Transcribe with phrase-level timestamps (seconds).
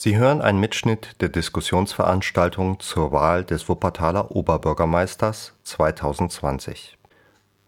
[0.00, 6.96] Sie hören einen Mitschnitt der Diskussionsveranstaltung zur Wahl des Wuppertaler Oberbürgermeisters 2020.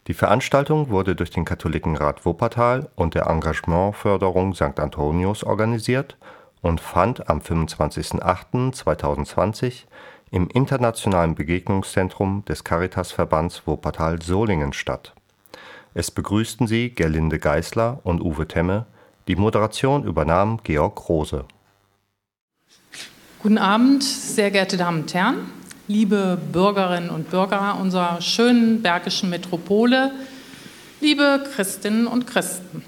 [0.07, 4.79] Die Veranstaltung wurde durch den Katholikenrat Wuppertal und der Engagementförderung St.
[4.79, 6.17] Antonius organisiert
[6.63, 9.87] und fand am 25.08.2020
[10.31, 15.15] im Internationalen Begegnungszentrum des Caritasverbands Wuppertal-Solingen statt.
[15.95, 18.87] Es begrüßten sie Gerlinde Geisler und Uwe Temme.
[19.27, 21.45] Die Moderation übernahm Georg Rose.
[23.43, 25.51] Guten Abend, sehr geehrte Damen und Herren,
[25.89, 30.13] liebe Bürgerinnen und Bürger unserer schönen bergischen Metropole,
[31.01, 32.85] liebe Christinnen und Christen.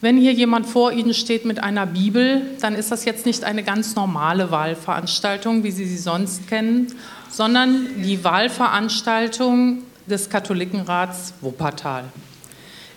[0.00, 3.62] Wenn hier jemand vor Ihnen steht mit einer Bibel, dann ist das jetzt nicht eine
[3.62, 6.86] ganz normale Wahlveranstaltung, wie Sie sie sonst kennen,
[7.28, 12.04] sondern die Wahlveranstaltung des Katholikenrats Wuppertal.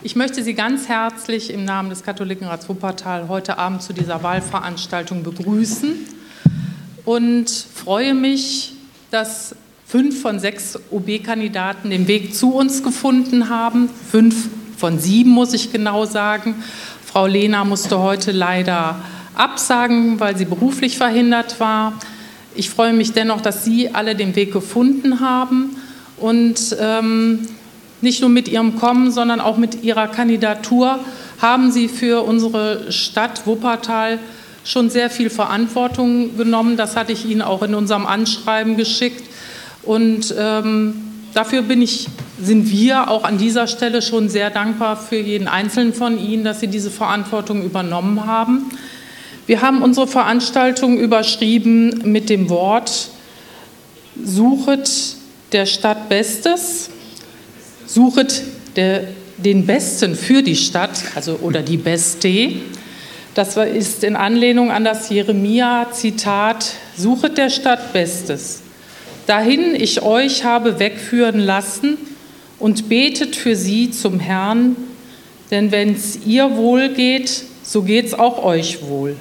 [0.06, 5.24] Ich möchte Sie ganz herzlich im Namen des Katholikenrats Wuppertal heute Abend zu dieser Wahlveranstaltung
[5.24, 5.96] begrüßen
[7.06, 8.74] und freue mich,
[9.10, 9.56] dass
[9.88, 13.90] fünf von sechs OB-Kandidaten den Weg zu uns gefunden haben.
[14.12, 14.48] Fünf
[14.78, 16.54] von sieben, muss ich genau sagen.
[17.04, 19.00] Frau Lehner musste heute leider
[19.34, 21.94] absagen, weil sie beruflich verhindert war.
[22.54, 25.78] Ich freue mich dennoch, dass Sie alle den Weg gefunden haben
[26.18, 27.48] und ähm,
[28.06, 31.00] nicht nur mit ihrem Kommen, sondern auch mit ihrer Kandidatur
[31.42, 34.20] haben sie für unsere Stadt Wuppertal
[34.64, 36.78] schon sehr viel Verantwortung genommen.
[36.78, 39.24] Das hatte ich Ihnen auch in unserem Anschreiben geschickt.
[39.84, 40.96] Und ähm,
[41.34, 42.08] dafür ich,
[42.42, 46.60] sind wir auch an dieser Stelle schon sehr dankbar für jeden Einzelnen von Ihnen, dass
[46.60, 48.72] Sie diese Verantwortung übernommen haben.
[49.46, 53.10] Wir haben unsere Veranstaltung überschrieben mit dem Wort
[54.24, 54.90] Suchet
[55.52, 56.90] der Stadt Bestes
[57.86, 58.44] suchet
[58.76, 59.04] der,
[59.38, 62.54] den Besten für die Stadt, also oder die Beste.
[63.34, 68.62] Das ist in Anlehnung an das Jeremia-Zitat: Suchet der Stadt Bestes.
[69.28, 71.98] Dahin ich euch habe wegführen lassen
[72.60, 74.76] und betet für sie zum Herrn,
[75.52, 79.16] denn wenn es ihr wohl geht, so geht es auch euch wohl.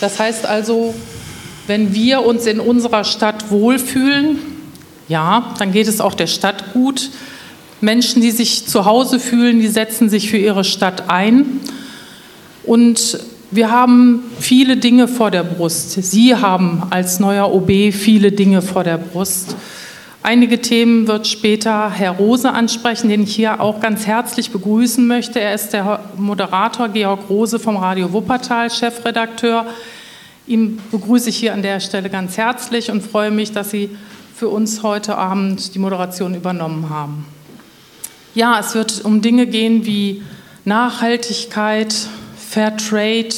[0.00, 0.94] Das heißt also,
[1.66, 4.38] wenn wir uns in unserer Stadt wohlfühlen,
[5.08, 7.10] ja, dann geht es auch der Stadt gut.
[7.80, 11.60] Menschen, die sich zu Hause fühlen, die setzen sich für ihre Stadt ein.
[12.64, 13.18] Und
[13.50, 15.92] wir haben viele Dinge vor der Brust.
[15.92, 19.54] Sie haben als neuer OB viele Dinge vor der Brust.
[20.22, 25.38] Einige Themen wird später Herr Rose ansprechen, den ich hier auch ganz herzlich begrüßen möchte.
[25.38, 29.66] Er ist der Moderator Georg Rose vom Radio Wuppertal, Chefredakteur.
[30.48, 33.90] Ihn begrüße ich hier an der Stelle ganz herzlich und freue mich, dass Sie
[34.36, 37.24] für uns heute Abend die Moderation übernommen haben.
[38.34, 40.22] Ja, es wird um Dinge gehen wie
[40.66, 41.94] Nachhaltigkeit,
[42.36, 43.34] Fair Trade,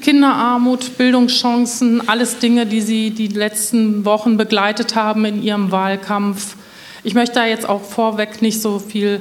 [0.00, 6.54] Kinderarmut, Bildungschancen, alles Dinge, die Sie die letzten Wochen begleitet haben in Ihrem Wahlkampf.
[7.02, 9.20] Ich möchte da jetzt auch vorweg nicht so viel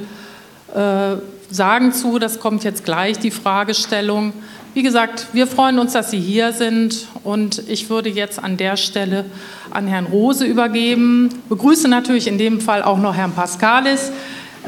[0.72, 1.16] äh,
[1.50, 4.34] sagen zu, das kommt jetzt gleich, die Fragestellung.
[4.74, 8.78] Wie gesagt, wir freuen uns, dass Sie hier sind und ich würde jetzt an der
[8.78, 9.26] Stelle
[9.72, 11.30] an Herrn Rose übergeben.
[11.50, 14.12] Begrüße natürlich in dem Fall auch noch Herrn Pascalis.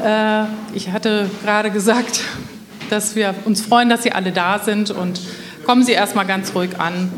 [0.02, 0.44] Äh,
[0.74, 2.22] ich hatte gerade gesagt,
[2.90, 5.20] dass wir uns freuen, dass Sie alle da sind und
[5.64, 7.12] kommen Sie erstmal ganz ruhig an.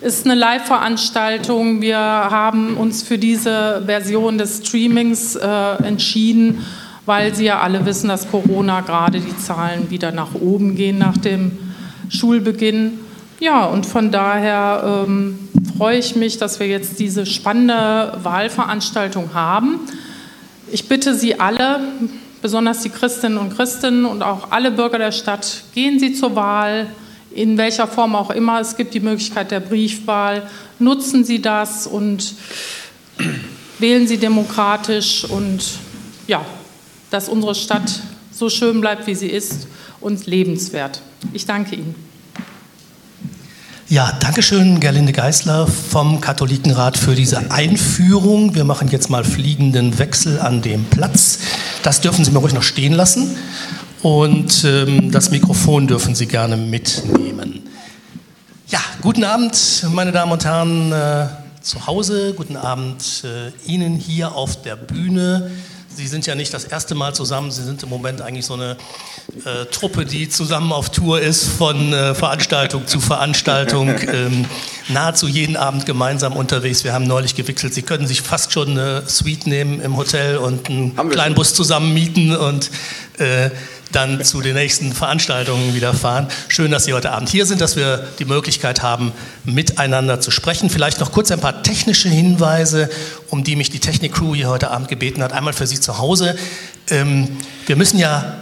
[0.00, 1.82] Es ist eine Live-Veranstaltung.
[1.82, 5.46] Wir haben uns für diese Version des Streamings äh,
[5.82, 6.64] entschieden,
[7.04, 11.18] weil Sie ja alle wissen, dass Corona gerade die Zahlen wieder nach oben gehen nach
[11.18, 11.69] dem
[12.10, 12.98] Schulbeginn.
[13.38, 15.38] Ja, und von daher ähm,
[15.78, 19.80] freue ich mich, dass wir jetzt diese spannende Wahlveranstaltung haben.
[20.70, 21.80] Ich bitte Sie alle,
[22.42, 26.88] besonders die Christinnen und Christen und auch alle Bürger der Stadt, gehen Sie zur Wahl,
[27.30, 28.60] in welcher Form auch immer.
[28.60, 30.42] Es gibt die Möglichkeit der Briefwahl.
[30.78, 32.34] Nutzen Sie das und
[33.78, 35.64] wählen Sie demokratisch und
[36.26, 36.44] ja,
[37.10, 38.00] dass unsere Stadt
[38.32, 39.66] so schön bleibt, wie sie ist
[40.00, 41.02] und lebenswert.
[41.32, 41.94] Ich danke Ihnen.
[43.88, 48.54] Ja, Dankeschön, Gerlinde Geisler vom Katholikenrat für diese Einführung.
[48.54, 51.40] Wir machen jetzt mal fliegenden Wechsel an dem Platz.
[51.82, 53.36] Das dürfen Sie mir ruhig noch stehen lassen.
[54.02, 57.68] Und ähm, das Mikrofon dürfen Sie gerne mitnehmen.
[58.68, 61.26] Ja, guten Abend, meine Damen und Herren äh,
[61.60, 62.32] zu Hause.
[62.36, 65.50] Guten Abend äh, Ihnen hier auf der Bühne.
[65.92, 68.76] Sie sind ja nicht das erste Mal zusammen, Sie sind im Moment eigentlich so eine
[69.44, 74.46] äh, Truppe, die zusammen auf Tour ist, von äh, Veranstaltung zu Veranstaltung, ähm,
[74.88, 76.84] nahezu jeden Abend gemeinsam unterwegs.
[76.84, 80.68] Wir haben neulich gewechselt, Sie können sich fast schon eine Suite nehmen im Hotel und
[80.68, 82.70] einen kleinen Bus zusammen mieten und
[83.18, 83.50] äh,
[83.92, 86.28] dann zu den nächsten Veranstaltungen wieder fahren.
[86.48, 89.12] Schön, dass Sie heute Abend hier sind, dass wir die Möglichkeit haben,
[89.44, 90.70] miteinander zu sprechen.
[90.70, 92.88] Vielleicht noch kurz ein paar technische Hinweise,
[93.28, 95.32] um die mich die Technik-Crew hier heute Abend gebeten hat.
[95.32, 96.36] Einmal für Sie zu Hause.
[96.88, 98.36] Ähm, wir müssen ja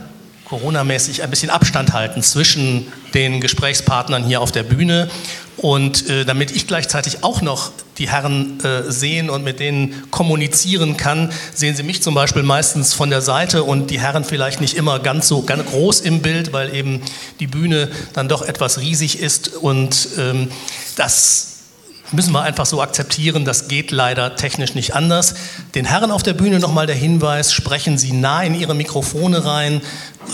[0.44, 5.10] Corona-mäßig ein bisschen Abstand halten zwischen den Gesprächspartnern hier auf der Bühne.
[5.58, 10.96] Und äh, damit ich gleichzeitig auch noch die Herren äh, sehen und mit denen kommunizieren
[10.96, 14.74] kann, sehen Sie mich zum Beispiel meistens von der Seite und die Herren vielleicht nicht
[14.74, 17.02] immer ganz so ganz groß im Bild, weil eben
[17.40, 20.48] die Bühne dann doch etwas riesig ist und ähm,
[20.94, 21.48] das
[22.12, 25.34] müssen wir einfach so akzeptieren, das geht leider technisch nicht anders.
[25.74, 29.82] Den Herren auf der Bühne nochmal der Hinweis, sprechen Sie nah in Ihre Mikrofone rein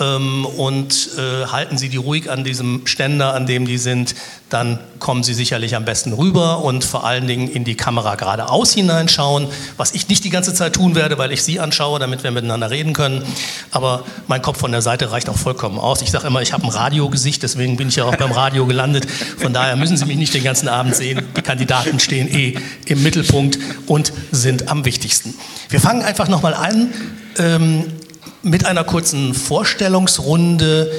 [0.00, 4.14] ähm, und äh, halten Sie die ruhig an diesem Ständer, an dem die sind,
[4.50, 8.72] dann kommen Sie sicherlich am besten rüber und vor allen Dingen in die Kamera geradeaus
[8.72, 12.30] hineinschauen, was ich nicht die ganze Zeit tun werde, weil ich Sie anschaue, damit wir
[12.30, 13.24] miteinander reden können.
[13.72, 16.02] Aber mein Kopf von der Seite reicht auch vollkommen aus.
[16.02, 19.10] Ich sage immer, ich habe ein Radiogesicht, deswegen bin ich ja auch beim Radio gelandet.
[19.10, 21.22] Von daher müssen Sie mich nicht den ganzen Abend sehen.
[21.36, 25.23] Die Kandidaten stehen eh im Mittelpunkt und sind am wichtigsten.
[25.68, 26.92] Wir fangen einfach nochmal an
[27.38, 27.84] ähm,
[28.42, 30.90] mit einer kurzen Vorstellungsrunde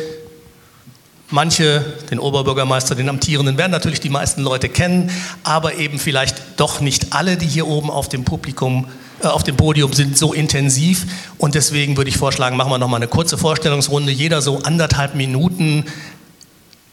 [1.31, 5.09] Manche, den Oberbürgermeister, den amtierenden, werden natürlich die meisten Leute kennen,
[5.43, 8.87] aber eben vielleicht doch nicht alle, die hier oben auf dem Publikum,
[9.23, 11.07] äh, auf dem Podium sind, so intensiv.
[11.39, 14.11] Und deswegen würde ich vorschlagen, machen wir noch mal eine kurze Vorstellungsrunde.
[14.11, 15.85] Jeder so anderthalb Minuten.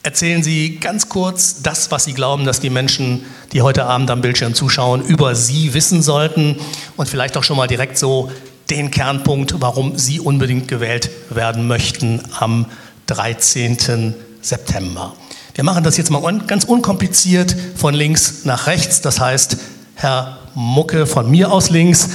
[0.05, 3.23] Erzählen Sie ganz kurz das, was Sie glauben, dass die Menschen,
[3.53, 6.57] die heute Abend am Bildschirm zuschauen, über Sie wissen sollten
[6.97, 8.29] und vielleicht auch schon mal direkt so
[8.69, 12.65] den Kernpunkt, warum Sie unbedingt gewählt werden möchten am
[13.07, 14.13] 13.
[14.41, 15.15] September.
[15.55, 18.99] Wir machen das jetzt mal ganz unkompliziert von links nach rechts.
[18.99, 19.55] Das heißt,
[19.95, 22.09] Herr Mucke von mir aus links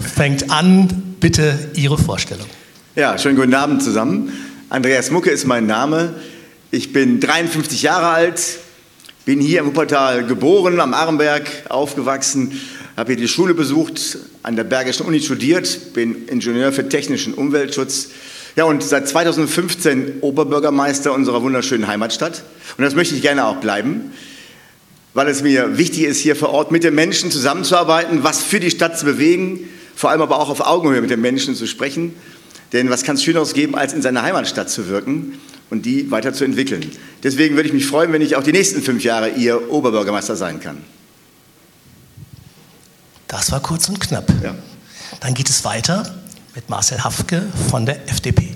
[0.00, 1.16] fängt an.
[1.20, 2.46] Bitte Ihre Vorstellung.
[2.96, 4.32] Ja, schönen guten Abend zusammen.
[4.70, 6.14] Andreas Mucke ist mein Name.
[6.70, 8.42] Ich bin 53 Jahre alt,
[9.24, 12.60] bin hier im Wuppertal geboren, am Arenberg aufgewachsen,
[12.94, 18.10] habe hier die Schule besucht, an der Bergischen Uni studiert, bin Ingenieur für technischen Umweltschutz
[18.54, 22.42] ja, und seit 2015 Oberbürgermeister unserer wunderschönen Heimatstadt.
[22.76, 24.12] Und das möchte ich gerne auch bleiben,
[25.14, 28.70] weil es mir wichtig ist, hier vor Ort mit den Menschen zusammenzuarbeiten, was für die
[28.70, 32.14] Stadt zu bewegen, vor allem aber auch auf Augenhöhe mit den Menschen zu sprechen.
[32.74, 35.38] Denn was kann es Schöneres geben, als in seiner Heimatstadt zu wirken
[35.70, 36.90] und die weiterzuentwickeln?
[37.22, 40.60] Deswegen würde ich mich freuen, wenn ich auch die nächsten fünf Jahre Ihr Oberbürgermeister sein
[40.60, 40.78] kann.
[43.26, 44.32] Das war kurz und knapp.
[44.42, 44.54] Ja.
[45.20, 46.14] Dann geht es weiter
[46.54, 48.48] mit Marcel Hafke von der FDP.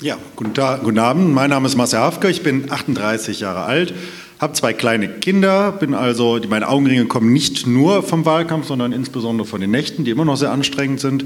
[0.00, 1.32] Ja, guten, Tag, guten Abend.
[1.34, 2.30] Mein Name ist Marcel Hafke.
[2.30, 3.92] Ich bin 38 Jahre alt,
[4.38, 9.48] habe zwei kleine Kinder, bin also, meine Augenringe kommen nicht nur vom Wahlkampf, sondern insbesondere
[9.48, 11.24] von den Nächten, die immer noch sehr anstrengend sind.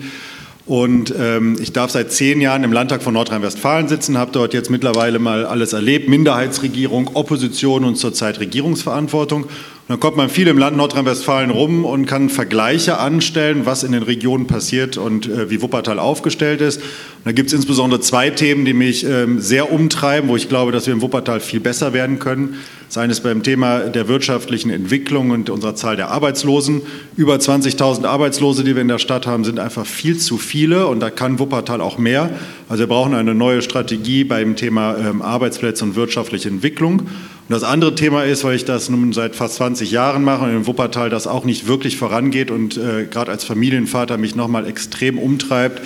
[0.64, 4.70] Und ähm, ich darf seit zehn Jahren im Landtag von Nordrhein-Westfalen sitzen, habe dort jetzt
[4.70, 9.46] mittlerweile mal alles erlebt, Minderheitsregierung, Opposition und zurzeit Regierungsverantwortung.
[9.88, 14.04] Dann kommt man viel im Land Nordrhein-Westfalen rum und kann Vergleiche anstellen, was in den
[14.04, 16.78] Regionen passiert und äh, wie Wuppertal aufgestellt ist.
[16.78, 20.70] Und da gibt es insbesondere zwei Themen, die mich ähm, sehr umtreiben, wo ich glaube,
[20.70, 22.56] dass wir in Wuppertal viel besser werden können.
[22.86, 26.82] Das eine ist beim Thema der wirtschaftlichen Entwicklung und unserer Zahl der Arbeitslosen.
[27.16, 31.00] Über 20.000 Arbeitslose, die wir in der Stadt haben, sind einfach viel zu viele und
[31.00, 32.30] da kann Wuppertal auch mehr.
[32.68, 37.08] Also wir brauchen eine neue Strategie beim Thema ähm, Arbeitsplätze und wirtschaftliche Entwicklung.
[37.52, 40.52] Und das andere Thema ist, weil ich das nun seit fast 20 Jahren mache und
[40.52, 45.18] in Wuppertal das auch nicht wirklich vorangeht und äh, gerade als Familienvater mich nochmal extrem
[45.18, 45.82] umtreibt,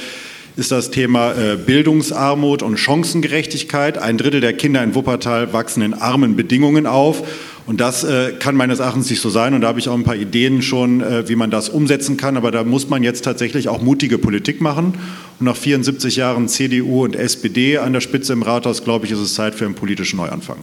[0.54, 3.98] ist das Thema äh, Bildungsarmut und Chancengerechtigkeit.
[3.98, 7.24] Ein Drittel der Kinder in Wuppertal wachsen in armen Bedingungen auf.
[7.66, 9.52] Und das äh, kann meines Erachtens nicht so sein.
[9.52, 12.36] Und da habe ich auch ein paar Ideen schon, äh, wie man das umsetzen kann.
[12.36, 14.94] Aber da muss man jetzt tatsächlich auch mutige Politik machen.
[15.40, 19.18] Und nach 74 Jahren CDU und SPD an der Spitze im Rathaus, glaube ich, ist
[19.18, 20.58] es Zeit für einen politischen Neuanfang.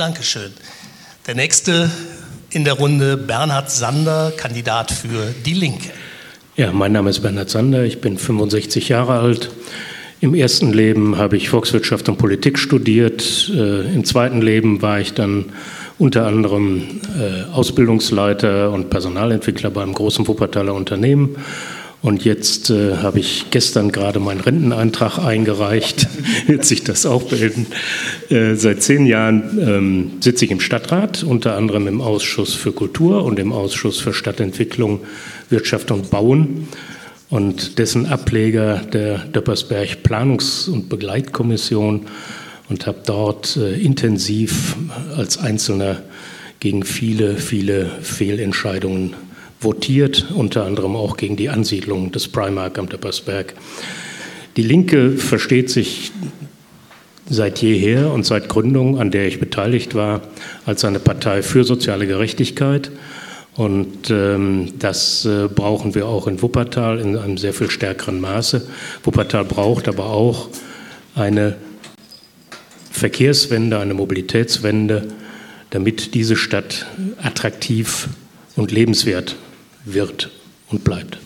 [0.00, 0.50] Dankeschön.
[1.26, 1.90] Der nächste
[2.48, 5.90] in der Runde, Bernhard Sander, Kandidat für Die Linke.
[6.56, 9.50] Ja, mein Name ist Bernhard Sander, ich bin 65 Jahre alt.
[10.22, 13.50] Im ersten Leben habe ich Volkswirtschaft und Politik studiert.
[13.54, 15.52] Äh, Im zweiten Leben war ich dann
[15.98, 21.36] unter anderem äh, Ausbildungsleiter und Personalentwickler beim großen Wuppertaler Unternehmen
[22.02, 26.08] und jetzt äh, habe ich gestern gerade meinen Renteneintrag eingereicht,
[26.46, 27.66] wird sich das auch bilden.
[28.30, 33.24] Äh, seit zehn Jahren ähm, sitze ich im Stadtrat, unter anderem im Ausschuss für Kultur
[33.24, 35.00] und im Ausschuss für Stadtentwicklung,
[35.50, 36.68] Wirtschaft und Bauen.
[37.28, 42.06] Und dessen Ableger der Döppersberg Planungs- und Begleitkommission.
[42.70, 44.74] Und habe dort äh, intensiv
[45.16, 46.02] als Einzelner
[46.60, 48.40] gegen viele, viele
[49.60, 53.54] votiert, unter anderem auch gegen die Ansiedlung des Primark am Döppersberg.
[54.56, 56.10] Die Linke versteht sich
[57.28, 60.22] seit jeher und seit Gründung, an der ich beteiligt war,
[60.66, 62.90] als eine Partei für soziale Gerechtigkeit.
[63.54, 68.66] Und ähm, das äh, brauchen wir auch in Wuppertal in einem sehr viel stärkeren Maße.
[69.04, 70.48] Wuppertal braucht aber auch
[71.14, 71.56] eine
[72.90, 75.08] Verkehrswende, eine Mobilitätswende,
[75.70, 76.86] damit diese Stadt
[77.22, 78.08] attraktiv
[78.56, 79.36] und lebenswert
[79.84, 80.30] wird
[80.68, 81.18] und bleibt.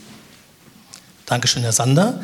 [1.27, 2.21] Dankeschön, Herr Sander.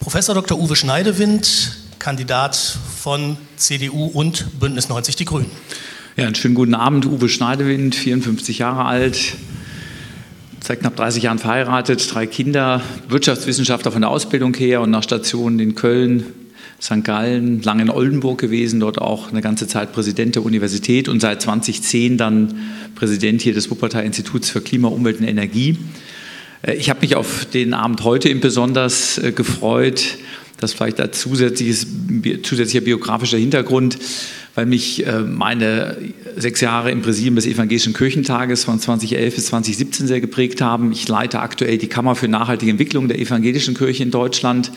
[0.00, 0.58] Professor Dr.
[0.58, 5.50] Uwe Schneidewind, Kandidat von CDU und Bündnis 90 Die Grünen.
[6.16, 7.06] Ja, einen schönen guten Abend.
[7.06, 9.36] Uwe Schneidewind, 54 Jahre alt,
[10.60, 15.58] seit knapp 30 Jahren verheiratet, drei Kinder, Wirtschaftswissenschaftler von der Ausbildung her und nach Stationen
[15.58, 16.26] in Köln,
[16.80, 17.02] St.
[17.02, 21.42] Gallen, lange in Oldenburg gewesen, dort auch eine ganze Zeit Präsident der Universität und seit
[21.42, 22.54] 2010 dann
[22.94, 25.76] Präsident hier des Wuppertal Instituts für Klima, Umwelt und Energie.
[26.62, 30.18] Äh, ich habe mich auf den Abend heute eben besonders äh, gefreut.
[30.60, 31.86] Das vielleicht als zusätzliches,
[32.42, 33.96] zusätzlicher biografischer Hintergrund,
[34.56, 35.96] weil mich äh, meine
[36.36, 40.90] sechs Jahre im Präsidium des Evangelischen Kirchentages von 2011 bis 2017 sehr geprägt haben.
[40.90, 44.72] Ich leite aktuell die Kammer für nachhaltige Entwicklung der Evangelischen Kirche in Deutschland.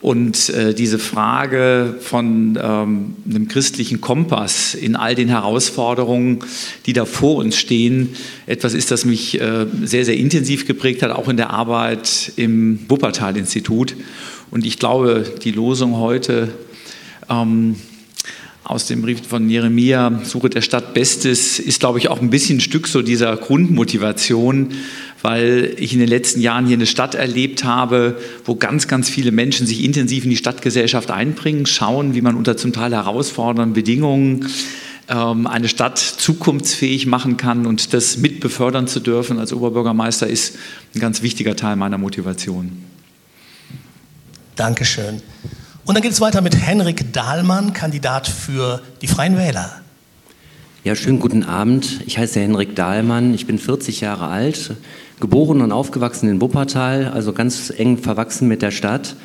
[0.00, 6.38] Und äh, diese Frage von ähm, einem christlichen Kompass in all den Herausforderungen,
[6.86, 8.10] die da vor uns stehen,
[8.46, 12.80] etwas ist, das mich äh, sehr, sehr intensiv geprägt hat, auch in der Arbeit im
[12.88, 13.94] Wuppertal-Institut.
[14.50, 16.48] Und ich glaube, die Losung heute
[17.28, 17.76] ähm,
[18.64, 22.58] aus dem Brief von Jeremia, Suche der Stadt Bestes, ist, glaube ich, auch ein bisschen
[22.58, 24.68] ein Stück so dieser Grundmotivation,
[25.22, 29.32] weil ich in den letzten Jahren hier eine Stadt erlebt habe, wo ganz, ganz viele
[29.32, 34.48] Menschen sich intensiv in die Stadtgesellschaft einbringen, schauen, wie man unter zum Teil herausfordernden Bedingungen
[35.08, 40.56] ähm, eine Stadt zukunftsfähig machen kann und das mit befördern zu dürfen als Oberbürgermeister ist
[40.94, 42.84] ein ganz wichtiger Teil meiner Motivation.
[44.56, 45.22] Dankeschön.
[45.84, 49.80] Und dann geht es weiter mit Henrik Dahlmann, Kandidat für die Freien Wähler.
[50.84, 52.00] Ja, schönen guten Abend.
[52.06, 53.34] Ich heiße Henrik Dahlmann.
[53.34, 54.76] Ich bin 40 Jahre alt,
[55.20, 59.16] geboren und aufgewachsen in Wuppertal, also ganz eng verwachsen mit der Stadt.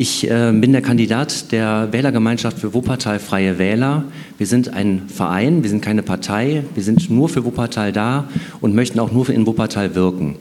[0.00, 4.04] Ich äh, bin der Kandidat der Wählergemeinschaft für Wuppertal Freie Wähler.
[4.38, 8.28] Wir sind ein Verein, wir sind keine Partei, wir sind nur für Wuppertal da
[8.60, 10.36] und möchten auch nur in Wuppertal wirken.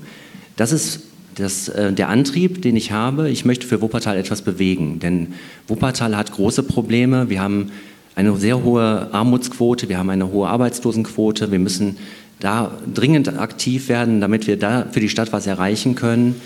[0.58, 1.01] Das ist
[1.36, 3.29] das, äh, der Antrieb, den ich habe.
[3.29, 5.34] Ich möchte für Wuppertal etwas bewegen, denn
[5.67, 7.29] Wuppertal hat große Probleme.
[7.29, 7.72] Wir haben
[8.15, 11.51] eine sehr hohe Armutsquote, wir haben eine hohe Arbeitslosenquote.
[11.51, 11.98] Wir müssen
[12.39, 16.39] da dringend aktiv werden, damit wir da für die Stadt was erreichen können.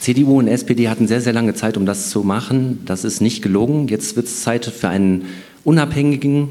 [0.00, 2.82] CDU und SPD hatten sehr, sehr lange Zeit, um das zu machen.
[2.84, 3.88] Das ist nicht gelungen.
[3.88, 5.26] Jetzt wird es Zeit für einen
[5.62, 6.48] unabhängigen,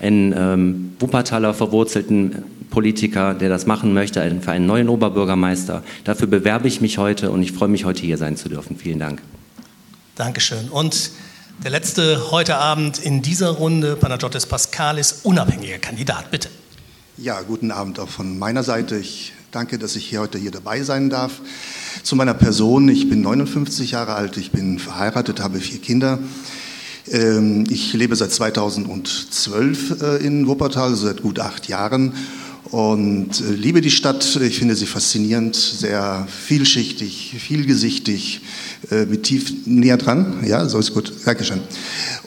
[0.00, 5.82] einen ähm, Wuppertaler verwurzelten Politiker, der das machen möchte, für einen neuen Oberbürgermeister.
[6.04, 8.76] Dafür bewerbe ich mich heute und ich freue mich, heute hier sein zu dürfen.
[8.76, 9.22] Vielen Dank.
[10.14, 10.68] Dankeschön.
[10.68, 11.10] Und
[11.62, 16.48] der letzte heute Abend in dieser Runde, Panagiotis Pascalis, unabhängiger Kandidat, bitte.
[17.20, 18.96] Ja, guten Abend auch von meiner Seite.
[18.96, 21.40] Ich danke, dass ich hier heute hier dabei sein darf.
[22.04, 26.20] Zu meiner Person, ich bin 59 Jahre alt, ich bin verheiratet, habe vier Kinder.
[27.10, 32.12] Ähm, ich lebe seit 2012 äh, in Wuppertal, also seit gut acht Jahren
[32.70, 34.36] und äh, liebe die Stadt.
[34.36, 38.42] Ich finde sie faszinierend, sehr vielschichtig, vielgesichtig,
[38.90, 40.44] äh, mit tief näher dran.
[40.46, 41.12] Ja, so ist gut.
[41.24, 41.60] Dankeschön.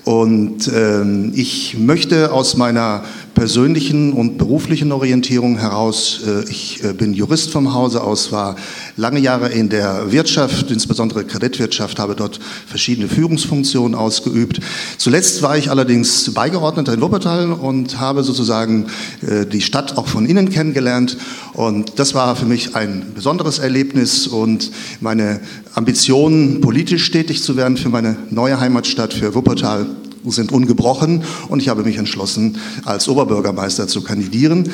[0.03, 7.13] Und ähm, ich möchte aus meiner persönlichen und beruflichen Orientierung heraus, äh, ich äh, bin
[7.13, 8.55] Jurist vom Hause aus, war
[8.97, 14.59] lange Jahre in der Wirtschaft, insbesondere Kreditwirtschaft, habe dort verschiedene Führungsfunktionen ausgeübt.
[14.97, 18.87] Zuletzt war ich allerdings Beigeordneter in Wuppertal und habe sozusagen
[19.27, 21.17] äh, die Stadt auch von innen kennengelernt.
[21.53, 25.39] Und das war für mich ein besonderes Erlebnis und meine
[25.73, 29.87] Ambition, politisch tätig zu werden für meine neue Heimatstadt, für Wuppertal,
[30.25, 34.69] sind ungebrochen und ich habe mich entschlossen, als Oberbürgermeister zu kandidieren.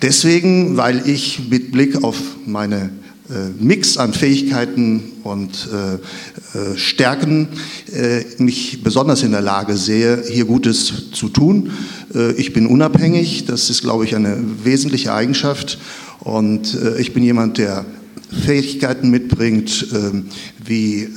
[0.00, 2.16] Deswegen, weil ich mit Blick auf
[2.46, 2.90] meine
[3.30, 7.48] äh, Mix an Fähigkeiten und äh, äh, Stärken
[7.92, 11.70] äh, mich besonders in der Lage sehe, hier Gutes zu tun.
[12.14, 15.78] Äh, ich bin unabhängig, das ist, glaube ich, eine wesentliche Eigenschaft
[16.20, 17.84] und äh, ich bin jemand, der
[18.32, 20.26] Fähigkeiten mitbringt, ähm,
[20.64, 21.08] wie äh,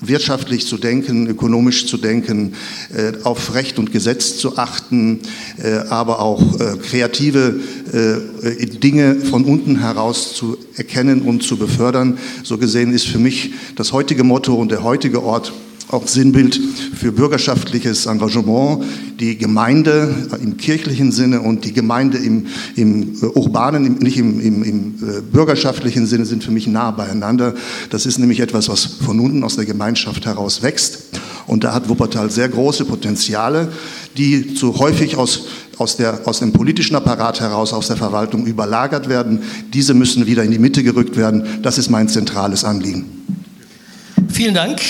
[0.00, 2.54] wirtschaftlich zu denken, ökonomisch zu denken,
[2.94, 5.20] äh, auf Recht und Gesetz zu achten,
[5.62, 6.42] äh, aber auch
[6.82, 7.60] kreative
[8.82, 12.18] Dinge von unten heraus zu erkennen und zu befördern.
[12.42, 15.52] So gesehen ist für mich das heutige Motto und der heutige Ort
[15.92, 16.58] auch Sinnbild
[16.98, 18.84] für bürgerschaftliches Engagement.
[19.20, 24.62] Die Gemeinde im kirchlichen Sinne und die Gemeinde im, im äh, urbanen, nicht im, im,
[24.64, 27.54] im äh, bürgerschaftlichen Sinne sind für mich nah beieinander.
[27.90, 31.10] Das ist nämlich etwas, was von unten aus der Gemeinschaft heraus wächst.
[31.46, 33.70] Und da hat Wuppertal sehr große Potenziale,
[34.16, 35.46] die zu häufig aus,
[35.76, 39.42] aus, der, aus dem politischen Apparat heraus, aus der Verwaltung überlagert werden.
[39.74, 41.44] Diese müssen wieder in die Mitte gerückt werden.
[41.62, 43.04] Das ist mein zentrales Anliegen.
[44.28, 44.80] Vielen Dank.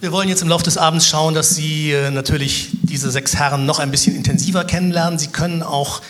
[0.00, 3.66] Wir wollen jetzt im Laufe des Abends schauen, dass Sie äh, natürlich diese sechs Herren
[3.66, 5.18] noch ein bisschen intensiver kennenlernen.
[5.18, 6.00] Sie können auch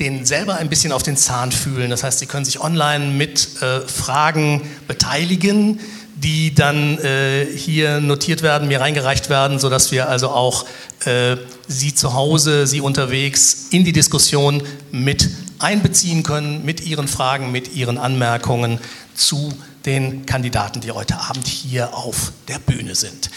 [0.00, 1.90] den selber ein bisschen auf den Zahn fühlen.
[1.90, 5.80] Das heißt, Sie können sich online mit äh, Fragen beteiligen,
[6.14, 10.66] die dann äh, hier notiert werden, mir reingereicht werden, sodass wir also auch
[11.04, 11.36] äh,
[11.66, 17.74] Sie zu Hause, Sie unterwegs in die Diskussion mit einbeziehen können, mit Ihren Fragen, mit
[17.74, 18.80] Ihren Anmerkungen
[19.18, 19.52] zu
[19.84, 23.30] den Kandidaten, die heute Abend hier auf der Bühne sind.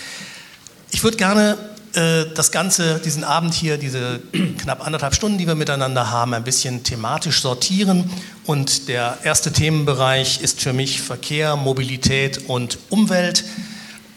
[0.92, 1.58] Ich würde gerne
[1.94, 4.22] äh, das Ganze, diesen Abend hier, diese
[4.58, 8.10] knapp anderthalb Stunden, die wir miteinander haben, ein bisschen thematisch sortieren.
[8.46, 13.44] Und der erste Themenbereich ist für mich Verkehr, Mobilität und Umwelt.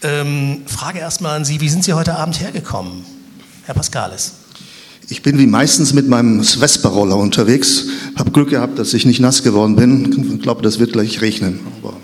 [0.03, 3.05] Ähm, Frage erstmal an Sie, wie sind Sie heute Abend hergekommen,
[3.65, 4.44] Herr Pascalis?
[5.11, 7.85] Ich bin wie meistens mit meinem Vespa-Roller unterwegs.
[8.17, 10.35] Habe Glück gehabt, dass ich nicht nass geworden bin.
[10.37, 11.61] Ich glaube, das wird gleich regnen.
[11.83, 11.95] Aber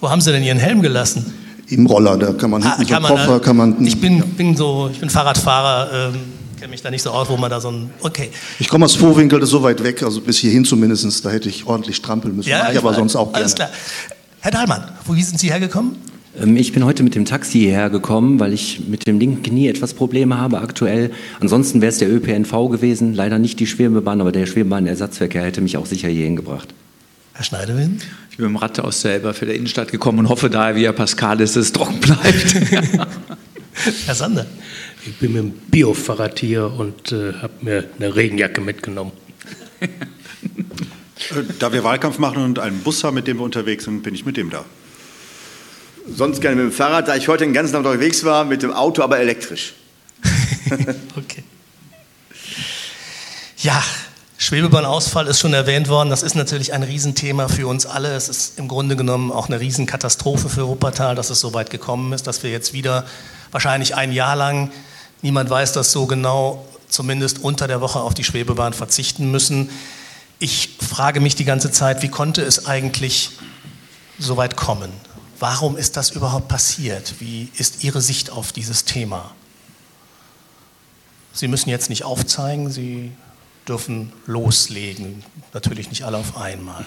[0.00, 1.24] Wo haben Sie denn Ihren Helm gelassen?
[1.68, 3.86] Im Roller, da kann man Ah, hinten kann so man Koffer, da- kann man.
[3.86, 6.20] Ich bin, bin so, ich bin Fahrradfahrer, ähm,
[6.58, 7.90] kenne mich da nicht so aus, wo man da so ein.
[8.02, 8.30] Okay.
[8.58, 11.48] Ich komme aus Vorwinkel, das ist so weit weg, also bis hierhin zumindest, da hätte
[11.48, 12.50] ich ordentlich strampeln müssen.
[12.50, 13.38] Mach ich aber sonst auch gerne.
[13.38, 13.70] Alles klar.
[14.40, 15.96] Herr Dahlmann, wo sind Sie hergekommen?
[16.40, 19.68] Ähm, Ich bin heute mit dem Taxi hierher gekommen, weil ich mit dem linken Knie
[19.68, 21.10] etwas Probleme habe aktuell.
[21.40, 25.76] Ansonsten wäre es der ÖPNV gewesen, leider nicht die Schwebebahn, aber der Schwebebahnersatzverkehr hätte mich
[25.76, 26.74] auch sicher hierhin gebracht.
[27.34, 28.06] Herr Schneiderwind?
[28.30, 30.92] Ich bin mit dem Rad aus der Elberfelder Innenstadt gekommen und hoffe daher, wie Herr
[30.92, 32.54] Pascal ist, dass es trocken bleibt.
[34.06, 34.46] Herr Sander?
[35.04, 39.12] Ich bin mit dem Biofahrrad hier und äh, habe mir eine Regenjacke mitgenommen.
[39.80, 39.88] Äh,
[41.58, 44.24] Da wir Wahlkampf machen und einen Bus haben, mit dem wir unterwegs sind, bin ich
[44.24, 44.64] mit dem da.
[46.06, 48.72] Sonst gerne mit dem Fahrrad, da ich heute den ganzen Tag unterwegs war, mit dem
[48.72, 49.74] Auto, aber elektrisch.
[51.16, 51.44] Okay.
[53.58, 53.82] Ja,
[54.38, 56.10] Schwebebahnausfall ist schon erwähnt worden.
[56.10, 58.14] Das ist natürlich ein Riesenthema für uns alle.
[58.14, 62.12] Es ist im Grunde genommen auch eine Riesenkatastrophe für Wuppertal, dass es so weit gekommen
[62.12, 63.06] ist, dass wir jetzt wieder
[63.52, 64.72] wahrscheinlich ein Jahr lang,
[65.22, 69.70] niemand weiß das so genau, zumindest unter der Woche auf die Schwebebahn verzichten müssen.
[70.38, 73.30] Ich frage mich die ganze Zeit, wie konnte es eigentlich
[74.18, 74.90] so weit kommen?
[75.46, 77.16] Warum ist das überhaupt passiert?
[77.18, 79.34] Wie ist Ihre Sicht auf dieses Thema?
[81.34, 83.12] Sie müssen jetzt nicht aufzeigen, Sie
[83.68, 85.22] dürfen loslegen.
[85.52, 86.86] Natürlich nicht alle auf einmal.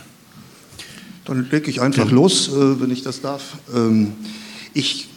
[1.26, 3.44] Dann lege ich einfach los, äh, wenn ich das darf.
[3.76, 4.14] Ähm,
[4.74, 5.08] Ich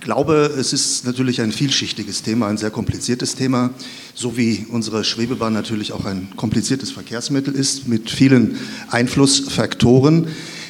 [0.00, 3.70] glaube, es ist natürlich ein vielschichtiges Thema, ein sehr kompliziertes Thema,
[4.14, 8.58] so wie unsere Schwebebahn natürlich auch ein kompliziertes Verkehrsmittel ist mit vielen
[8.90, 10.28] Einflussfaktoren.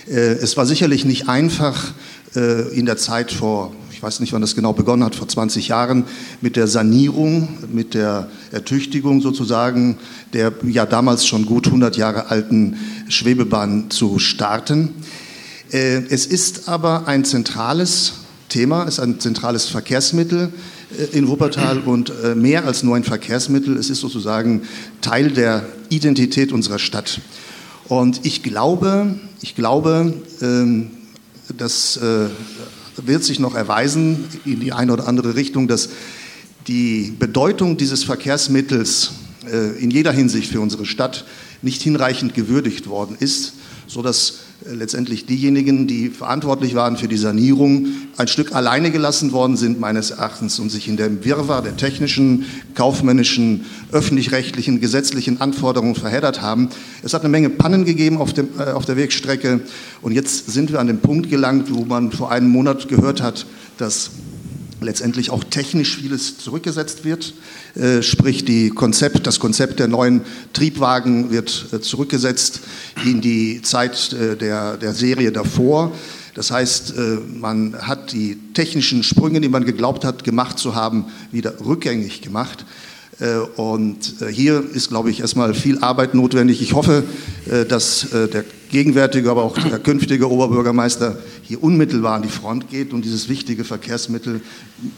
[0.09, 1.93] Äh, Es war sicherlich nicht einfach
[2.35, 5.69] äh, in der Zeit vor, ich weiß nicht, wann das genau begonnen hat, vor 20
[5.69, 6.05] Jahren,
[6.41, 9.99] mit der Sanierung, mit der Ertüchtigung sozusagen
[10.33, 12.77] der ja damals schon gut 100 Jahre alten
[13.09, 14.95] Schwebebahn zu starten.
[15.73, 18.15] Äh, Es ist aber ein zentrales
[18.49, 20.51] Thema, es ist ein zentrales Verkehrsmittel
[21.13, 24.63] in Wuppertal und mehr als nur ein Verkehrsmittel, es ist sozusagen
[25.03, 27.21] Teil der Identität unserer Stadt.
[27.89, 30.91] Und ich glaube, ich glaube, ähm,
[31.57, 32.29] das äh,
[32.97, 35.89] wird sich noch erweisen in die eine oder andere Richtung, dass
[36.67, 39.13] die Bedeutung dieses Verkehrsmittels
[39.51, 41.25] äh, in jeder Hinsicht für unsere Stadt
[41.63, 43.55] nicht hinreichend gewürdigt worden ist,
[43.89, 49.57] sodass äh, letztendlich diejenigen, die verantwortlich waren für die Sanierung, ein Stück alleine gelassen worden
[49.57, 56.43] sind, meines Erachtens, und sich in dem Wirrwarr der technischen, kaufmännischen, öffentlich-rechtlichen, gesetzlichen Anforderungen verheddert
[56.43, 56.69] haben.
[57.03, 59.61] Es hat eine Menge Pannen gegeben auf, dem, äh, auf der Wegstrecke
[60.03, 63.47] und jetzt sind wir an den Punkt gelangt, wo man vor einem Monat gehört hat,
[63.79, 64.11] dass
[64.89, 67.35] letztendlich auch technisch vieles zurückgesetzt wird.
[67.75, 70.23] Äh, sprich, die Konzept, das Konzept der neuen
[70.55, 72.61] Triebwagen wird äh, zurückgesetzt
[73.05, 75.93] in die Zeit äh, der, der Serie davor.
[76.35, 76.95] Das heißt,
[77.35, 82.65] man hat die technischen Sprünge, die man geglaubt hat, gemacht zu haben, wieder rückgängig gemacht.
[83.57, 86.63] Und hier ist, glaube ich, erstmal viel Arbeit notwendig.
[86.63, 87.03] Ich hoffe,
[87.69, 93.05] dass der gegenwärtige, aber auch der künftige Oberbürgermeister hier unmittelbar an die Front geht und
[93.05, 94.43] dieses wichtige Verkehrsmittel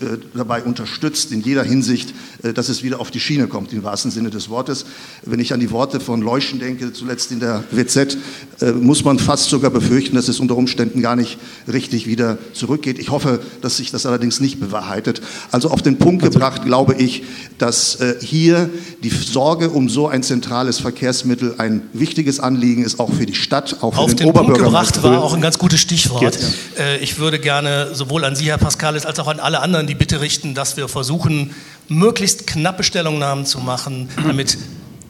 [0.00, 3.82] äh, dabei unterstützt, in jeder Hinsicht, äh, dass es wieder auf die Schiene kommt, im
[3.82, 4.84] wahrsten Sinne des Wortes.
[5.24, 8.18] Wenn ich an die Worte von Leuschen denke, zuletzt in der WZ,
[8.60, 11.38] äh, muss man fast sogar befürchten, dass es unter Umständen gar nicht
[11.70, 12.98] richtig wieder zurückgeht.
[12.98, 15.22] Ich hoffe, dass sich das allerdings nicht bewahrheitet.
[15.52, 17.22] Also auf den Punkt gebracht, glaube ich,
[17.58, 18.68] dass äh, hier
[19.02, 23.59] die Sorge um so ein zentrales Verkehrsmittel ein wichtiges Anliegen ist, auch für die Stadt,
[23.80, 26.38] auch für Auf den, den Punkt gebracht war auch ein ganz gutes Stichwort.
[26.78, 29.94] Äh, Ich würde gerne sowohl an Sie, Herr Pascalis, als auch an alle anderen die
[29.94, 31.54] Bitte richten, dass wir versuchen,
[31.88, 34.58] möglichst knappe Stellungnahmen zu machen, damit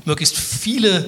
[0.05, 1.05] möglichst viele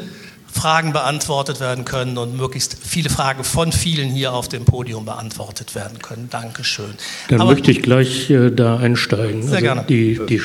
[0.53, 5.75] Fragen beantwortet werden können und möglichst viele Fragen von vielen hier auf dem Podium beantwortet
[5.75, 6.29] werden können.
[6.31, 6.93] Dankeschön.
[7.29, 9.43] Dann Aber- möchte ich gleich äh, da einsteigen.
[9.49, 9.85] Sehr gerne.
[9.89, 10.41] Die, die,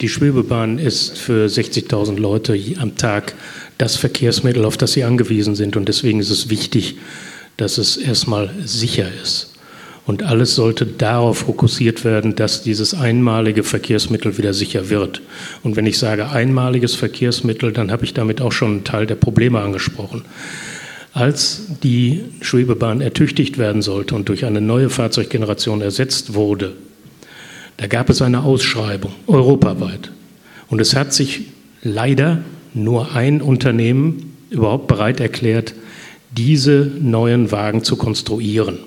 [0.00, 3.34] die Schwebebahn ist für 60.000 Leute am Tag
[3.78, 5.76] das Verkehrsmittel, auf das sie angewiesen sind.
[5.76, 6.96] Und deswegen ist es wichtig,
[7.56, 9.52] dass es erstmal sicher ist.
[10.04, 15.22] Und alles sollte darauf fokussiert werden, dass dieses einmalige Verkehrsmittel wieder sicher wird.
[15.62, 19.14] Und wenn ich sage einmaliges Verkehrsmittel, dann habe ich damit auch schon einen Teil der
[19.14, 20.24] Probleme angesprochen.
[21.12, 26.72] Als die Schwebebahn ertüchtigt werden sollte und durch eine neue Fahrzeuggeneration ersetzt wurde,
[27.76, 30.10] da gab es eine Ausschreibung europaweit.
[30.68, 31.42] Und es hat sich
[31.82, 32.42] leider
[32.74, 35.74] nur ein Unternehmen überhaupt bereit erklärt,
[36.30, 38.78] diese neuen Wagen zu konstruieren.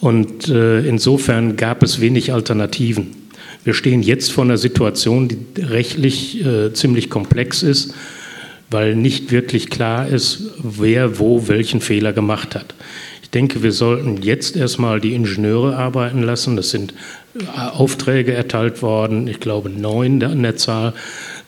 [0.00, 3.24] Und äh, insofern gab es wenig Alternativen.
[3.64, 7.94] Wir stehen jetzt vor einer Situation, die rechtlich äh, ziemlich komplex ist,
[8.70, 12.74] weil nicht wirklich klar ist, wer wo welchen Fehler gemacht hat.
[13.22, 16.56] Ich denke, wir sollten jetzt erstmal die Ingenieure arbeiten lassen.
[16.56, 16.92] Das sind
[17.34, 20.92] äh, Aufträge erteilt worden, ich glaube neun an der Zahl,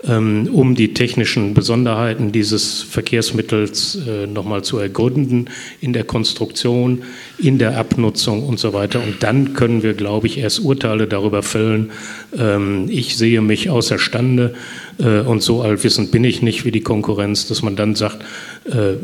[0.02, 5.48] um die technischen Besonderheiten dieses Verkehrsmittels äh, nochmal zu ergründen
[5.80, 7.02] in der Konstruktion,
[7.38, 9.02] in der Abnutzung und so weiter.
[9.02, 11.90] Und dann können wir, glaube ich, erst Urteile darüber fällen.
[12.38, 14.54] Ähm, ich sehe mich außerstande
[14.98, 18.22] äh, und so allwissend bin ich nicht wie die Konkurrenz, dass man dann sagt,
[18.66, 18.94] äh,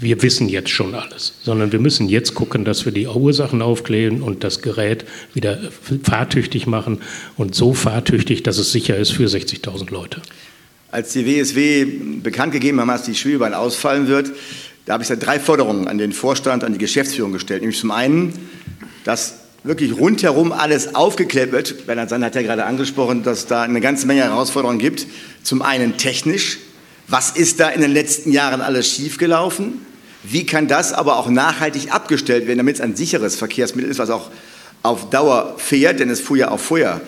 [0.00, 4.22] wir wissen jetzt schon alles, sondern wir müssen jetzt gucken, dass wir die Ursachen aufklären
[4.22, 5.58] und das Gerät wieder
[6.04, 7.00] fahrtüchtig machen
[7.36, 10.22] und so fahrtüchtig, dass es sicher ist für 60.000 Leute.
[10.90, 11.84] Als die WSW
[12.22, 14.30] bekannt gegeben haben, dass die Schwebebahn ausfallen wird,
[14.86, 17.60] da habe ich da drei Forderungen an den Vorstand, an die Geschäftsführung gestellt.
[17.60, 18.32] Nämlich zum einen,
[19.04, 19.34] dass
[19.64, 21.86] wirklich rundherum alles aufgeklärt wird.
[21.86, 25.06] Bernhard Sand hat ja gerade angesprochen, dass da eine ganze Menge Herausforderungen gibt.
[25.42, 26.58] Zum einen technisch.
[27.08, 29.87] Was ist da in den letzten Jahren alles schiefgelaufen?
[30.22, 34.10] Wie kann das aber auch nachhaltig abgestellt werden, damit es ein sicheres Verkehrsmittel ist, was
[34.10, 34.30] auch
[34.82, 37.00] auf Dauer fährt, denn es fuhr ja auch vorher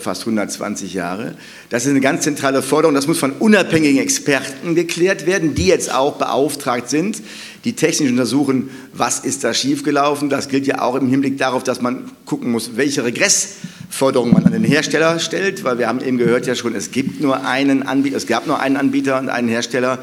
[0.00, 1.34] fast 120 Jahre.
[1.68, 2.94] Das ist eine ganz zentrale Forderung.
[2.94, 7.22] Das muss von unabhängigen Experten geklärt werden, die jetzt auch beauftragt sind,
[7.64, 10.30] die technisch untersuchen, was ist da schiefgelaufen.
[10.30, 14.52] Das gilt ja auch im Hinblick darauf, dass man gucken muss, welche Regressforderungen man an
[14.52, 18.16] den Hersteller stellt, weil wir haben eben gehört ja schon, es gibt nur einen Anbieter,
[18.16, 19.98] es gab nur einen Anbieter und einen Hersteller,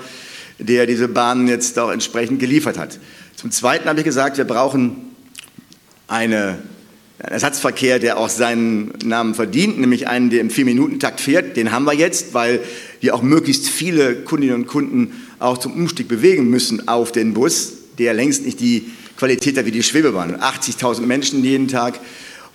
[0.62, 3.00] der diese Bahnen jetzt auch entsprechend geliefert hat.
[3.36, 4.96] Zum Zweiten habe ich gesagt, wir brauchen
[6.08, 6.60] eine
[7.24, 11.56] ein Ersatzverkehr, der auch seinen Namen verdient, nämlich einen, der im Vier-Minuten-Takt fährt.
[11.56, 12.62] Den haben wir jetzt, weil
[13.00, 17.74] wir auch möglichst viele Kundinnen und Kunden auch zum Umstieg bewegen müssen auf den Bus,
[18.00, 20.36] der längst nicht die Qualität hat wie die Schwebebahn.
[20.36, 22.00] 80.000 Menschen jeden Tag.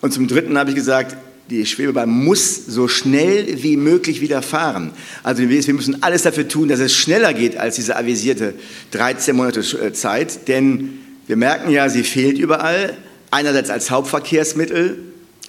[0.01, 1.17] Und zum Dritten habe ich gesagt,
[1.51, 4.91] die Schwebebahn muss so schnell wie möglich wieder fahren.
[5.23, 8.55] Also wir müssen alles dafür tun, dass es schneller geht als diese avisierte
[8.91, 12.97] 13 Monate Zeit, denn wir merken ja, sie fehlt überall
[13.31, 14.99] einerseits als Hauptverkehrsmittel,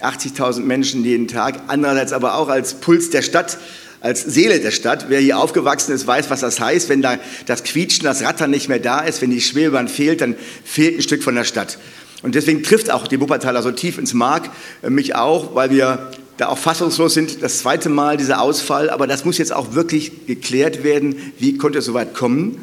[0.00, 3.58] 80.000 Menschen jeden Tag, andererseits aber auch als Puls der Stadt,
[4.00, 5.06] als Seele der Stadt.
[5.08, 6.88] Wer hier aufgewachsen ist, weiß, was das heißt.
[6.88, 10.36] Wenn da das Quietschen, das Rattern nicht mehr da ist, wenn die Schwebebahn fehlt, dann
[10.64, 11.78] fehlt ein Stück von der Stadt.
[12.22, 14.50] Und deswegen trifft auch die Wuppertaler so tief ins Mark,
[14.82, 18.90] mich auch, weil wir da auch fassungslos sind, das zweite Mal dieser Ausfall.
[18.90, 22.62] Aber das muss jetzt auch wirklich geklärt werden, wie konnte es so weit kommen,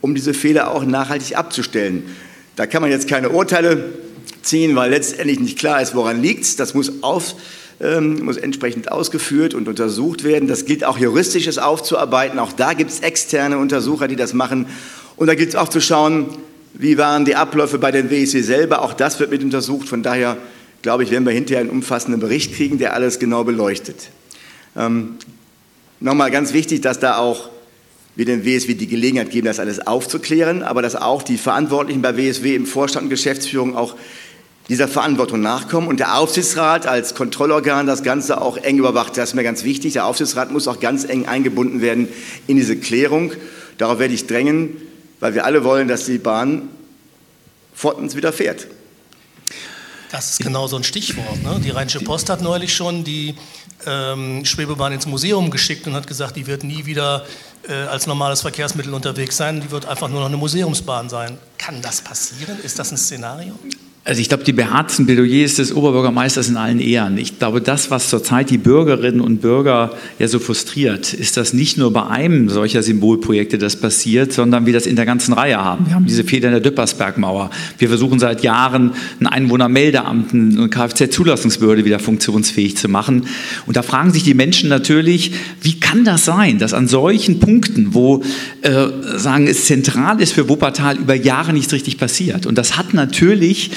[0.00, 2.04] um diese Fehler auch nachhaltig abzustellen.
[2.56, 3.92] Da kann man jetzt keine Urteile
[4.42, 6.56] ziehen, weil letztendlich nicht klar ist, woran liegt es.
[6.56, 7.34] Das muss, auf,
[7.80, 10.48] ähm, muss entsprechend ausgeführt und untersucht werden.
[10.48, 12.38] Das gilt auch juristisches aufzuarbeiten.
[12.38, 14.66] Auch da gibt es externe Untersucher, die das machen.
[15.16, 16.28] Und da gilt es auch zu schauen,
[16.78, 18.82] wie waren die Abläufe bei den WSW selber.
[18.82, 19.88] Auch das wird mit untersucht.
[19.88, 20.36] Von daher,
[20.82, 24.10] glaube ich, werden wir hinterher einen umfassenden Bericht kriegen, der alles genau beleuchtet.
[24.76, 25.16] Ähm,
[25.98, 27.48] Nochmal ganz wichtig, dass da auch
[28.16, 32.16] wir den WSW die Gelegenheit geben, das alles aufzuklären, aber dass auch die Verantwortlichen bei
[32.16, 33.94] WSW im Vorstand und Geschäftsführung auch
[34.68, 39.16] dieser Verantwortung nachkommen und der Aufsichtsrat als Kontrollorgan das Ganze auch eng überwacht.
[39.16, 39.94] Das ist mir ganz wichtig.
[39.94, 42.08] Der Aufsichtsrat muss auch ganz eng eingebunden werden
[42.46, 43.32] in diese Klärung.
[43.78, 44.76] Darauf werde ich drängen,
[45.20, 46.68] weil wir alle wollen, dass die Bahn
[47.74, 48.66] fortens wieder fährt.
[50.10, 51.42] Das ist genau so ein Stichwort.
[51.42, 51.60] Ne?
[51.62, 53.34] Die Rheinische Post hat neulich schon die
[53.86, 57.26] ähm, Schwebebahn ins Museum geschickt und hat gesagt, die wird nie wieder
[57.68, 59.60] äh, als normales Verkehrsmittel unterwegs sein.
[59.60, 61.38] Die wird einfach nur noch eine Museumsbahn sein.
[61.58, 62.58] Kann das passieren?
[62.62, 63.58] Ist das ein Szenario?
[64.06, 67.18] Also ich glaube, die beherzten Plädoyers des Oberbürgermeisters in allen Ehren.
[67.18, 69.90] Ich glaube, das, was zurzeit die Bürgerinnen und Bürger
[70.20, 74.72] ja so frustriert, ist, dass nicht nur bei einem solcher Symbolprojekte das passiert, sondern wir
[74.72, 75.86] das in der ganzen Reihe haben.
[75.86, 77.50] Wir haben diese Fehler in der Dippersbergmauer.
[77.78, 83.26] Wir versuchen seit Jahren, ein Einwohnermeldeamt, eine Kfz-Zulassungsbehörde wieder funktionsfähig zu machen.
[83.66, 87.92] Und da fragen sich die Menschen natürlich, wie kann das sein, dass an solchen Punkten,
[87.92, 88.22] wo
[88.62, 92.46] äh, sagen es zentral ist für Wuppertal, über Jahre nichts richtig passiert.
[92.46, 93.72] Und das hat natürlich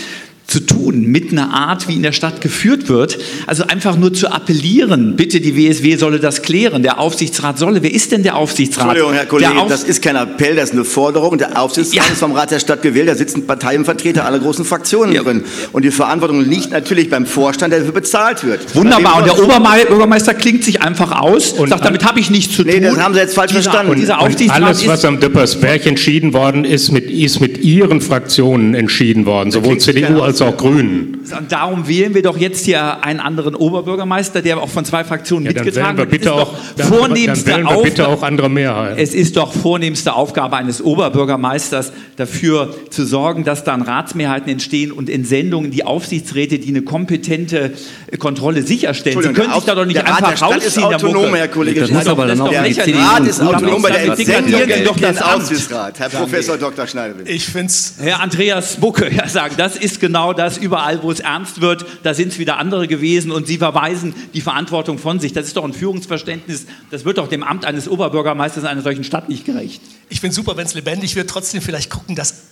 [0.49, 3.19] zu tun mit einer Art, wie in der Stadt geführt wird.
[3.45, 7.83] Also einfach nur zu appellieren, bitte die WSW solle das klären, der Aufsichtsrat solle.
[7.83, 8.89] Wer ist denn der Aufsichtsrat?
[8.89, 11.38] Entschuldigung, Herr Kollege, das ist kein Appell, das ist eine Forderung.
[11.38, 12.12] Der Aufsichtsrat ja.
[12.12, 15.23] ist vom Rat der Stadt gewählt, da sitzen Parteienvertreter aller großen Fraktionen ja.
[15.23, 15.43] drin.
[15.71, 18.75] Und die Verantwortung liegt natürlich beim Vorstand, der dafür bezahlt wird.
[18.75, 22.63] Wunderbar, und der Oberbürgermeister klingt sich einfach aus und sagt, damit habe ich nichts zu
[22.63, 22.73] tun.
[22.73, 23.91] Nee, das haben Sie jetzt falsch dieser, verstanden.
[23.91, 28.73] Und, dieser und alles, was am Dippersberg entschieden worden ist, mit, ist mit Ihren Fraktionen
[28.73, 31.19] entschieden worden, sowohl CDU als auch Grünen.
[31.38, 35.45] Und darum wählen wir doch jetzt hier einen anderen Oberbürgermeister, der auch von zwei Fraktionen
[35.45, 36.10] ja, mitgetragen wird.
[36.10, 38.97] Bitte auch, dann, vornehmste dann wir bitte auch andere Mehrheit.
[38.97, 45.10] Es ist doch vornehmste Aufgabe eines Oberbürgermeisters, dafür zu sorgen, dass dann Ratsmehrheiten entstehen und
[45.10, 47.71] Entsendungen die Aufsichtsräte, die eine kompetente
[48.17, 49.21] Kontrolle sicherstellen.
[49.21, 50.69] Sie können sich da doch nicht einfach rausziehen.
[50.69, 51.82] Ist autonom, Herr Kollege.
[51.82, 55.99] Das muss aber dann auch der Rat ist autonom bei der Entsendung doch das Aufsichtsrat.
[55.99, 56.88] Herr Professor Dr.
[56.88, 57.30] Schneiderwind.
[57.30, 57.93] Ich finde es.
[57.99, 62.13] Herr Andreas Bucke, ja, sagen, das ist genau das überall, wo es ernst wird, da
[62.13, 65.33] sind es wieder andere gewesen und sie verweisen die Verantwortung von sich.
[65.33, 69.29] Das ist doch ein Führungsverständnis, das wird doch dem Amt eines Oberbürgermeisters einer solchen Stadt
[69.29, 69.81] nicht gerecht.
[70.09, 72.43] Ich finde super, wenn es lebendig wird, trotzdem vielleicht gucken, dass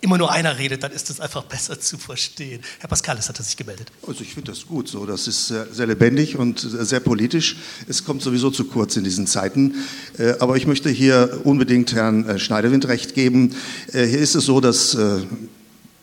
[0.00, 2.60] immer nur einer redet, dann ist es einfach besser zu verstehen.
[2.78, 3.90] Herr Pascalis hat sich gemeldet.
[4.06, 5.06] Also ich finde das gut so.
[5.06, 7.56] Das ist sehr, sehr, lebendig und sehr politisch.
[7.88, 9.74] Es kommt sowieso zu kurz in diesen Zeiten.
[10.18, 13.56] Äh, aber ich möchte hier unbedingt Herrn äh, Schneiderwind recht geben.
[13.92, 14.96] Äh, hier ist es so, dass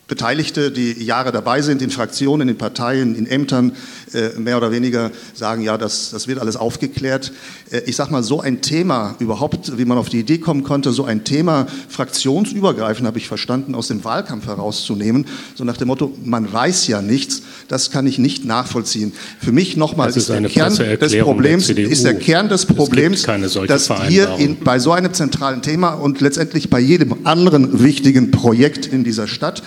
[0.06, 3.72] Beteiligte, die Jahre dabei sind, in Fraktionen, in Parteien, in Ämtern,
[4.12, 7.32] äh, mehr oder weniger sagen, ja, das, das wird alles aufgeklärt.
[7.70, 10.92] Äh, ich sage mal, so ein Thema überhaupt, wie man auf die Idee kommen konnte,
[10.92, 16.12] so ein Thema fraktionsübergreifend, habe ich verstanden, aus dem Wahlkampf herauszunehmen, so nach dem Motto,
[16.22, 19.12] man weiß ja nichts, das kann ich nicht nachvollziehen.
[19.40, 23.22] Für mich nochmal ist, ist, der Kern des Problems, der ist der Kern des Problems,
[23.22, 28.86] dass hier in, bei so einem zentralen Thema und letztendlich bei jedem anderen wichtigen Projekt
[28.86, 29.62] in dieser Stadt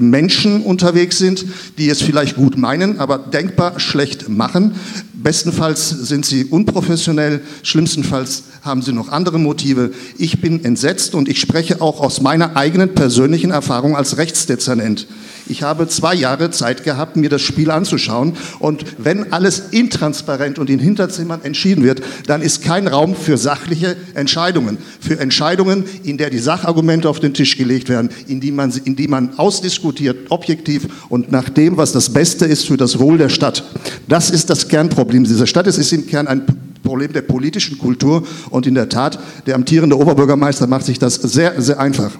[0.00, 1.44] Menschen unterwegs sind,
[1.78, 4.74] die es vielleicht gut meinen, aber denkbar schlecht machen.
[5.14, 9.92] Bestenfalls sind sie unprofessionell, schlimmstenfalls haben sie noch andere Motive.
[10.16, 15.06] Ich bin entsetzt und ich spreche auch aus meiner eigenen persönlichen Erfahrung als Rechtsdezernent.
[15.48, 18.34] Ich habe zwei Jahre Zeit gehabt, mir das Spiel anzuschauen.
[18.58, 23.96] Und wenn alles intransparent und in Hinterzimmern entschieden wird, dann ist kein Raum für sachliche
[24.14, 24.78] Entscheidungen.
[25.00, 28.96] Für Entscheidungen, in der die Sachargumente auf den Tisch gelegt werden, in die man, in
[28.96, 33.28] die man ausdiskutiert, objektiv und nach dem, was das Beste ist für das Wohl der
[33.28, 33.64] Stadt.
[34.08, 35.66] Das ist das Kernproblem dieser Stadt.
[35.66, 36.44] Es ist im Kern ein
[36.82, 38.26] Problem der politischen Kultur.
[38.50, 42.12] Und in der Tat, der amtierende Oberbürgermeister macht sich das sehr, sehr einfach.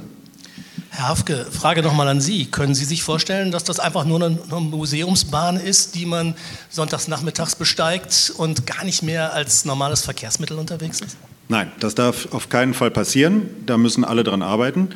[0.99, 2.47] Herr Hafke, Frage nochmal an Sie.
[2.47, 6.35] Können Sie sich vorstellen, dass das einfach nur eine, Museumsbahn ist, die man
[6.71, 11.17] sonntags nachmittags besteigt und gar nicht mehr als normales Verkehrsmittel unterwegs ist?
[11.47, 13.49] Nein, das darf auf keinen Fall passieren.
[13.65, 14.89] Da müssen alle dran arbeiten,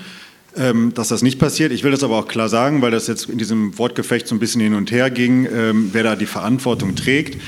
[0.56, 1.70] ähm, dass das nicht passiert.
[1.70, 4.40] Ich will das aber auch klar sagen, weil das jetzt in diesem Wortgefecht so ein
[4.40, 7.40] bisschen hin und her ging, ähm, wer da die Verantwortung trägt.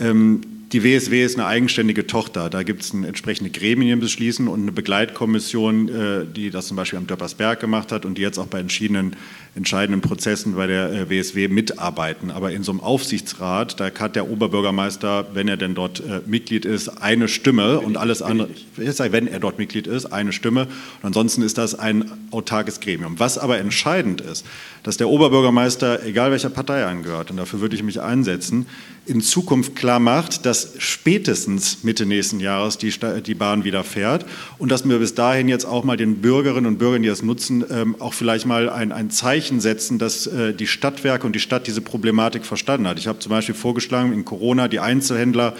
[0.00, 0.40] Ähm,
[0.72, 2.48] die WSW ist eine eigenständige Tochter.
[2.48, 7.08] Da gibt es entsprechende Gremien beschließen und eine Begleitkommission, äh, die das zum Beispiel am
[7.08, 9.16] Döppersberg gemacht hat und die jetzt auch bei entschiedenen
[9.56, 12.30] entscheidenden Prozessen bei der WSW äh, mitarbeiten.
[12.30, 16.64] Aber in so einem Aufsichtsrat, da hat der Oberbürgermeister, wenn er denn dort äh, Mitglied
[16.64, 20.62] ist, eine Stimme und alles andere, wenn er dort Mitglied ist, eine Stimme.
[20.62, 23.18] Und ansonsten ist das ein autarkes Gremium.
[23.18, 24.46] Was aber entscheidend ist,
[24.82, 28.66] dass der Oberbürgermeister, egal welcher Partei angehört, und dafür würde ich mich einsetzen,
[29.06, 32.92] in Zukunft klar macht, dass spätestens Mitte nächsten Jahres die,
[33.26, 34.24] die Bahn wieder fährt
[34.58, 37.64] und dass wir bis dahin jetzt auch mal den Bürgerinnen und Bürgern, die das nutzen,
[37.70, 41.66] ähm, auch vielleicht mal ein, ein Zeichen setzen, dass äh, die Stadtwerke und die Stadt
[41.66, 42.98] diese Problematik verstanden hat.
[42.98, 45.54] Ich habe zum Beispiel vorgeschlagen, in Corona die Einzelhändler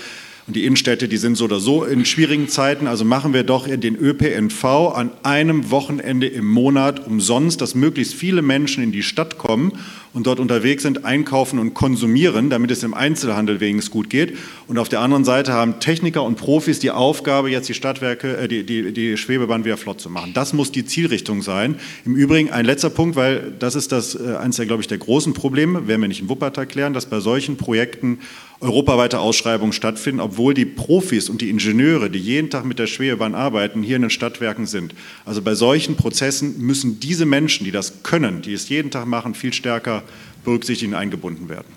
[0.46, 2.86] und die Innenstädte, die sind so oder so in schwierigen Zeiten.
[2.86, 8.42] Also machen wir doch den ÖPNV an einem Wochenende im Monat umsonst, dass möglichst viele
[8.42, 9.72] Menschen in die Stadt kommen
[10.12, 14.36] und dort unterwegs sind, einkaufen und konsumieren, damit es im Einzelhandel wenigstens gut geht.
[14.66, 18.48] Und auf der anderen Seite haben Techniker und Profis die Aufgabe, jetzt die Stadtwerke, äh,
[18.48, 20.32] die, die, die Schwebebahn wieder flott zu machen.
[20.34, 21.76] Das muss die Zielrichtung sein.
[22.04, 24.98] Im Übrigen ein letzter Punkt, weil das ist das äh, eines der, glaube ich, der
[24.98, 28.18] großen Probleme, werden wir nicht in Wuppertal klären, dass bei solchen Projekten
[28.60, 33.34] europaweite Ausschreibungen stattfinden, obwohl die Profis und die Ingenieure, die jeden Tag mit der Schwebebahn
[33.34, 34.94] arbeiten, hier in den Stadtwerken sind.
[35.24, 39.34] Also bei solchen Prozessen müssen diese Menschen, die das können, die es jeden Tag machen,
[39.34, 40.02] viel stärker
[40.44, 41.68] berücksichtigt und eingebunden werden.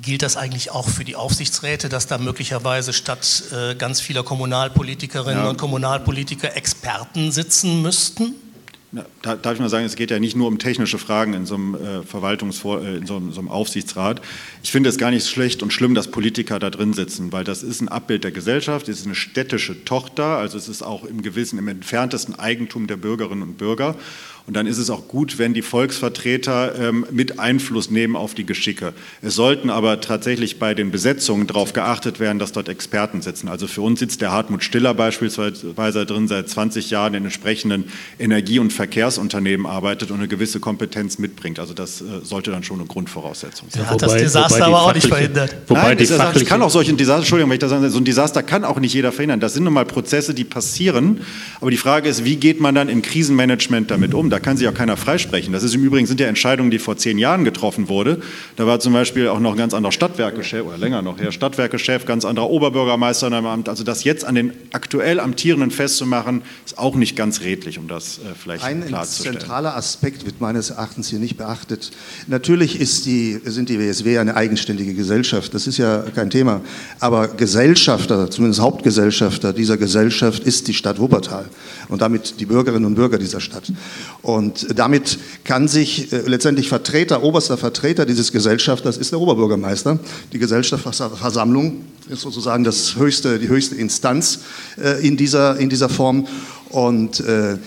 [0.00, 5.44] Gilt das eigentlich auch für die Aufsichtsräte, dass da möglicherweise statt äh, ganz vieler Kommunalpolitikerinnen
[5.44, 5.50] ja.
[5.50, 8.34] und Kommunalpolitiker Experten sitzen müssten?
[8.92, 11.56] Ja, darf ich mal sagen, es geht ja nicht nur um technische Fragen in so
[11.56, 14.22] einem äh, Verwaltungsvor äh, in so einem, so einem, Aufsichtsrat.
[14.62, 17.62] Ich finde es gar nicht schlecht und schlimm, dass Politiker da drin sitzen, weil das
[17.62, 21.20] ist ein Abbild der Gesellschaft, es ist eine städtische Tochter, also es ist auch im
[21.20, 23.94] gewissen, im entferntesten Eigentum der Bürgerinnen und Bürger.
[24.48, 28.46] Und dann ist es auch gut, wenn die Volksvertreter ähm, mit Einfluss nehmen auf die
[28.46, 28.94] Geschicke.
[29.20, 33.48] Es sollten aber tatsächlich bei den Besetzungen darauf geachtet werden, dass dort Experten sitzen.
[33.48, 38.58] Also für uns sitzt der Hartmut Stiller beispielsweise drin, seit 20 Jahren in entsprechenden Energie-
[38.58, 41.58] und Verkehrsunternehmen arbeitet und eine gewisse Kompetenz mitbringt.
[41.58, 43.82] Also das äh, sollte dann schon eine Grundvoraussetzung sein.
[43.82, 45.56] Der hat das Desaster aber auch nicht verhindert.
[45.66, 48.06] Wobei Nein, die das kann auch solche Desaster, Entschuldigung, wenn ich das sage, so ein
[48.06, 49.40] Desaster kann auch nicht jeder verhindern.
[49.40, 51.20] Das sind nun mal Prozesse, die passieren.
[51.60, 54.30] Aber die Frage ist, wie geht man dann im Krisenmanagement damit um?
[54.30, 55.52] Da da kann sich auch keiner freisprechen.
[55.52, 58.22] Das ist im Übrigen sind ja Entscheidungen, die vor zehn Jahren getroffen wurden.
[58.54, 62.04] Da war zum Beispiel auch noch ein ganz anderer Stadtwerkechef oder länger noch her, Stadtwerkechef,
[62.04, 63.68] ganz anderer Oberbürgermeister in einem Amt.
[63.68, 68.18] Also das jetzt an den aktuell Amtierenden festzumachen, ist auch nicht ganz redlich, um das
[68.18, 69.34] äh, vielleicht ein klarzustellen.
[69.34, 71.90] Ein zentraler Aspekt wird meines Erachtens hier nicht beachtet.
[72.28, 76.60] Natürlich ist die, sind die WSW eine eigenständige Gesellschaft, das ist ja kein Thema.
[77.00, 81.46] Aber Gesellschafter, zumindest Hauptgesellschafter dieser Gesellschaft ist die Stadt Wuppertal
[81.88, 83.72] und damit die Bürgerinnen und Bürger dieser Stadt.
[84.22, 89.98] Und damit kann sich äh, letztendlich Vertreter, oberster Vertreter dieses Gesellschafters ist der Oberbürgermeister.
[90.32, 94.40] Die Gesellschaftsversammlung ist sozusagen das höchste, die höchste Instanz
[94.76, 96.26] äh, in, dieser, in dieser Form.
[96.70, 97.58] Und äh,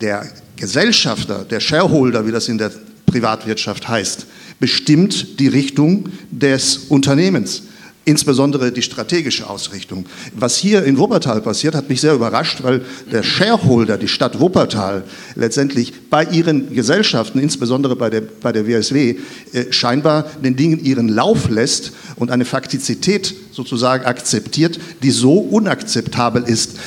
[0.00, 2.70] der Gesellschafter, der Shareholder, wie das in der
[3.06, 4.26] Privatwirtschaft heißt,
[4.60, 7.62] bestimmt die Richtung des Unternehmens
[8.08, 10.06] insbesondere die strategische Ausrichtung.
[10.34, 12.80] Was hier in Wuppertal passiert, hat mich sehr überrascht, weil
[13.12, 19.16] der Shareholder, die Stadt Wuppertal, letztendlich bei ihren Gesellschaften, insbesondere bei der, bei der WSW,
[19.52, 26.44] äh, scheinbar den Dingen ihren Lauf lässt und eine Faktizität sozusagen akzeptiert, die so unakzeptabel
[26.44, 26.78] ist.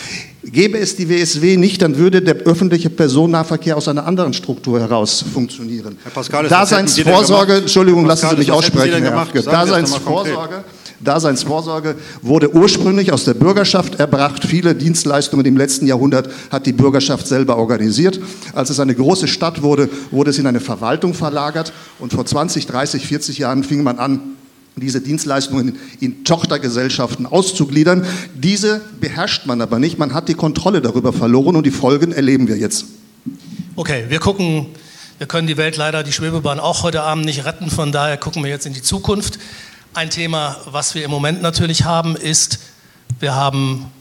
[0.43, 5.23] Gäbe es die WSW nicht, dann würde der öffentliche Personennahverkehr aus einer anderen Struktur heraus
[5.31, 5.99] funktionieren.
[6.01, 9.03] Herr Pascal, Daseinsvorsorge, Entschuldigung, lassen Sie mich aussprechen.
[9.45, 10.63] Daseinsvorsorge
[11.03, 14.45] Daseinsvorsorge wurde ursprünglich aus der Bürgerschaft erbracht.
[14.45, 18.19] Viele Dienstleistungen im letzten Jahrhundert hat die Bürgerschaft selber organisiert.
[18.53, 21.73] Als es eine große Stadt wurde, wurde es in eine Verwaltung verlagert.
[21.99, 24.19] Und vor 20, 30, 40 Jahren fing man an,
[24.75, 28.05] diese Dienstleistungen in Tochtergesellschaften auszugliedern.
[28.35, 29.97] Diese beherrscht man aber nicht.
[29.97, 32.85] Man hat die Kontrolle darüber verloren und die Folgen erleben wir jetzt.
[33.75, 34.67] Okay, wir gucken,
[35.17, 37.69] wir können die Welt leider, die Schwebebahn auch heute Abend nicht retten.
[37.69, 39.39] Von daher gucken wir jetzt in die Zukunft.
[39.93, 42.59] Ein Thema, was wir im Moment natürlich haben, ist,
[43.19, 43.91] wir haben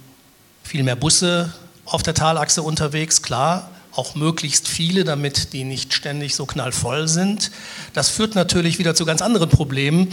[0.63, 1.53] viel mehr Busse
[1.85, 7.51] auf der Talachse unterwegs, klar, auch möglichst viele, damit die nicht ständig so knallvoll sind.
[7.93, 10.13] Das führt natürlich wieder zu ganz anderen Problemen.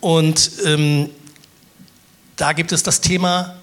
[0.00, 1.10] Und ähm,
[2.36, 3.54] da gibt es das Thema,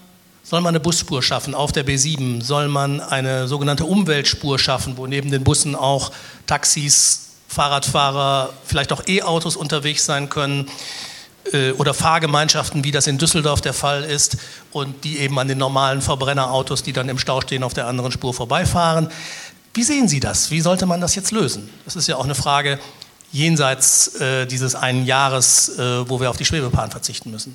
[0.44, 2.44] soll man eine Busspur schaffen auf der B7?
[2.44, 6.12] Soll man eine sogenannte Umweltspur schaffen, wo neben den Bussen auch
[6.46, 10.70] Taxis, Fahrradfahrer, vielleicht auch E-Autos unterwegs sein können?
[11.52, 14.36] Äh, oder Fahrgemeinschaften, wie das in Düsseldorf der Fall ist,
[14.72, 18.12] und die eben an den normalen Verbrennerautos, die dann im Stau stehen, auf der anderen
[18.12, 19.08] Spur vorbeifahren.
[19.74, 20.50] Wie sehen Sie das?
[20.50, 21.68] Wie sollte man das jetzt lösen?
[21.84, 22.78] Das ist ja auch eine Frage
[23.32, 27.54] jenseits äh, dieses einen Jahres, äh, wo wir auf die Schwebebahn verzichten müssen.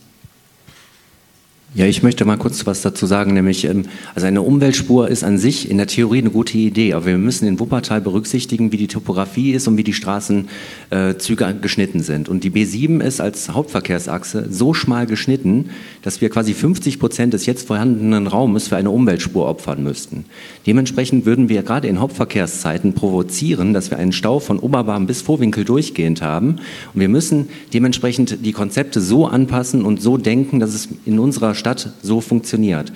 [1.73, 5.37] Ja, ich möchte mal kurz was dazu sagen, nämlich, ähm, also eine Umweltspur ist an
[5.37, 8.87] sich in der Theorie eine gute Idee, aber wir müssen in Wuppertal berücksichtigen, wie die
[8.87, 12.27] Topografie ist und wie die Straßenzüge äh, geschnitten sind.
[12.27, 15.69] Und die B7 ist als Hauptverkehrsachse so schmal geschnitten,
[16.01, 20.25] dass wir quasi 50 Prozent des jetzt vorhandenen Raumes für eine Umweltspur opfern müssten.
[20.67, 25.63] Dementsprechend würden wir gerade in Hauptverkehrszeiten provozieren, dass wir einen Stau von Oberbarm bis Vorwinkel
[25.63, 26.57] durchgehend haben.
[26.93, 31.60] Und wir müssen dementsprechend die Konzepte so anpassen und so denken, dass es in unserer
[31.61, 32.91] Stadt so funktioniert.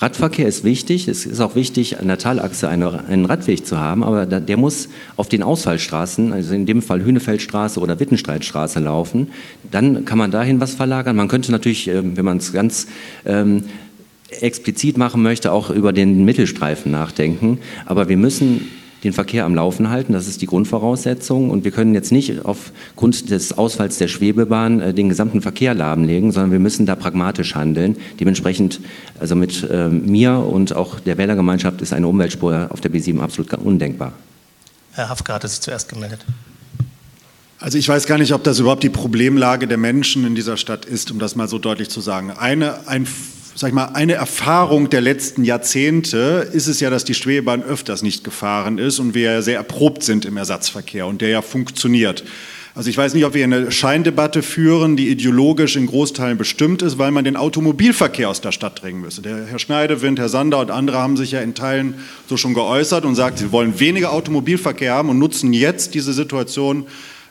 [0.00, 1.06] Radverkehr ist wichtig.
[1.08, 4.88] Es ist auch wichtig, an der Talachse eine, einen Radweg zu haben, aber der muss
[5.16, 9.28] auf den Ausfallstraßen, also in dem Fall Hühnefeldstraße oder Wittenstreitstraße laufen.
[9.70, 11.16] Dann kann man dahin was verlagern.
[11.16, 12.88] Man könnte natürlich, ähm, wenn man es ganz
[13.24, 13.64] ähm,
[14.40, 17.58] explizit machen möchte, auch über den Mittelstreifen nachdenken.
[17.86, 18.68] Aber wir müssen
[19.04, 20.12] den Verkehr am Laufen halten.
[20.12, 21.50] Das ist die Grundvoraussetzung.
[21.50, 26.32] Und wir können jetzt nicht aufgrund des Ausfalls der Schwebebahn äh, den gesamten Verkehr lahmlegen,
[26.32, 27.96] sondern wir müssen da pragmatisch handeln.
[28.18, 28.80] Dementsprechend,
[29.20, 33.52] also mit äh, mir und auch der Wählergemeinschaft ist eine Umweltspur auf der B7 absolut
[33.54, 34.12] undenkbar.
[34.92, 36.24] Herr Hafke hatte sich zuerst gemeldet.
[37.58, 40.84] Also ich weiß gar nicht, ob das überhaupt die Problemlage der Menschen in dieser Stadt
[40.84, 42.30] ist, um das mal so deutlich zu sagen.
[42.30, 43.06] Eine, ein,
[43.54, 48.02] sag ich mal, eine Erfahrung der letzten Jahrzehnte ist es ja, dass die Schwebebahn öfters
[48.02, 52.24] nicht gefahren ist und wir ja sehr erprobt sind im Ersatzverkehr und der ja funktioniert.
[52.76, 56.98] Also ich weiß nicht, ob wir eine Scheindebatte führen, die ideologisch in Großteilen bestimmt ist,
[56.98, 59.22] weil man den Automobilverkehr aus der Stadt drängen müsse.
[59.22, 61.94] Der Herr Schneidewind, Herr Sander und andere haben sich ja in Teilen
[62.28, 66.86] so schon geäußert und sagt, sie wollen weniger Automobilverkehr haben und nutzen jetzt diese Situation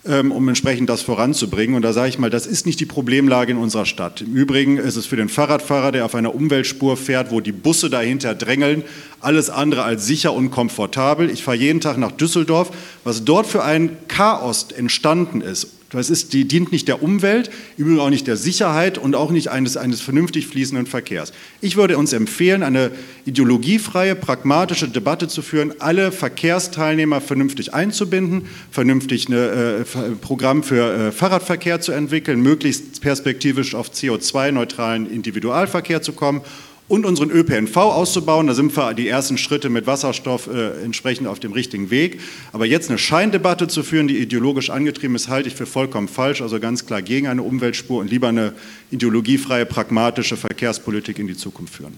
[0.06, 1.76] um entsprechend das voranzubringen.
[1.76, 4.22] Und da sage ich mal, das ist nicht die Problemlage in unserer Stadt.
[4.22, 7.90] Im Übrigen ist es für den Fahrradfahrer, der auf einer Umweltspur fährt, wo die Busse
[7.90, 8.84] dahinter drängeln,
[9.22, 11.30] alles andere als sicher und komfortabel.
[11.30, 12.72] Ich fahre jeden Tag nach Düsseldorf.
[13.06, 15.68] Was dort für ein Chaos entstanden ist,
[15.98, 19.50] das ist, die dient nicht der Umwelt, übrigens auch nicht der Sicherheit und auch nicht
[19.50, 21.34] eines, eines vernünftig fließenden Verkehrs.
[21.62, 22.92] Ich würde uns empfehlen, eine
[23.26, 29.84] ideologiefreie, pragmatische Debatte zu führen, alle Verkehrsteilnehmer vernünftig einzubinden, vernünftig ein äh,
[30.22, 36.42] Programm für äh, Fahrradverkehr zu entwickeln, möglichst perspektivisch auf CO2-neutralen Individualverkehr zu kommen
[36.88, 38.48] und unseren ÖPNV auszubauen.
[38.48, 42.20] Da sind wir die ersten Schritte mit Wasserstoff äh, entsprechend auf dem richtigen Weg.
[42.52, 46.42] Aber jetzt eine Scheindebatte zu führen, die ideologisch angetrieben ist, halte ich für vollkommen falsch.
[46.42, 48.54] Also ganz klar gegen eine Umweltspur und lieber eine
[48.92, 51.98] ideologiefreie, pragmatische Verkehrspolitik in die Zukunft führen.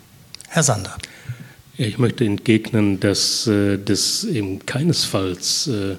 [0.49, 0.95] Herr Sander.
[1.77, 5.95] Ich möchte entgegnen, dass äh, das eben keinesfalls äh,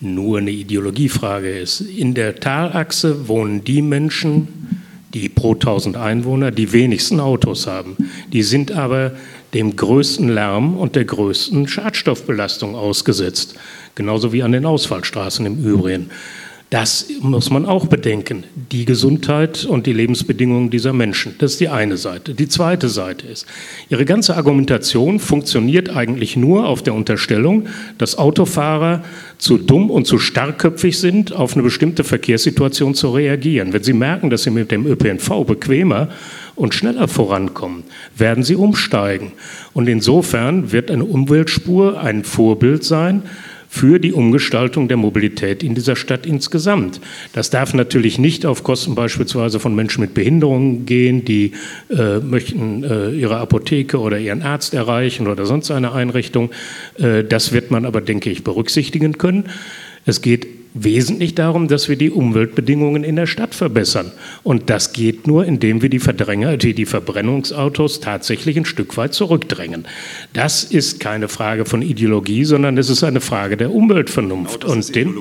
[0.00, 1.80] nur eine Ideologiefrage ist.
[1.80, 4.83] In der Talachse wohnen die Menschen,
[5.14, 7.96] die pro 1000 Einwohner die wenigsten Autos haben.
[8.32, 9.12] Die sind aber
[9.54, 13.54] dem größten Lärm und der größten Schadstoffbelastung ausgesetzt,
[13.94, 16.10] genauso wie an den Ausfallstraßen im Übrigen.
[16.74, 18.42] Das muss man auch bedenken.
[18.72, 21.36] Die Gesundheit und die Lebensbedingungen dieser Menschen.
[21.38, 22.34] Das ist die eine Seite.
[22.34, 23.46] Die zweite Seite ist,
[23.90, 29.04] ihre ganze Argumentation funktioniert eigentlich nur auf der Unterstellung, dass Autofahrer
[29.38, 33.72] zu dumm und zu starkköpfig sind, auf eine bestimmte Verkehrssituation zu reagieren.
[33.72, 36.08] Wenn sie merken, dass sie mit dem ÖPNV bequemer
[36.56, 37.84] und schneller vorankommen,
[38.16, 39.30] werden sie umsteigen.
[39.74, 43.22] Und insofern wird eine Umweltspur ein Vorbild sein
[43.74, 47.00] für die Umgestaltung der Mobilität in dieser Stadt insgesamt.
[47.32, 51.50] Das darf natürlich nicht auf Kosten beispielsweise von Menschen mit Behinderungen gehen, die
[51.90, 56.52] äh, möchten äh, ihre Apotheke oder ihren Arzt erreichen oder sonst eine Einrichtung.
[57.00, 59.46] Äh, das wird man aber, denke ich, berücksichtigen können.
[60.06, 64.10] Es geht wesentlich darum, dass wir die Umweltbedingungen in der Stadt verbessern.
[64.42, 69.14] Und das geht nur, indem wir die Verdränger, die, die Verbrennungsautos tatsächlich ein Stück weit
[69.14, 69.86] zurückdrängen.
[70.32, 74.62] Das ist keine Frage von Ideologie, sondern es ist eine Frage der Umweltvernunft.
[74.62, 75.14] Genau, und, den,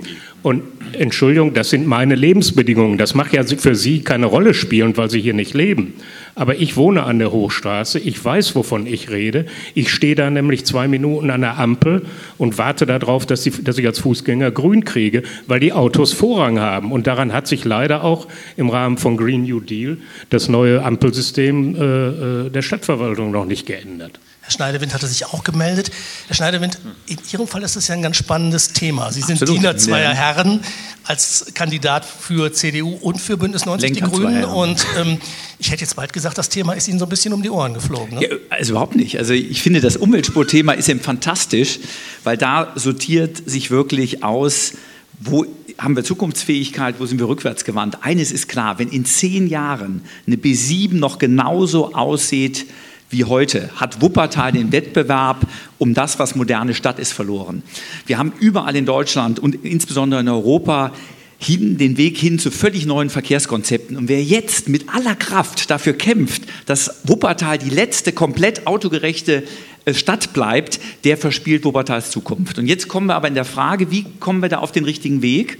[0.43, 2.97] und Entschuldigung, das sind meine Lebensbedingungen.
[2.97, 5.93] Das mag ja für Sie keine Rolle spielen, weil Sie hier nicht leben.
[6.35, 9.45] Aber ich wohne an der Hochstraße, ich weiß, wovon ich rede.
[9.73, 12.03] Ich stehe da nämlich zwei Minuten an der Ampel
[12.37, 16.91] und warte darauf, dass, dass ich als Fußgänger grün kriege, weil die Autos Vorrang haben.
[16.91, 18.27] Und daran hat sich leider auch
[18.57, 19.97] im Rahmen von Green New Deal
[20.29, 24.19] das neue Ampelsystem äh, äh der Stadtverwaltung noch nicht geändert.
[24.53, 25.89] Herr Schneidewind hatte sich auch gemeldet.
[26.27, 26.77] Herr Schneidewind,
[27.07, 29.11] in Ihrem Fall ist das ja ein ganz spannendes Thema.
[29.11, 29.57] Sie sind Absolut.
[29.57, 30.13] Diener zweier.
[30.13, 30.59] Herren
[31.05, 34.45] als Kandidat für CDU und für Bündnis 90 Lenker Die Grünen.
[34.45, 35.17] Und ähm,
[35.57, 37.73] ich hätte jetzt bald gesagt, das Thema ist Ihnen so ein bisschen um die Ohren
[37.73, 38.19] geflogen.
[38.19, 38.29] Ne?
[38.29, 39.17] Ja, also überhaupt nicht.
[39.17, 41.79] Also ich finde, das Umweltspurthema ist eben fantastisch,
[42.23, 44.73] weil da sortiert sich wirklich aus,
[45.19, 45.47] wo
[45.79, 48.03] haben wir Zukunftsfähigkeit, wo sind wir rückwärtsgewandt.
[48.03, 52.67] Eines ist klar, wenn in zehn Jahren eine B7 noch genauso aussieht,
[53.13, 55.47] wie heute, hat Wuppertal den Wettbewerb
[55.77, 57.63] um das, was moderne Stadt ist, verloren.
[58.05, 60.91] Wir haben überall in Deutschland und insbesondere in Europa
[61.37, 63.97] hin, den Weg hin zu völlig neuen Verkehrskonzepten.
[63.97, 69.43] Und wer jetzt mit aller Kraft dafür kämpft, dass Wuppertal die letzte komplett autogerechte
[69.85, 72.57] äh, Stadt bleibt, der verspielt Wuppertals Zukunft.
[72.59, 75.21] Und jetzt kommen wir aber in der Frage, wie kommen wir da auf den richtigen
[75.21, 75.59] Weg?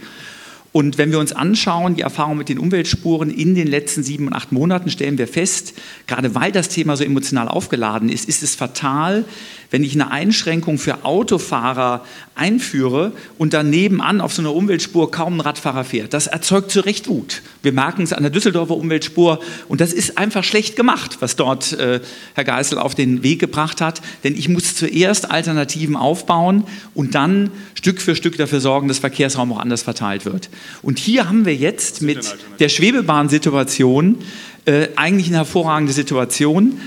[0.74, 4.34] Und wenn wir uns anschauen, die Erfahrung mit den Umweltspuren in den letzten sieben und
[4.34, 5.76] acht Monaten, stellen wir fest,
[6.08, 9.24] gerade weil das Thema so emotional aufgeladen ist, ist es fatal,
[9.70, 12.04] wenn ich eine Einschränkung für Autofahrer
[12.36, 16.14] einführe und dann nebenan auf so einer Umweltspur kaum ein Radfahrer fährt.
[16.14, 17.42] Das erzeugt zu Recht Wut.
[17.62, 21.74] Wir merken es an der Düsseldorfer Umweltspur und das ist einfach schlecht gemacht, was dort
[21.74, 22.02] äh,
[22.34, 24.02] Herr Geißel auf den Weg gebracht hat.
[24.24, 29.52] Denn ich muss zuerst Alternativen aufbauen und dann Stück für Stück dafür sorgen, dass Verkehrsraum
[29.54, 30.50] auch anders verteilt wird.
[30.82, 34.18] Und hier haben wir jetzt mit der Schwebebahnsituation
[34.66, 36.80] äh, eigentlich eine hervorragende Situation,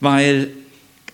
[0.00, 0.48] weil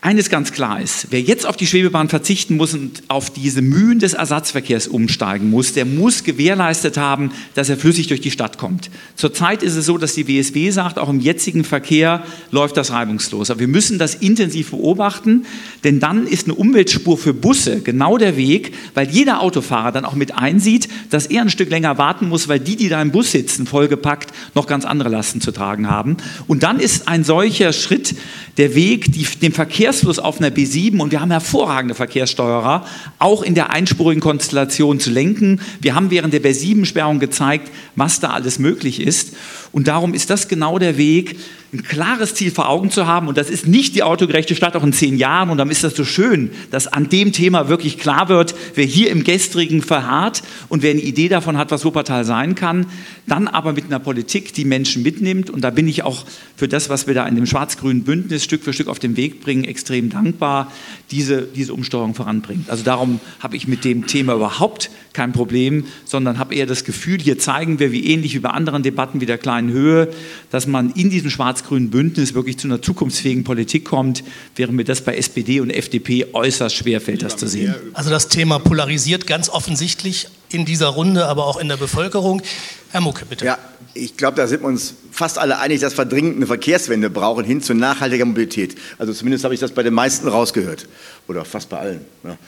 [0.06, 3.98] eines ganz klar ist, wer jetzt auf die Schwebebahn verzichten muss und auf diese Mühen
[3.98, 8.88] des Ersatzverkehrs umsteigen muss, der muss gewährleistet haben, dass er flüssig durch die Stadt kommt.
[9.16, 13.50] Zurzeit ist es so, dass die WSW sagt, auch im jetzigen Verkehr läuft das reibungslos.
[13.50, 15.44] Aber wir müssen das intensiv beobachten,
[15.82, 20.14] denn dann ist eine Umweltspur für Busse genau der Weg, weil jeder Autofahrer dann auch
[20.14, 23.32] mit einsieht, dass er ein Stück länger warten muss, weil die, die da im Bus
[23.32, 26.16] sitzen, vollgepackt, noch ganz andere Lasten zu tragen haben.
[26.46, 28.14] Und dann ist ein solcher Schritt
[28.56, 29.52] der Weg, die, dem
[29.96, 32.84] Verkehrsfluss auf einer B7, und wir haben hervorragende Verkehrssteuerer,
[33.18, 35.60] auch in der einspurigen Konstellation zu lenken.
[35.80, 39.34] Wir haben während der B7-Sperrung gezeigt, was da alles möglich ist.
[39.76, 41.36] Und darum ist das genau der Weg,
[41.74, 43.28] ein klares Ziel vor Augen zu haben.
[43.28, 45.50] Und das ist nicht die autogerechte Stadt auch in zehn Jahren.
[45.50, 49.10] Und dann ist das so schön, dass an dem Thema wirklich klar wird, wer hier
[49.10, 52.86] im Gestrigen verharrt und wer eine Idee davon hat, was Wuppertal sein kann,
[53.26, 55.50] dann aber mit einer Politik, die Menschen mitnimmt.
[55.50, 56.24] Und da bin ich auch
[56.56, 59.42] für das, was wir da in dem schwarz-grünen Bündnis Stück für Stück auf den Weg
[59.42, 60.72] bringen, extrem dankbar,
[61.10, 62.70] diese, diese Umsteuerung voranbringt.
[62.70, 67.18] Also darum habe ich mit dem Thema überhaupt kein Problem, sondern habe eher das Gefühl,
[67.20, 70.08] hier zeigen wir, wie ähnlich wie bei anderen Debatten wie der kleinen Höhe,
[70.50, 75.00] dass man in diesem schwarz-grünen Bündnis wirklich zu einer zukunftsfähigen Politik kommt, während mir das
[75.00, 77.74] bei SPD und FDP äußerst schwer fällt, das zu sehen.
[77.94, 82.42] Also das Thema polarisiert ganz offensichtlich in dieser Runde, aber auch in der Bevölkerung.
[82.90, 83.44] Herr Mucke, bitte.
[83.44, 83.58] Ja,
[83.96, 87.44] ich glaube, da sind wir uns fast alle einig, dass wir dringend eine Verkehrswende brauchen
[87.44, 88.76] hin zu nachhaltiger Mobilität.
[88.98, 90.86] Also zumindest habe ich das bei den meisten rausgehört.
[91.28, 92.00] Oder fast bei allen.
[92.22, 92.38] Ja.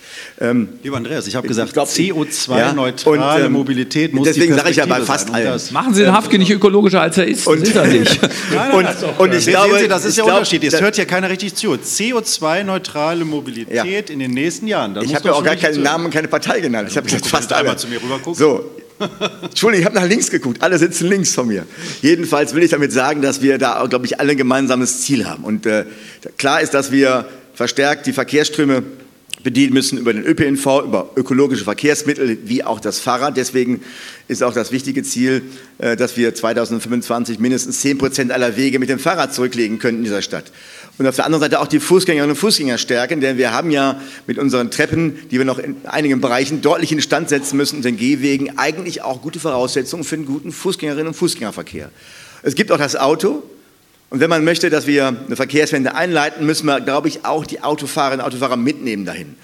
[0.41, 4.87] Ähm, Lieber Andreas, ich habe gesagt, CO2-neutrale ja, ähm, Mobilität muss Deswegen sage ich ja
[4.87, 5.61] bei fast allen.
[5.73, 7.47] Machen Sie den Hafke nicht ökologischer, als er ist.
[7.49, 8.23] Und, ist er nicht.
[8.23, 10.63] nein, nein, und, und ich glaube, Sie, das ist der glaub, Unterschied.
[10.63, 11.73] Es hört ja keiner richtig zu.
[11.73, 14.13] CO2-neutrale Mobilität ja.
[14.13, 14.97] in den nächsten Jahren.
[15.03, 16.89] ich habe ja auch gar keinen Namen und keine Partei genannt.
[16.91, 17.77] Ich habe gesagt, fast alle.
[17.77, 18.71] zu mir rüber So,
[19.43, 20.63] Entschuldigung, ich habe nach links geguckt.
[20.63, 21.67] Alle sitzen links von mir.
[22.03, 25.45] Jedenfalls will ich damit sagen, dass wir da, glaube ich, alle ein gemeinsames Ziel haben.
[25.45, 25.85] Und äh,
[26.37, 28.83] klar ist, dass wir verstärkt die Verkehrsströme
[29.43, 33.37] bedienen müssen über den ÖPNV, über ökologische Verkehrsmittel wie auch das Fahrrad.
[33.37, 33.83] Deswegen
[34.27, 35.43] ist auch das wichtige Ziel,
[35.79, 40.05] äh, dass wir 2025 mindestens 10 Prozent aller Wege mit dem Fahrrad zurücklegen können in
[40.05, 40.51] dieser Stadt.
[40.99, 44.01] Und auf der anderen Seite auch die Fußgängerinnen und Fußgänger stärken, denn wir haben ja
[44.27, 47.85] mit unseren Treppen, die wir noch in einigen Bereichen deutlich in Stand setzen müssen, und
[47.85, 51.91] den Gehwegen, eigentlich auch gute Voraussetzungen für einen guten Fußgängerinnen und Fußgängerverkehr.
[52.43, 53.45] Es gibt auch das Auto.
[54.11, 57.63] Und wenn man möchte, dass wir eine Verkehrswende einleiten, müssen wir, glaube ich, auch die
[57.63, 59.37] Autofahrerinnen und Autofahrer mitnehmen dahin.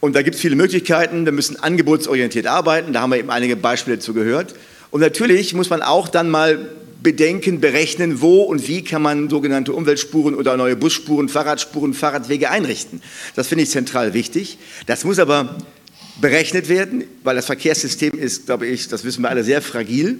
[0.00, 1.24] Und da gibt es viele Möglichkeiten.
[1.24, 2.92] Wir müssen angebotsorientiert arbeiten.
[2.92, 4.54] Da haben wir eben einige Beispiele zu gehört.
[4.90, 6.68] Und natürlich muss man auch dann mal
[7.04, 13.00] bedenken, berechnen, wo und wie kann man sogenannte Umweltspuren oder neue Busspuren, Fahrradspuren, Fahrradwege einrichten.
[13.36, 14.58] Das finde ich zentral wichtig.
[14.86, 15.56] Das muss aber
[16.20, 20.18] berechnet werden, weil das Verkehrssystem ist, glaube ich, das wissen wir alle, sehr fragil.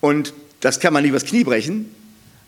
[0.00, 1.94] Und das kann man nicht übers Knie brechen.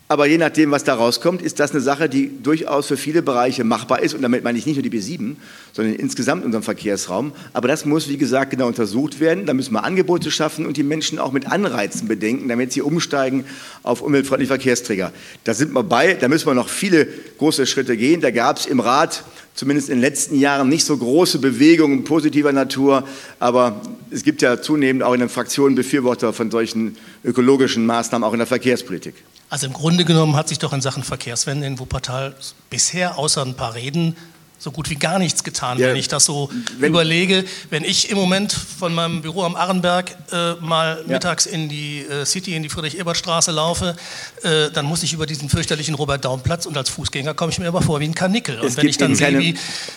[0.07, 3.63] Aber je nachdem, was da rauskommt, ist das eine Sache, die durchaus für viele Bereiche
[3.63, 4.13] machbar ist.
[4.13, 5.35] Und damit meine ich nicht nur die B7,
[5.73, 7.31] sondern insgesamt unseren Verkehrsraum.
[7.53, 9.47] Aber das muss, wie gesagt, genau untersucht werden.
[9.47, 13.45] Da müssen wir Angebote schaffen und die Menschen auch mit Anreizen bedenken, damit sie umsteigen
[13.81, 15.11] auf umweltfreundliche Verkehrsträger.
[15.43, 16.13] Da sind wir bei.
[16.13, 17.07] Da müssen wir noch viele
[17.39, 18.21] große Schritte gehen.
[18.21, 19.23] Da gab es im Rat
[19.55, 23.07] zumindest in den letzten Jahren nicht so große Bewegungen positiver Natur.
[23.39, 23.81] Aber
[24.11, 28.39] es gibt ja zunehmend auch in den Fraktionen Befürworter von solchen ökologischen Maßnahmen, auch in
[28.39, 29.15] der Verkehrspolitik.
[29.49, 32.35] Also im Grunde genommen hat sich doch in Sachen Verkehrswende in Wuppertal
[32.69, 34.15] bisher außer ein paar Reden
[34.57, 36.49] so gut wie gar nichts getan, ja, wenn ich das so
[36.79, 37.45] wenn, überlege.
[37.69, 41.13] Wenn ich im Moment von meinem Büro am Arrenberg äh, mal ja.
[41.13, 43.95] mittags in die äh, City, in die Friedrich-Ebert-Straße laufe,
[44.43, 47.81] äh, dann muss ich über diesen fürchterlichen Robert-Daum-Platz und als Fußgänger komme ich mir immer
[47.81, 48.59] vor wie ein Kanickel.
[48.59, 49.55] Und wenn ich dann sehe, wie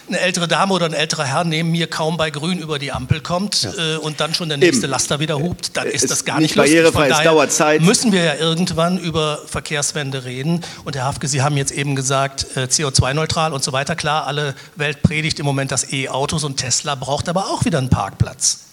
[0.08, 3.20] eine ältere Dame oder ein älterer Herr neben mir kaum bei Grün über die Ampel
[3.20, 3.94] kommt ja.
[3.94, 4.90] Äh, und dann schon der nächste eben.
[4.90, 7.80] Laster wieder hupt, dann ist das gar nicht, nicht barrierefrei, es dauert Zeit.
[7.80, 10.62] Müssen wir ja irgendwann über Verkehrswende reden.
[10.84, 13.96] Und Herr Hafke, Sie haben jetzt eben gesagt, äh, CO2-neutral und so weiter.
[13.96, 17.90] Klar, alle Welt predigt im Moment das E-Autos und Tesla braucht aber auch wieder einen
[17.90, 18.67] Parkplatz.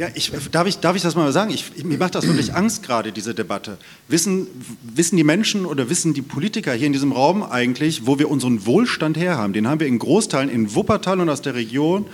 [0.00, 1.52] Ja, ich, darf, ich, darf ich das mal sagen?
[1.52, 3.76] Ich, mir macht das wirklich Angst gerade, diese Debatte.
[4.08, 4.46] Wissen,
[4.82, 8.64] wissen die Menschen oder wissen die Politiker hier in diesem Raum eigentlich, wo wir unseren
[8.64, 9.52] Wohlstand herhaben?
[9.52, 12.06] Den haben wir in Großteilen in Wuppertal und aus der Region,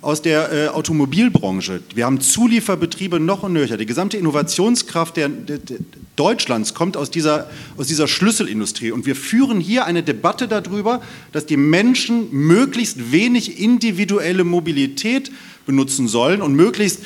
[0.00, 1.82] aus der äh, Automobilbranche.
[1.94, 3.76] Wir haben Zulieferbetriebe noch und nöcher.
[3.76, 5.80] Die gesamte Innovationskraft der, der, der
[6.16, 8.90] Deutschlands kommt aus dieser, aus dieser Schlüsselindustrie.
[8.90, 15.30] Und wir führen hier eine Debatte darüber, dass die Menschen möglichst wenig individuelle Mobilität
[15.66, 17.00] benutzen sollen und möglichst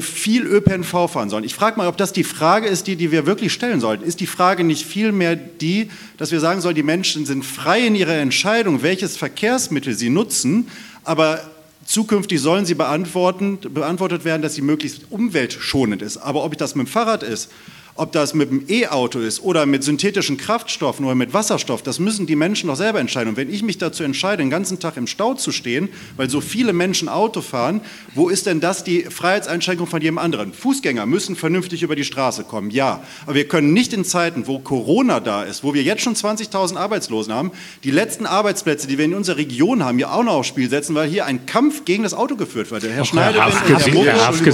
[0.00, 1.44] viel ÖPNV fahren sollen.
[1.44, 4.02] Ich frage mal, ob das die Frage ist, die, die wir wirklich stellen sollten.
[4.02, 7.94] Ist die Frage nicht vielmehr die, dass wir sagen sollen, die Menschen sind frei in
[7.94, 10.68] ihrer Entscheidung, welches Verkehrsmittel sie nutzen,
[11.04, 11.50] aber
[11.84, 16.16] zukünftig sollen sie beantwortet werden, dass sie möglichst umweltschonend ist.
[16.16, 17.50] Aber ob ich das mit dem Fahrrad ist,
[17.96, 22.26] Ob das mit dem E-Auto ist oder mit synthetischen Kraftstoffen oder mit Wasserstoff, das müssen
[22.26, 23.28] die Menschen doch selber entscheiden.
[23.28, 26.40] Und wenn ich mich dazu entscheide, den ganzen Tag im Stau zu stehen, weil so
[26.40, 27.82] viele Menschen Auto fahren,
[28.16, 30.52] wo ist denn das die Freiheitseinschränkung von jedem anderen?
[30.52, 33.00] Fußgänger müssen vernünftig über die Straße kommen, ja.
[33.26, 36.76] Aber wir können nicht in Zeiten, wo Corona da ist, wo wir jetzt schon 20.000
[36.76, 37.52] Arbeitslosen haben,
[37.84, 40.96] die letzten Arbeitsplätze, die wir in unserer Region haben, ja auch noch aufs Spiel setzen,
[40.96, 42.82] weil hier ein Kampf gegen das Auto geführt wird.
[42.82, 44.50] Herr Schneidewind und Herr Mucke,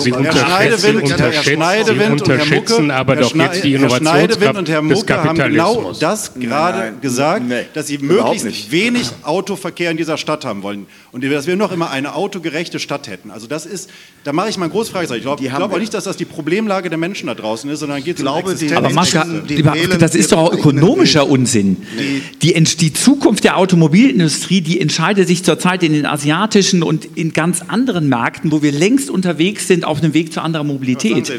[1.43, 6.35] Herr und Herr Mucke, aber doch jetzt die Innovationskraft und Herr Mucke haben genau das
[6.35, 11.47] gerade gesagt, nein, dass sie möglichst wenig Autoverkehr in dieser Stadt haben wollen und dass
[11.47, 13.31] wir noch immer eine autogerechte Stadt hätten.
[13.31, 13.91] Also das ist,
[14.25, 15.19] da mache ich mal ein großes Fragezeichen.
[15.19, 18.03] Ich glaube glaub auch nicht, dass das die Problemlage der Menschen da draußen ist, sondern
[18.03, 18.73] geht es um Existenz.
[18.73, 19.27] Aber Maska,
[19.99, 21.77] das ist doch auch ökonomischer Unsinn.
[22.43, 27.63] Die, die Zukunft der Automobilindustrie, die entscheidet sich zurzeit in den asiatischen und in ganz
[27.67, 31.31] anderen Märkten, wo wir längst unterwegs sind auf dem Weg zu anderer Mobilität.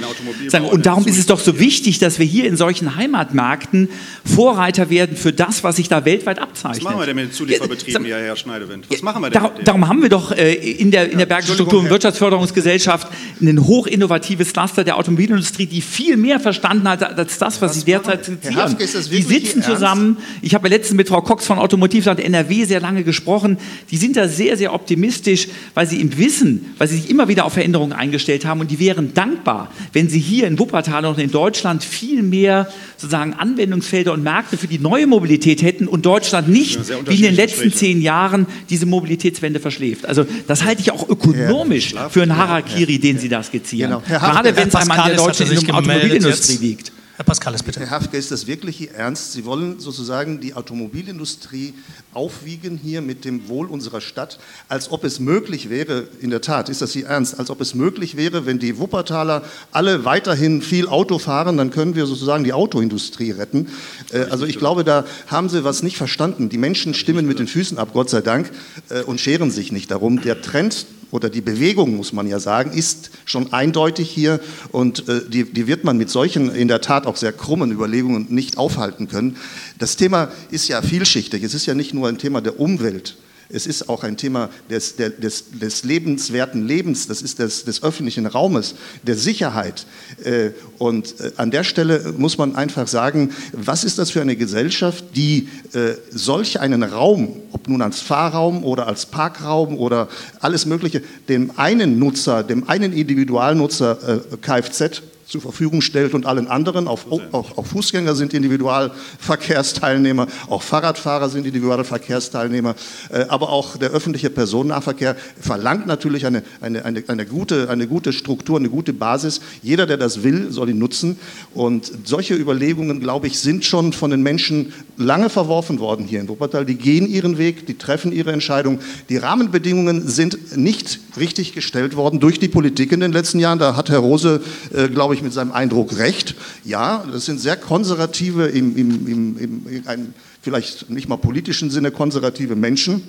[0.72, 3.90] Und darum ist es doch so wichtig, dass wir hier in solchen Heimatmärkten
[4.24, 6.84] Vorreiter werden für das, was sich da weltweit abzeichnet.
[6.84, 8.86] Was machen wir denn mit den Zulieferbetrieben, ja, Herr Schneidewind?
[8.90, 9.42] Was machen wir denn?
[9.42, 13.08] Darum, darum haben wir doch äh, in der, in der Bergischen Struktur- und Wirtschaftsförderungsgesellschaft
[13.42, 17.86] ein hochinnovatives Cluster der Automobilindustrie, die viel mehr verstanden hat als das, was, was Sie
[17.86, 18.78] derzeit skizzieren.
[18.78, 20.18] Die sitzen zusammen.
[20.42, 23.58] Ich habe letztens mit Frau Cox von Automotivland NRW sehr lange gesprochen.
[23.90, 27.46] Die sind da sehr, sehr optimistisch, weil sie im Wissen, weil sie sich immer wieder
[27.46, 31.32] auf Veränderungen eingestellt haben und die wären dankbar, wenn sie hier in Wuppertal und in
[31.32, 32.68] Deutschland viel mehr
[32.98, 37.22] sozusagen Anwendungsfelder und Märkte für die neue Mobilität hätten und Deutschland nicht ja, wie in
[37.22, 40.06] den letzten zehn Jahren diese Mobilitätswende verschläft.
[40.06, 43.92] Also das halte ich auch ökonomisch für einen Harakiri, den Sie da skizzieren.
[43.92, 44.20] Genau.
[44.20, 46.92] Gerade wenn es einmal an der deutschen Automobilindustrie liegt.
[47.22, 47.82] Herr Pascalis, bitte.
[47.82, 49.34] Herr Hafke, ist das wirklich Ihr Ernst?
[49.34, 51.76] Sie wollen sozusagen die Automobilindustrie
[52.16, 56.68] aufwiegen hier mit dem Wohl unserer Stadt, als ob es möglich wäre, in der Tat,
[56.68, 60.88] ist das Ihr Ernst, als ob es möglich wäre, wenn die Wuppertaler alle weiterhin viel
[60.88, 63.68] Auto fahren, dann können wir sozusagen die Autoindustrie retten.
[64.12, 66.50] Äh, also ich glaube, da haben Sie was nicht verstanden.
[66.50, 68.50] Die Menschen stimmen mit den Füßen ab, Gott sei Dank,
[68.90, 70.24] äh, und scheren sich nicht darum.
[70.24, 74.40] Der Trend oder die Bewegung, muss man ja sagen, ist schon eindeutig hier
[74.72, 78.28] und äh, die, die wird man mit solchen in der Tat auch sehr krummen Überlegungen
[78.30, 79.38] nicht aufhalten können.
[79.78, 81.44] Das Thema ist ja vielschichtig.
[81.44, 83.16] Es ist ja nicht nur ein Thema der Umwelt.
[83.54, 88.26] Es ist auch ein Thema des, des, des lebenswerten Lebens, das ist des, des öffentlichen
[88.26, 89.86] Raumes, der Sicherheit.
[90.24, 94.36] Äh, und äh, an der Stelle muss man einfach sagen, was ist das für eine
[94.36, 100.08] Gesellschaft, die äh, solch einen Raum, ob nun als Fahrraum oder als Parkraum oder
[100.40, 106.88] alles Mögliche, dem einen Nutzer, dem einen Individualnutzer Kfz zur Verfügung stellt und allen anderen.
[106.88, 107.00] Auch,
[107.32, 112.76] auch, auch, Fußgänger sind Individualverkehrsteilnehmer, auch Fahrradfahrer sind Individualverkehrsteilnehmer,
[113.10, 118.14] äh, aber auch der öffentliche Personennahverkehr verlangt natürlich eine, eine, eine, eine, gute, eine gute
[118.14, 119.42] Struktur, eine gute Basis.
[119.62, 121.18] Jeder, der das will, soll ihn nutzen.
[121.54, 126.28] Und solche Überlegungen, glaube ich, sind schon von den Menschen lange verworfen worden hier in
[126.30, 126.66] Wuppertal.
[126.66, 128.80] Die gehen ihren Weg, die treffen ihre Entscheidung.
[129.10, 133.60] Die Rahmenbedingungen sind nicht richtig gestellt worden durch die Politik in den letzten Jahren.
[133.60, 134.42] Da hat Herr Rose,
[134.74, 136.36] äh, glaube ich, mit seinem Eindruck recht.
[136.64, 142.56] Ja, das sind sehr konservative, im, im, im, im vielleicht nicht mal politischen Sinne konservative
[142.56, 143.04] Menschen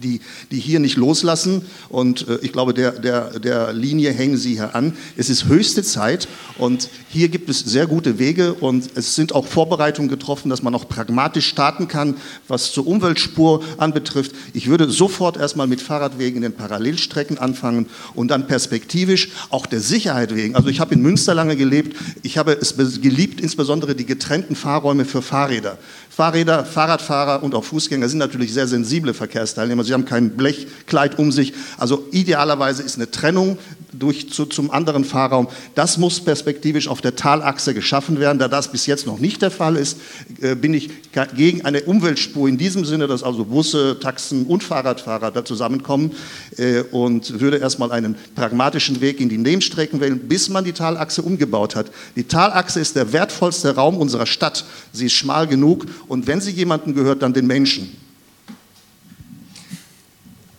[0.00, 0.20] die,
[0.50, 1.62] die hier nicht loslassen.
[1.88, 4.94] Und äh, ich glaube, der, der, der Linie hängen Sie hier an.
[5.16, 6.28] Es ist höchste Zeit
[6.58, 10.74] und hier gibt es sehr gute Wege und es sind auch Vorbereitungen getroffen, dass man
[10.74, 12.16] auch pragmatisch starten kann,
[12.48, 14.32] was zur Umweltspur anbetrifft.
[14.52, 19.80] Ich würde sofort erstmal mit Fahrradwegen in den Parallelstrecken anfangen und dann perspektivisch auch der
[19.80, 20.56] Sicherheit wegen.
[20.56, 21.96] Also ich habe in Münster lange gelebt.
[22.22, 25.78] Ich habe es geliebt, insbesondere die getrennten Fahrräume für Fahrräder.
[26.10, 29.84] Fahrräder, Fahrradfahrer und auch Fußgänger sind natürlich sehr sensible Verkehrsteilnehmer.
[29.90, 31.52] Sie haben kein Blechkleid um sich.
[31.76, 33.58] Also idealerweise ist eine Trennung
[33.92, 35.48] durch, zu, zum anderen Fahrraum.
[35.74, 38.38] Das muss perspektivisch auf der Talachse geschaffen werden.
[38.38, 39.98] Da das bis jetzt noch nicht der Fall ist,
[40.40, 40.90] äh, bin ich
[41.36, 46.12] gegen eine Umweltspur in diesem Sinne, dass also Busse, Taxen und Fahrradfahrer da zusammenkommen
[46.56, 51.22] äh, und würde erstmal einen pragmatischen Weg in die Nebenstrecken wählen, bis man die Talachse
[51.22, 51.90] umgebaut hat.
[52.14, 54.64] Die Talachse ist der wertvollste Raum unserer Stadt.
[54.92, 57.96] Sie ist schmal genug und wenn sie jemanden gehört, dann den Menschen.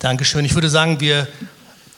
[0.01, 0.45] Dankeschön.
[0.45, 1.27] Ich würde sagen, wir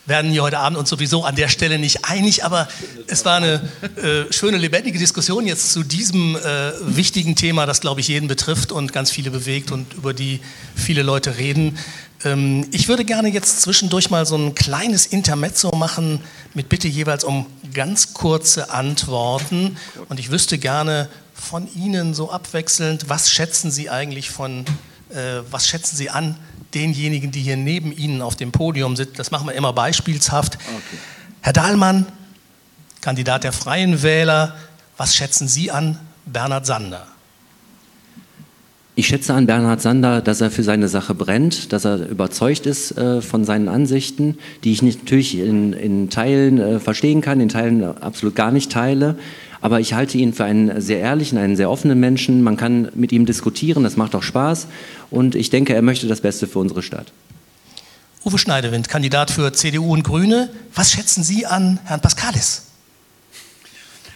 [0.05, 2.67] werden hier heute Abend uns sowieso an der Stelle nicht einig, aber
[3.07, 3.61] es war eine
[3.95, 8.73] äh, schöne, lebendige Diskussion jetzt zu diesem äh, wichtigen Thema, das, glaube ich, jeden betrifft
[8.73, 10.41] und ganz viele bewegt und über die
[10.75, 11.79] viele Leute reden.
[12.25, 16.19] Ähm, ich würde gerne jetzt zwischendurch mal so ein kleines Intermezzo machen,
[16.53, 19.77] mit Bitte jeweils um ganz kurze Antworten.
[20.09, 24.65] Und ich wüsste gerne von Ihnen so abwechselnd, was schätzen Sie eigentlich von,
[25.51, 26.35] was schätzen Sie an
[26.73, 29.13] denjenigen, die hier neben Ihnen auf dem Podium sitzen.
[29.17, 30.55] Das machen wir immer beispielshaft.
[30.55, 30.97] Okay.
[31.41, 32.05] Herr Dahlmann,
[33.01, 34.55] Kandidat der Freien Wähler,
[34.95, 37.07] Was schätzen Sie an Bernhard Sander?
[38.95, 42.95] Ich schätze an Bernhard Sander, dass er für seine Sache brennt, dass er überzeugt ist
[42.95, 47.49] äh, von seinen Ansichten, die ich nicht, natürlich in, in Teilen äh, verstehen kann, in
[47.49, 49.17] Teilen absolut gar nicht teile.
[49.63, 52.43] Aber ich halte ihn für einen sehr ehrlichen, einen sehr offenen Menschen.
[52.43, 54.67] Man kann mit ihm diskutieren, das macht auch Spaß.
[55.09, 57.13] Und ich denke, er möchte das Beste für unsere Stadt.
[58.25, 60.49] Uwe Schneidewind, Kandidat für CDU und Grüne.
[60.75, 62.72] Was schätzen Sie an Herrn Pascalis?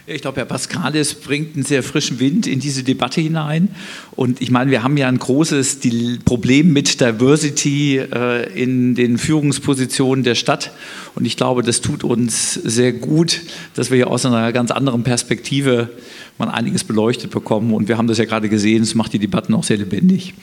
[0.09, 3.75] Ich glaube, Herr Pascalis bringt einen sehr frischen Wind in diese Debatte hinein.
[4.15, 5.79] Und ich meine, wir haben ja ein großes
[6.23, 10.71] Problem mit Diversity äh, in den Führungspositionen der Stadt.
[11.15, 13.41] Und ich glaube, das tut uns sehr gut,
[13.73, 15.89] dass wir hier aus einer ganz anderen Perspektive
[16.37, 17.73] mal einiges beleuchtet bekommen.
[17.73, 20.33] Und wir haben das ja gerade gesehen, es macht die Debatten auch sehr lebendig.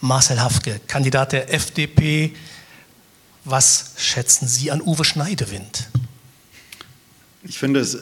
[0.00, 2.32] Marcel Hafke, Kandidat der FDP.
[3.44, 5.90] Was schätzen Sie an Uwe Schneidewind?
[7.42, 7.96] Ich finde, es,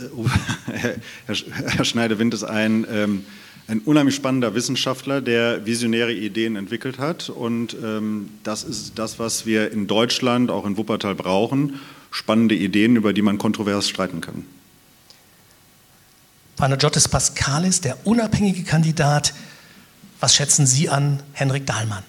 [0.66, 3.24] Herr Schneidewind ist ein, ähm,
[3.68, 7.28] ein unheimlich spannender Wissenschaftler, der visionäre Ideen entwickelt hat.
[7.30, 11.78] Und ähm, das ist das, was wir in Deutschland, auch in Wuppertal brauchen.
[12.10, 14.44] Spannende Ideen, über die man kontrovers streiten kann.
[16.56, 19.34] Panagiotis Pascalis, der unabhängige Kandidat.
[20.18, 22.02] Was schätzen Sie an Henrik Dahlmann?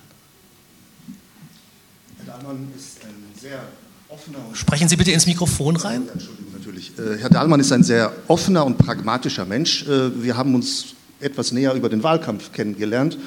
[2.18, 3.62] Herr Dahlmann ist ein sehr
[4.08, 4.40] offener.
[4.54, 6.06] Sprechen Sie bitte ins Mikrofon rein.
[6.08, 6.92] Ja, Entschuldigung natürlich.
[7.00, 9.88] Äh, Herr Dahlmann ist ein sehr offener und pragmatischer Mensch.
[9.88, 13.18] Äh, wir haben uns etwas näher über den Wahlkampf kennengelernt.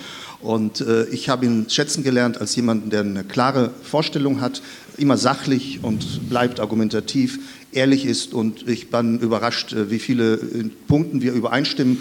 [0.40, 4.62] Und äh, ich habe ihn schätzen gelernt als jemanden, der eine klare Vorstellung hat,
[4.96, 7.40] immer sachlich und bleibt argumentativ,
[7.72, 8.32] ehrlich ist.
[8.32, 10.38] Und ich bin überrascht, wie viele
[10.86, 12.00] Punkten wir übereinstimmen.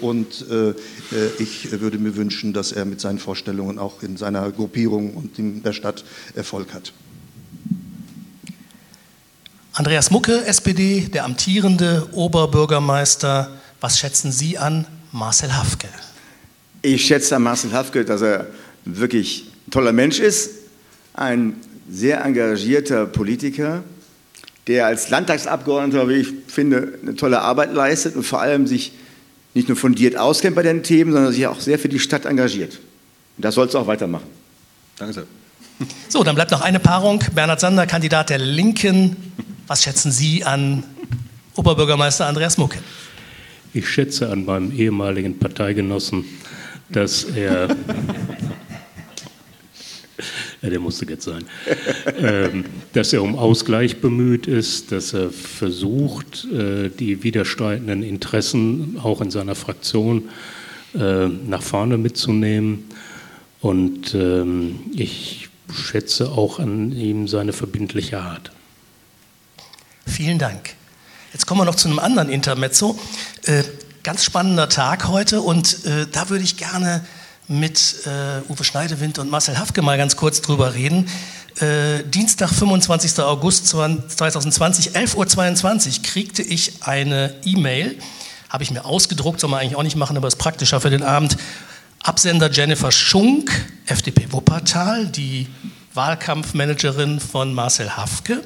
[0.00, 0.44] Und
[1.38, 5.62] ich würde mir wünschen, dass er mit seinen Vorstellungen auch in seiner Gruppierung und in
[5.62, 6.04] der Stadt
[6.34, 6.92] Erfolg hat.
[9.76, 13.50] Andreas Mucke, SPD, der amtierende Oberbürgermeister.
[13.80, 15.88] Was schätzen Sie an Marcel Hafke?
[16.82, 18.46] Ich schätze an Marcel Hafke, dass er
[18.84, 20.50] wirklich ein toller Mensch ist,
[21.14, 21.56] ein
[21.90, 23.82] sehr engagierter Politiker,
[24.68, 28.92] der als Landtagsabgeordneter, wie ich finde, eine tolle Arbeit leistet und vor allem sich
[29.54, 32.78] nicht nur fundiert auskennt bei den Themen, sondern sich auch sehr für die Stadt engagiert.
[33.36, 34.26] Und das soll es auch weitermachen.
[34.98, 35.24] Danke sehr.
[36.08, 37.24] So, dann bleibt noch eine Paarung.
[37.34, 39.16] Bernhard Sander, Kandidat der Linken.
[39.66, 40.84] Was schätzen Sie an
[41.56, 42.78] Oberbürgermeister Andreas Mucke?
[43.72, 46.26] Ich schätze an meinem ehemaligen Parteigenossen,
[46.90, 47.68] dass er,
[50.60, 51.46] ja, der musste jetzt sein,
[52.18, 59.22] ähm, dass er um Ausgleich bemüht ist, dass er versucht, äh, die widerstreitenden Interessen auch
[59.22, 60.28] in seiner Fraktion
[60.94, 62.84] äh, nach vorne mitzunehmen.
[63.62, 68.52] Und ähm, ich schätze auch an ihm seine verbindliche Art.
[70.06, 70.74] Vielen Dank.
[71.32, 72.98] Jetzt kommen wir noch zu einem anderen Intermezzo.
[73.44, 73.64] Äh,
[74.02, 77.04] ganz spannender Tag heute und äh, da würde ich gerne
[77.48, 81.08] mit äh, Uwe Schneidewind und Marcel Hafke mal ganz kurz drüber reden.
[82.06, 83.20] Dienstag, 25.
[83.20, 87.96] August 2020, 11.22 Uhr, kriegte ich eine E-Mail,
[88.48, 91.04] habe ich mir ausgedruckt, soll man eigentlich auch nicht machen, aber ist praktischer für den
[91.04, 91.36] Abend.
[92.02, 93.52] Absender Jennifer Schunk,
[93.86, 95.46] FDP Wuppertal, die
[95.94, 98.42] Wahlkampfmanagerin von Marcel Hafke.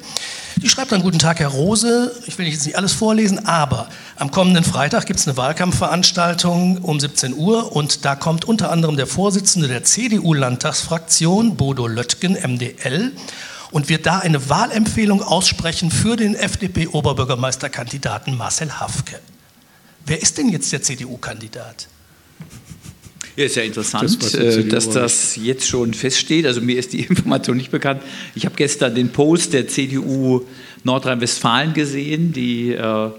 [0.57, 4.29] Die schreibt dann, guten Tag, Herr Rose, ich will jetzt nicht alles vorlesen, aber am
[4.29, 9.07] kommenden Freitag gibt es eine Wahlkampfveranstaltung um 17 Uhr und da kommt unter anderem der
[9.07, 13.13] Vorsitzende der CDU-Landtagsfraktion, Bodo Löttgen, MDL,
[13.71, 19.19] und wird da eine Wahlempfehlung aussprechen für den FDP-Oberbürgermeisterkandidaten Marcel Hafke.
[20.05, 21.87] Wer ist denn jetzt der CDU-Kandidat?
[23.35, 26.45] Ja, ist ja interessant, das, äh, dass das jetzt schon feststeht.
[26.45, 28.01] Also mir ist die Information nicht bekannt.
[28.35, 30.41] Ich habe gestern den Post der CDU
[30.83, 33.09] Nordrhein-Westfalen gesehen, die äh,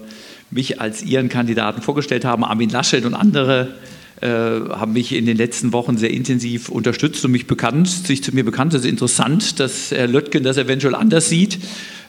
[0.51, 2.43] mich als ihren Kandidaten vorgestellt haben.
[2.43, 3.75] Armin Laschet und andere
[4.21, 8.33] äh, haben mich in den letzten Wochen sehr intensiv unterstützt und mich bekannt, sich zu
[8.33, 8.73] mir bekannt.
[8.73, 11.57] Es ist interessant, dass Herr Löttgen das eventuell anders sieht.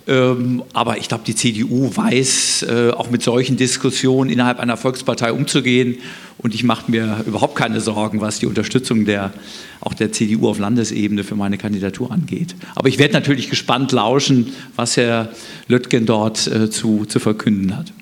[0.06, 5.32] Ähm, aber ich glaube, die CDU weiß, äh, auch mit solchen Diskussionen innerhalb einer Volkspartei
[5.32, 5.98] umzugehen.
[6.38, 9.32] Und ich mache mir überhaupt keine Sorgen, was die Unterstützung der,
[9.80, 12.56] auch der CDU auf Landesebene für meine Kandidatur angeht.
[12.74, 15.28] Aber ich werde natürlich gespannt lauschen, was Herr
[15.68, 17.92] Löttgen dort äh, zu, zu verkünden hat.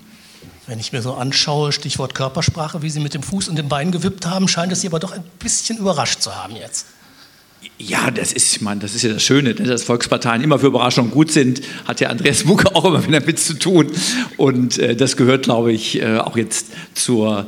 [0.66, 3.90] Wenn ich mir so anschaue, Stichwort Körpersprache, wie Sie mit dem Fuß und dem Bein
[3.90, 6.86] gewippt haben, scheint es Sie aber doch ein bisschen überrascht zu haben jetzt.
[7.78, 10.66] Ja, das ist, ich meine, das ist ja das Schöne, ne, dass Volksparteien immer für
[10.66, 13.88] Überraschungen gut sind, hat ja Andreas Mucke auch immer wieder mit zu tun.
[14.36, 17.46] Und äh, das gehört, glaube ich, äh, auch jetzt zur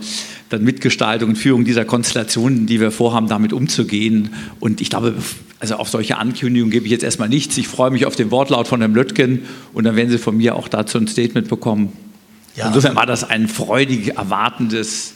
[0.52, 4.34] dann Mitgestaltung und Führung dieser Konstellationen, die wir vorhaben, damit umzugehen.
[4.60, 5.14] Und ich glaube,
[5.60, 7.56] also auf solche Ankündigungen gebe ich jetzt erstmal nichts.
[7.56, 9.42] Ich freue mich auf den Wortlaut von Herrn Löttgen
[9.72, 11.92] und dann werden Sie von mir auch dazu ein Statement bekommen.
[12.56, 12.68] Ja.
[12.68, 15.14] Insofern war das ein freudig erwartendes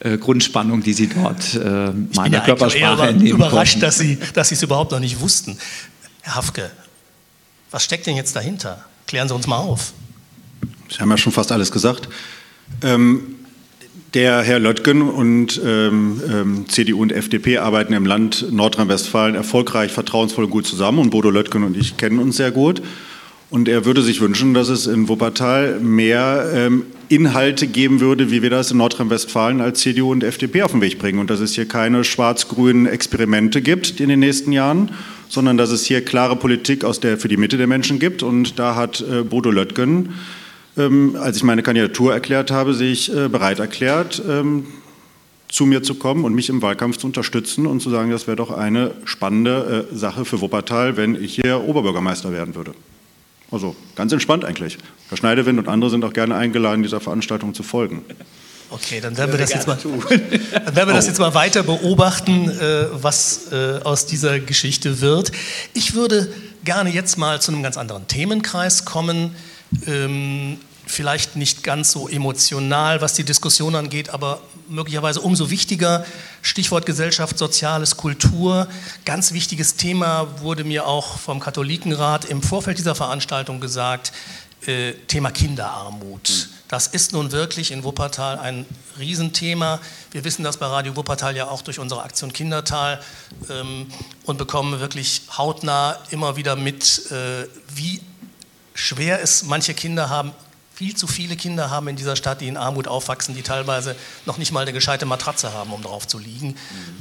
[0.00, 4.62] äh, Grundspannung, die Sie dort äh, meiner Körpersprache entnehmen überrascht, dass Sie, dass Sie es
[4.62, 5.58] überhaupt noch nicht wussten.
[6.22, 6.70] Herr Hafke,
[7.70, 8.84] was steckt denn jetzt dahinter?
[9.06, 9.92] Klären Sie uns mal auf.
[10.90, 12.08] Sie haben ja schon fast alles gesagt.
[12.82, 13.36] Ähm,
[14.14, 20.44] der Herr Löttgen und ähm, ähm CDU und FDP arbeiten im Land Nordrhein-Westfalen erfolgreich, vertrauensvoll
[20.44, 20.98] und gut zusammen.
[20.98, 22.82] Und Bodo Löttgen und ich kennen uns sehr gut.
[23.48, 28.42] Und er würde sich wünschen, dass es in Wuppertal mehr ähm, Inhalte geben würde, wie
[28.42, 31.20] wir das in Nordrhein-Westfalen als CDU und FDP auf den Weg bringen.
[31.20, 34.90] Und dass es hier keine schwarz-grünen Experimente gibt in den nächsten Jahren,
[35.28, 38.24] sondern dass es hier klare Politik aus der, für die Mitte der Menschen gibt.
[38.24, 40.14] Und da hat äh, Bodo Löttgen,
[40.76, 44.66] ähm, als ich meine Kandidatur erklärt habe, sich äh, bereit erklärt, ähm,
[45.48, 48.36] zu mir zu kommen und mich im Wahlkampf zu unterstützen und zu sagen, das wäre
[48.36, 52.72] doch eine spannende äh, Sache für Wuppertal, wenn ich hier Oberbürgermeister werden würde.
[53.50, 54.78] Also ganz entspannt eigentlich.
[55.08, 58.04] Herr Schneidewind und andere sind auch gerne eingeladen, dieser Veranstaltung zu folgen.
[58.70, 62.50] Okay, dann werden wir das jetzt mal, dann werden wir das jetzt mal weiter beobachten,
[62.50, 65.30] äh, was äh, aus dieser Geschichte wird.
[65.72, 66.32] Ich würde
[66.64, 69.36] gerne jetzt mal zu einem ganz anderen Themenkreis kommen.
[70.88, 76.06] Vielleicht nicht ganz so emotional, was die Diskussion angeht, aber möglicherweise umso wichtiger.
[76.42, 78.68] Stichwort Gesellschaft, Soziales, Kultur.
[79.04, 84.12] Ganz wichtiges Thema wurde mir auch vom Katholikenrat im Vorfeld dieser Veranstaltung gesagt.
[84.66, 86.48] Äh, Thema Kinderarmut.
[86.68, 88.66] Das ist nun wirklich in Wuppertal ein
[88.98, 89.80] Riesenthema.
[90.10, 93.00] Wir wissen das bei Radio Wuppertal ja auch durch unsere Aktion Kindertal
[93.48, 93.86] ähm,
[94.24, 98.00] und bekommen wirklich hautnah immer wieder mit, äh, wie
[98.74, 100.32] schwer es manche Kinder haben,
[100.76, 103.96] viel zu viele Kinder haben in dieser Stadt, die in Armut aufwachsen, die teilweise
[104.26, 106.48] noch nicht mal eine gescheite Matratze haben, um drauf zu liegen.
[106.48, 106.54] Mhm.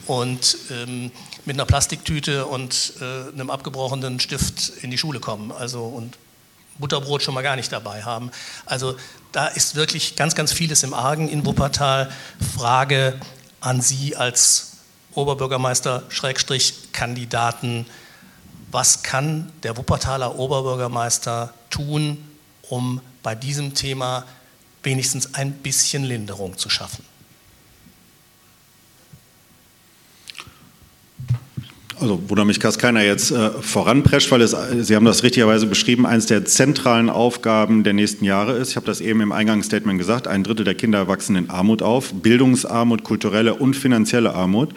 [0.08, 1.12] Und ähm,
[1.44, 5.52] mit einer Plastiktüte und äh, einem abgebrochenen Stift in die Schule kommen.
[5.52, 6.18] Also und
[6.78, 8.32] Butterbrot schon mal gar nicht dabei haben.
[8.66, 8.96] Also
[9.34, 12.10] da ist wirklich ganz, ganz vieles im Argen in Wuppertal.
[12.56, 13.20] Frage
[13.60, 14.78] an Sie als
[15.16, 17.86] Oberbürgermeister, Schrägstrich, Kandidaten.
[18.72, 22.18] Was kann der Wuppertaler Oberbürgermeister tun,
[22.70, 24.24] um bei diesem Thema
[24.84, 27.04] wenigstens ein bisschen Linderung zu schaffen.
[32.00, 36.28] Also, wo mich keiner jetzt äh, voranprescht, weil es, Sie haben das richtigerweise beschrieben, eines
[36.28, 38.70] der zentralen Aufgaben der nächsten Jahre ist.
[38.70, 42.14] Ich habe das eben im Eingangsstatement gesagt: Ein Drittel der Kinder wachsen in Armut auf,
[42.14, 44.70] Bildungsarmut, kulturelle und finanzielle Armut.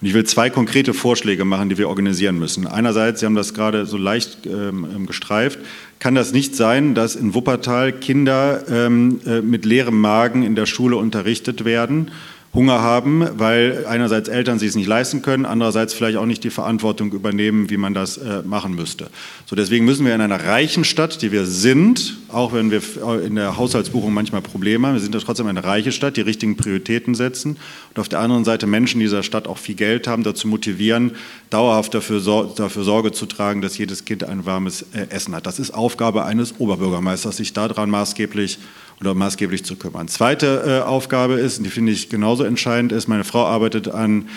[0.00, 2.66] Und ich will zwei konkrete Vorschläge machen, die wir organisieren müssen.
[2.66, 5.58] Einerseits, Sie haben das gerade so leicht ähm, ähm, gestreift,
[5.98, 10.66] kann das nicht sein, dass in Wuppertal Kinder ähm, äh, mit leerem Magen in der
[10.66, 12.12] Schule unterrichtet werden
[12.54, 16.50] Hunger haben, weil einerseits Eltern sich es nicht leisten können, andererseits vielleicht auch nicht die
[16.50, 19.10] Verantwortung übernehmen, wie man das äh, machen müsste.
[19.44, 22.82] So deswegen müssen wir in einer reichen Stadt, die wir sind, auch wenn wir
[23.22, 26.56] in der Haushaltsbuchung manchmal Probleme haben, wir sind ja trotzdem eine reiche Stadt, die richtigen
[26.56, 27.58] Prioritäten setzen
[27.94, 31.12] und auf der anderen Seite Menschen dieser Stadt auch viel Geld haben, dazu motivieren,
[31.50, 32.20] dauerhaft dafür,
[32.56, 35.46] dafür Sorge zu tragen, dass jedes Kind ein warmes äh, Essen hat.
[35.46, 38.58] Das ist Aufgabe eines Oberbürgermeisters, sich daran maßgeblich
[39.00, 40.08] oder maßgeblich zu kümmern.
[40.08, 44.28] Zweite äh, Aufgabe ist, und die finde ich genauso entscheidend, ist, meine Frau arbeitet an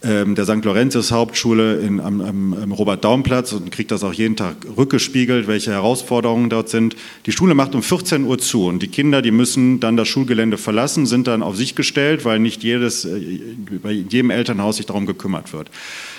[0.00, 0.64] der St.
[0.64, 6.50] Laurentius Hauptschule in, am, am Robert-Daum-Platz und kriegt das auch jeden Tag rückgespiegelt, welche Herausforderungen
[6.50, 6.94] dort sind.
[7.26, 10.56] Die Schule macht um 14 Uhr zu und die Kinder, die müssen dann das Schulgelände
[10.56, 13.40] verlassen, sind dann auf sich gestellt, weil nicht jedes, äh,
[13.82, 15.68] bei jedem Elternhaus sich darum gekümmert wird.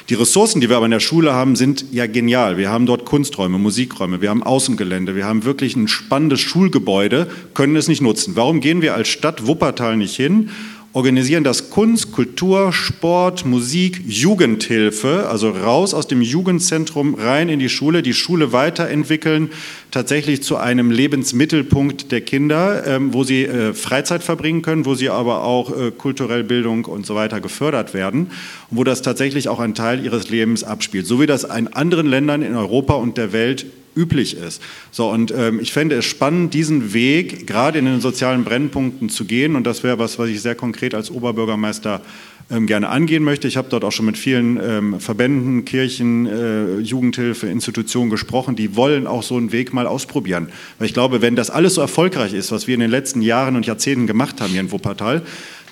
[0.10, 2.58] Die Ressourcen, die wir aber in der Schule haben, sind ja genial.
[2.58, 7.76] Wir haben dort Kunsträume, Musikräume, wir haben Außengelände, wir haben wirklich ein spannendes Schulgebäude, können
[7.78, 8.36] es nicht nutzen.
[8.36, 10.50] Warum gehen wir als Stadt Wuppertal nicht hin
[10.94, 17.70] organisieren das Kunst, Kultur, Sport, Musik, Jugendhilfe, also raus aus dem Jugendzentrum rein in die
[17.70, 19.52] Schule, die Schule weiterentwickeln,
[19.92, 25.10] tatsächlich zu einem Lebensmittelpunkt der Kinder, ähm, wo sie äh, Freizeit verbringen können, wo sie
[25.10, 28.30] aber auch äh, kulturell Bildung und so weiter gefördert werden
[28.72, 32.42] wo das tatsächlich auch ein Teil ihres Lebens abspielt, so wie das in anderen Ländern
[32.42, 33.66] in Europa und der Welt
[33.96, 34.62] üblich ist.
[34.92, 39.26] So, und ähm, ich fände es spannend, diesen Weg gerade in den sozialen Brennpunkten zu
[39.26, 39.56] gehen.
[39.56, 42.02] Und das wäre was, was ich sehr konkret als Oberbürgermeister
[42.50, 43.48] gerne angehen möchte.
[43.48, 48.76] Ich habe dort auch schon mit vielen ähm, Verbänden, Kirchen, äh, Jugendhilfe, Institutionen gesprochen, die
[48.76, 50.50] wollen auch so einen Weg mal ausprobieren.
[50.80, 53.56] Weil ich glaube, wenn das alles so erfolgreich ist, was wir in den letzten Jahren
[53.56, 55.22] und Jahrzehnten gemacht haben hier in Wuppertal,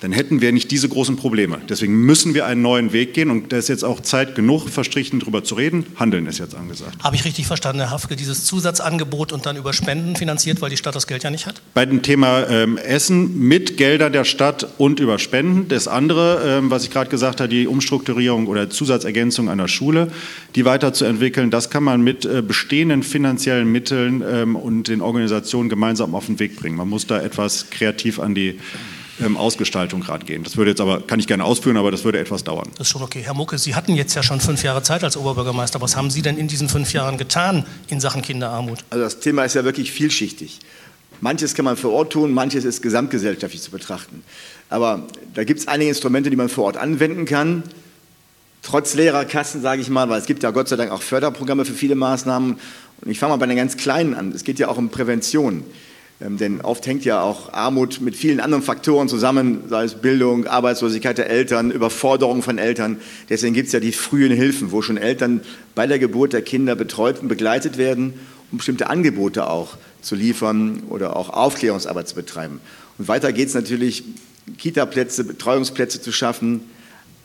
[0.00, 1.58] dann hätten wir nicht diese großen Probleme.
[1.68, 5.20] Deswegen müssen wir einen neuen Weg gehen und da ist jetzt auch Zeit genug verstrichen,
[5.20, 5.86] darüber zu reden.
[5.96, 7.02] Handeln ist jetzt angesagt.
[7.02, 10.76] Habe ich richtig verstanden, Herr Hafke, dieses Zusatzangebot und dann über Spenden finanziert, weil die
[10.76, 11.60] Stadt das Geld ja nicht hat?
[11.74, 15.68] Bei dem Thema ähm, Essen mit Geldern der Stadt und über Spenden.
[15.68, 20.08] Das andere, ähm, was ich gerade gesagt habe, die Umstrukturierung oder Zusatzergänzung einer Schule,
[20.54, 26.14] die weiterzuentwickeln, das kann man mit äh, bestehenden finanziellen Mitteln ähm, und den Organisationen gemeinsam
[26.14, 26.76] auf den Weg bringen.
[26.76, 28.58] Man muss da etwas kreativ an die
[29.20, 30.44] ähm, Ausgestaltung gerade gehen.
[30.44, 32.68] Das würde jetzt aber, kann ich gerne ausführen, aber das würde etwas dauern.
[32.76, 33.20] Das ist schon okay.
[33.22, 35.80] Herr Mucke, Sie hatten jetzt ja schon fünf Jahre Zeit als Oberbürgermeister.
[35.80, 38.78] Was haben Sie denn in diesen fünf Jahren getan in Sachen Kinderarmut?
[38.90, 40.60] Also das Thema ist ja wirklich vielschichtig.
[41.20, 44.22] Manches kann man vor Ort tun, manches ist gesamtgesellschaftlich zu betrachten.
[44.70, 47.64] Aber da gibt es einige Instrumente, die man vor Ort anwenden kann.
[48.62, 51.72] Trotz Lehrerkassen, sage ich mal, weil es gibt ja Gott sei Dank auch Förderprogramme für
[51.72, 52.58] viele Maßnahmen.
[53.00, 54.32] Und ich fange mal bei den ganz Kleinen an.
[54.32, 55.64] Es geht ja auch um Prävention.
[56.20, 60.46] Ähm, denn oft hängt ja auch Armut mit vielen anderen Faktoren zusammen, sei es Bildung,
[60.46, 63.00] Arbeitslosigkeit der Eltern, Überforderung von Eltern.
[63.28, 65.42] Deswegen gibt es ja die frühen Hilfen, wo schon Eltern
[65.74, 68.14] bei der Geburt der Kinder betreut und begleitet werden,
[68.50, 72.60] um bestimmte Angebote auch zu liefern oder auch Aufklärungsarbeit zu betreiben.
[72.98, 74.04] Und weiter geht es natürlich,
[74.56, 76.62] Kita-Plätze, Betreuungsplätze zu schaffen,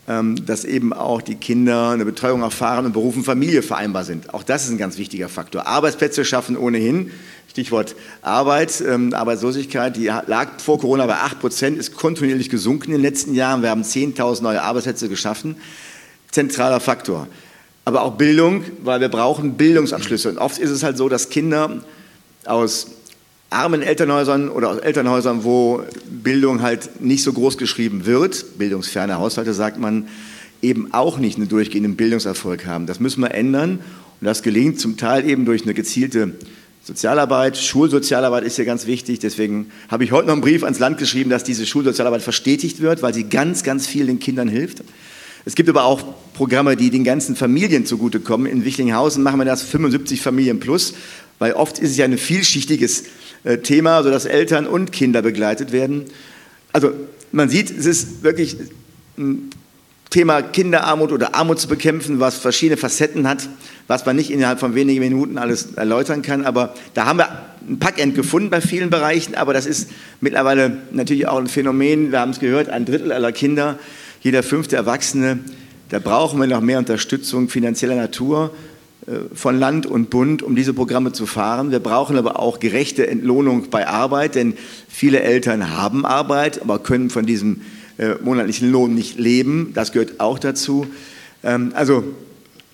[0.06, 4.34] dass eben auch die Kinder eine Betreuung erfahren und Beruf und Familie vereinbar sind.
[4.34, 5.66] Auch das ist ein ganz wichtiger Faktor.
[5.66, 7.12] Arbeitsplätze schaffen ohnehin.
[7.50, 12.94] Stichwort Arbeit, ähm, Arbeitslosigkeit, die lag vor Corona bei 8 Prozent, ist kontinuierlich gesunken in
[12.94, 13.62] den letzten Jahren.
[13.62, 15.56] Wir haben 10.000 neue Arbeitsplätze geschaffen.
[16.32, 17.28] Zentraler Faktor.
[17.86, 20.30] Aber auch Bildung, weil wir brauchen Bildungsabschlüsse.
[20.30, 21.84] Und oft ist es halt so, dass Kinder
[22.46, 22.88] aus
[23.54, 29.54] armen Elternhäusern oder aus Elternhäusern, wo Bildung halt nicht so groß geschrieben wird, bildungsferne Haushalte
[29.54, 30.08] sagt man,
[30.62, 32.88] eben auch nicht einen durchgehenden Bildungserfolg haben.
[32.88, 33.80] Das müssen wir ändern.
[34.22, 36.34] Und das gelingt zum Teil eben durch eine gezielte
[36.86, 39.20] Sozialarbeit, Schulsozialarbeit ist hier ganz wichtig.
[39.20, 43.02] Deswegen habe ich heute noch einen Brief ans Land geschrieben, dass diese Schulsozialarbeit verstetigt wird,
[43.02, 44.84] weil sie ganz, ganz vielen Kindern hilft.
[45.46, 48.48] Es gibt aber auch Programme, die den ganzen Familien zugutekommen.
[48.48, 50.94] In Wichlinghausen machen wir das 75 Familien plus,
[51.40, 53.04] weil oft ist es ja ein vielschichtiges
[53.44, 56.06] äh, Thema, sodass Eltern und Kinder begleitet werden.
[56.72, 56.92] Also
[57.32, 58.58] man sieht, es ist wirklich
[59.18, 59.50] ein
[60.10, 63.48] Thema Kinderarmut oder Armut zu bekämpfen, was verschiedene Facetten hat
[63.88, 66.46] was man nicht innerhalb von wenigen Minuten alles erläutern kann.
[66.46, 67.30] Aber da haben wir
[67.68, 69.90] ein Packend gefunden bei vielen Bereichen, aber das ist
[70.22, 72.12] mittlerweile natürlich auch ein Phänomen.
[72.12, 73.78] Wir haben es gehört, ein Drittel aller Kinder,
[74.22, 75.40] jeder fünfte Erwachsene,
[75.90, 78.52] da brauchen wir noch mehr Unterstützung finanzieller Natur
[79.34, 81.72] von Land und Bund, um diese Programme zu fahren.
[81.72, 84.54] Wir brauchen aber auch gerechte Entlohnung bei Arbeit, denn
[84.88, 87.62] viele Eltern haben Arbeit, aber können von diesem
[87.98, 89.72] äh, monatlichen Lohn nicht leben.
[89.74, 90.88] Das gehört auch dazu.
[91.44, 92.04] Ähm, also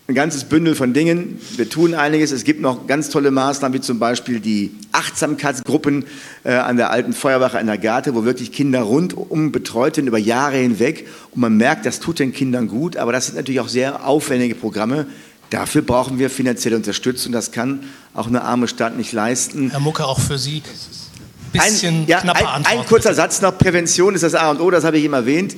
[0.08, 1.40] ein ganzes Bündel von Dingen.
[1.56, 2.32] Wir tun einiges.
[2.32, 6.06] Es gibt noch ganz tolle Maßnahmen, wie zum Beispiel die Achtsamkeitsgruppen
[6.44, 10.18] äh, an der alten Feuerwache an der Garte, wo wirklich Kinder rundum betreut sind über
[10.18, 11.06] Jahre hinweg.
[11.32, 12.98] Und man merkt, das tut den Kindern gut.
[12.98, 15.06] Aber das sind natürlich auch sehr aufwendige Programme.
[15.50, 17.32] Dafür brauchen wir finanzielle Unterstützung.
[17.32, 17.84] Das kann
[18.14, 19.72] auch eine arme Stadt nicht leisten.
[19.72, 20.62] Herr Mucke, auch für Sie
[21.52, 23.58] bisschen ein, ja, knapper ein, ein kurzer Satz noch.
[23.58, 25.56] Prävention ist das A und O, das habe ich eben erwähnt.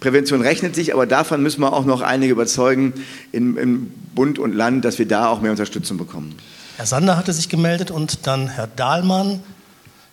[0.00, 2.94] Prävention rechnet sich, aber davon müssen wir auch noch einige überzeugen
[3.32, 6.34] im, im Bund und Land, dass wir da auch mehr Unterstützung bekommen.
[6.76, 9.42] Herr Sander hatte sich gemeldet und dann Herr Dahlmann,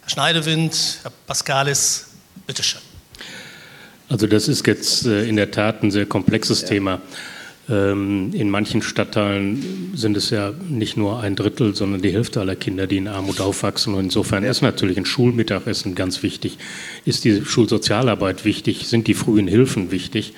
[0.01, 2.07] Herr Schneidewind, Herr Pascalis,
[2.45, 2.81] bitteschön.
[4.09, 6.67] Also das ist jetzt äh, in der Tat ein sehr komplexes ja.
[6.67, 7.01] Thema.
[7.69, 12.55] Ähm, in manchen Stadtteilen sind es ja nicht nur ein Drittel, sondern die Hälfte aller
[12.55, 13.93] Kinder, die in Armut aufwachsen.
[13.93, 16.57] Und insofern ist natürlich ein Schulmittagessen ganz wichtig.
[17.05, 18.87] Ist die Schulsozialarbeit wichtig?
[18.87, 20.33] Sind die frühen Hilfen wichtig?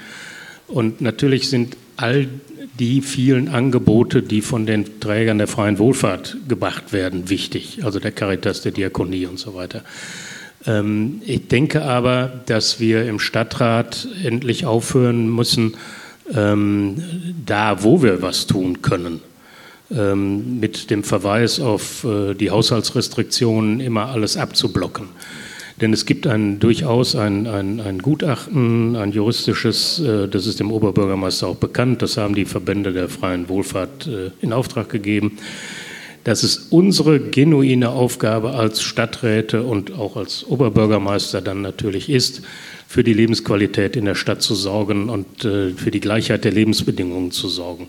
[0.68, 2.28] Und natürlich sind all
[2.80, 7.80] die vielen Angebote, die von den Trägern der freien Wohlfahrt gebracht werden, wichtig.
[7.84, 9.84] Also der Caritas, der Diakonie und so weiter.
[10.66, 15.76] Ähm, ich denke aber, dass wir im Stadtrat endlich aufhören müssen,
[16.34, 17.02] ähm,
[17.46, 19.22] da, wo wir was tun können,
[19.92, 25.08] ähm, mit dem Verweis auf äh, die Haushaltsrestriktionen immer alles abzublocken.
[25.82, 30.72] Denn es gibt ein, durchaus ein, ein, ein Gutachten, ein juristisches, äh, das ist dem
[30.72, 35.38] Oberbürgermeister auch bekannt, das haben die Verbände der freien Wohlfahrt äh, in Auftrag gegeben,
[36.24, 42.44] dass es unsere genuine Aufgabe als Stadträte und auch als Oberbürgermeister dann natürlich ist,
[42.94, 47.32] für die Lebensqualität in der Stadt zu sorgen und äh, für die Gleichheit der Lebensbedingungen
[47.32, 47.88] zu sorgen.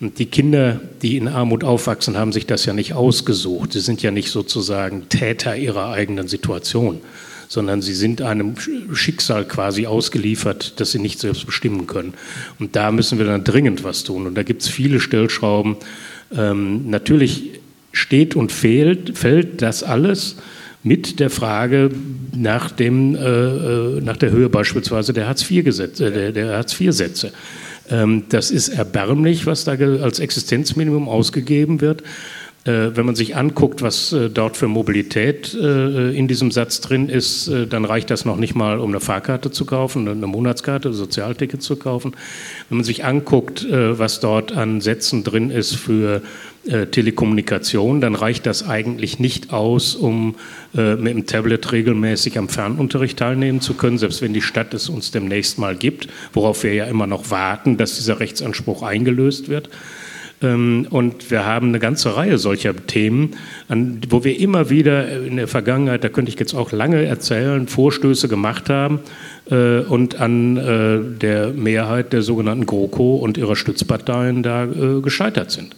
[0.00, 3.74] Und die Kinder, die in Armut aufwachsen, haben sich das ja nicht ausgesucht.
[3.74, 7.00] Sie sind ja nicht sozusagen Täter ihrer eigenen Situation,
[7.46, 8.56] sondern sie sind einem
[8.92, 12.14] Schicksal quasi ausgeliefert, das sie nicht selbst bestimmen können.
[12.58, 14.26] Und da müssen wir dann dringend was tun.
[14.26, 15.76] Und da gibt es viele Stellschrauben.
[16.36, 17.60] Ähm, natürlich
[17.92, 20.34] steht und fehlt, fällt das alles
[20.84, 21.90] mit der Frage
[22.36, 26.10] nach, dem, äh, äh nach der Höhe beispielsweise der Hartz-IV-Sätze.
[26.12, 26.78] Der, der Hartz
[27.90, 32.02] ähm, das ist erbärmlich, was da als Existenzminimum ausgegeben wird.
[32.64, 37.10] Äh, wenn man sich anguckt, was äh, dort für Mobilität äh, in diesem Satz drin
[37.10, 40.94] ist, dann reicht das noch nicht mal, um eine Fahrkarte zu kaufen, eine Monatskarte, ein
[40.94, 42.16] Sozialticket zu kaufen.
[42.68, 46.22] Wenn man sich anguckt, was dort an Sätzen drin ist für
[46.90, 50.36] Telekommunikation, dann reicht das eigentlich nicht aus, um
[50.72, 55.10] mit dem Tablet regelmäßig am Fernunterricht teilnehmen zu können, selbst wenn die Stadt es uns
[55.10, 59.68] demnächst mal gibt, worauf wir ja immer noch warten, dass dieser Rechtsanspruch eingelöst wird.
[60.42, 63.36] Ähm, und wir haben eine ganze Reihe solcher Themen,
[64.08, 68.28] wo wir immer wieder in der Vergangenheit, da könnte ich jetzt auch lange erzählen, Vorstöße
[68.28, 69.00] gemacht haben
[69.50, 75.50] äh, und an äh, der Mehrheit der sogenannten GroKo und ihrer Stützparteien da äh, gescheitert
[75.50, 75.76] sind.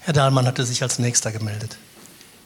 [0.00, 1.76] Herr Dahlmann hatte sich als nächster gemeldet.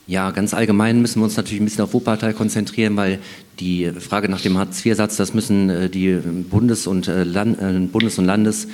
[0.06, 3.18] Ja, ganz allgemein müssen wir uns natürlich ein bisschen auf Wuppertal konzentrieren, weil
[3.60, 6.18] die Frage nach dem Hartz-IV-Satz, das müssen äh, die
[6.50, 8.68] Bundes- und, äh, Land, äh, Bundes und Landes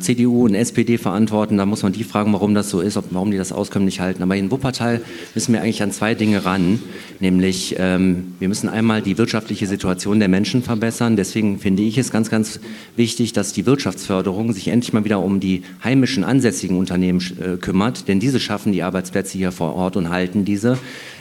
[0.00, 1.58] CDU und SPD verantworten.
[1.58, 4.22] Da muss man die fragen, warum das so ist, ob, warum die das auskömmlich halten.
[4.22, 5.02] Aber in Wuppertal
[5.34, 6.80] müssen wir eigentlich an zwei Dinge ran.
[7.20, 11.16] Nämlich, ähm, wir müssen einmal die wirtschaftliche Situation der Menschen verbessern.
[11.16, 12.60] Deswegen finde ich es ganz, ganz
[12.96, 17.20] wichtig, dass die Wirtschaftsförderung sich endlich mal wieder um die heimischen, ansässigen Unternehmen
[17.60, 18.08] kümmert.
[18.08, 20.78] Denn diese schaffen die Arbeitsplätze hier vor Ort und halten diese.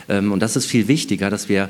[0.07, 1.67] Ähm, und das ist viel wichtiger, dass wir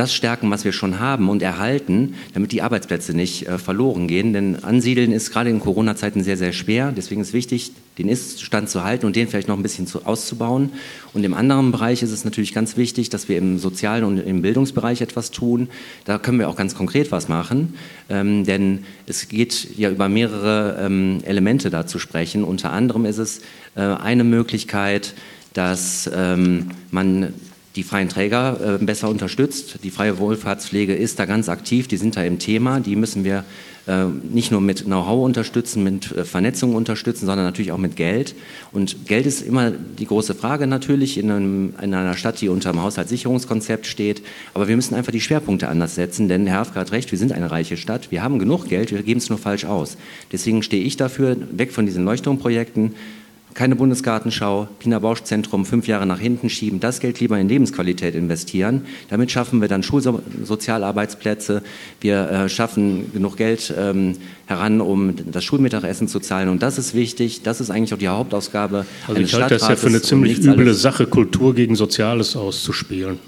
[0.00, 4.32] das stärken, was wir schon haben und erhalten, damit die Arbeitsplätze nicht äh, verloren gehen.
[4.32, 6.90] Denn ansiedeln ist gerade in Corona-Zeiten sehr, sehr schwer.
[6.90, 10.70] Deswegen ist wichtig, den Ist-Stand zu halten und den vielleicht noch ein bisschen zu, auszubauen.
[11.12, 14.40] Und im anderen Bereich ist es natürlich ganz wichtig, dass wir im sozialen und im
[14.40, 15.68] Bildungsbereich etwas tun.
[16.06, 17.74] Da können wir auch ganz konkret was machen,
[18.08, 22.42] ähm, denn es geht ja über mehrere ähm, Elemente da zu sprechen.
[22.42, 23.42] Unter anderem ist es
[23.74, 25.12] äh, eine Möglichkeit,
[25.52, 27.34] dass ähm, man
[27.76, 29.78] die freien Träger äh, besser unterstützt.
[29.84, 32.80] Die freie Wohlfahrtspflege ist da ganz aktiv, die sind da im Thema.
[32.80, 33.44] Die müssen wir
[33.86, 38.34] äh, nicht nur mit Know-how unterstützen, mit äh, Vernetzung unterstützen, sondern natürlich auch mit Geld.
[38.72, 42.72] Und Geld ist immer die große Frage natürlich in, einem, in einer Stadt, die unter
[42.72, 44.22] dem Haushaltssicherungskonzept steht.
[44.52, 47.32] Aber wir müssen einfach die Schwerpunkte anders setzen, denn Herr Hafka hat recht, wir sind
[47.32, 49.96] eine reiche Stadt, wir haben genug Geld, wir geben es nur falsch aus.
[50.32, 52.94] Deswegen stehe ich dafür, weg von diesen Leuchtturmprojekten,
[53.54, 58.14] keine Bundesgartenschau, Pina Bausch Zentrum fünf Jahre nach hinten schieben, das Geld lieber in Lebensqualität
[58.14, 58.82] investieren.
[59.08, 61.62] Damit schaffen wir dann Schulsozialarbeitsplätze,
[62.00, 66.48] wir äh, schaffen genug Geld ähm, heran, um das Schulmittagessen zu zahlen.
[66.48, 68.86] Und das ist wichtig, das ist eigentlich auch die Hauptausgabe.
[69.08, 73.18] Also ich halte das ja für eine ziemlich üble Sache, Kultur gegen Soziales auszuspielen.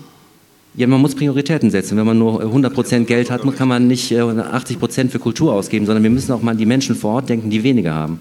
[0.74, 1.98] Ja, man muss Prioritäten setzen.
[1.98, 5.52] Wenn man nur 100 Prozent Geld hat, kann man nicht 80 äh, Prozent für Kultur
[5.52, 8.20] ausgeben, sondern wir müssen auch mal die Menschen vor Ort denken, die weniger haben.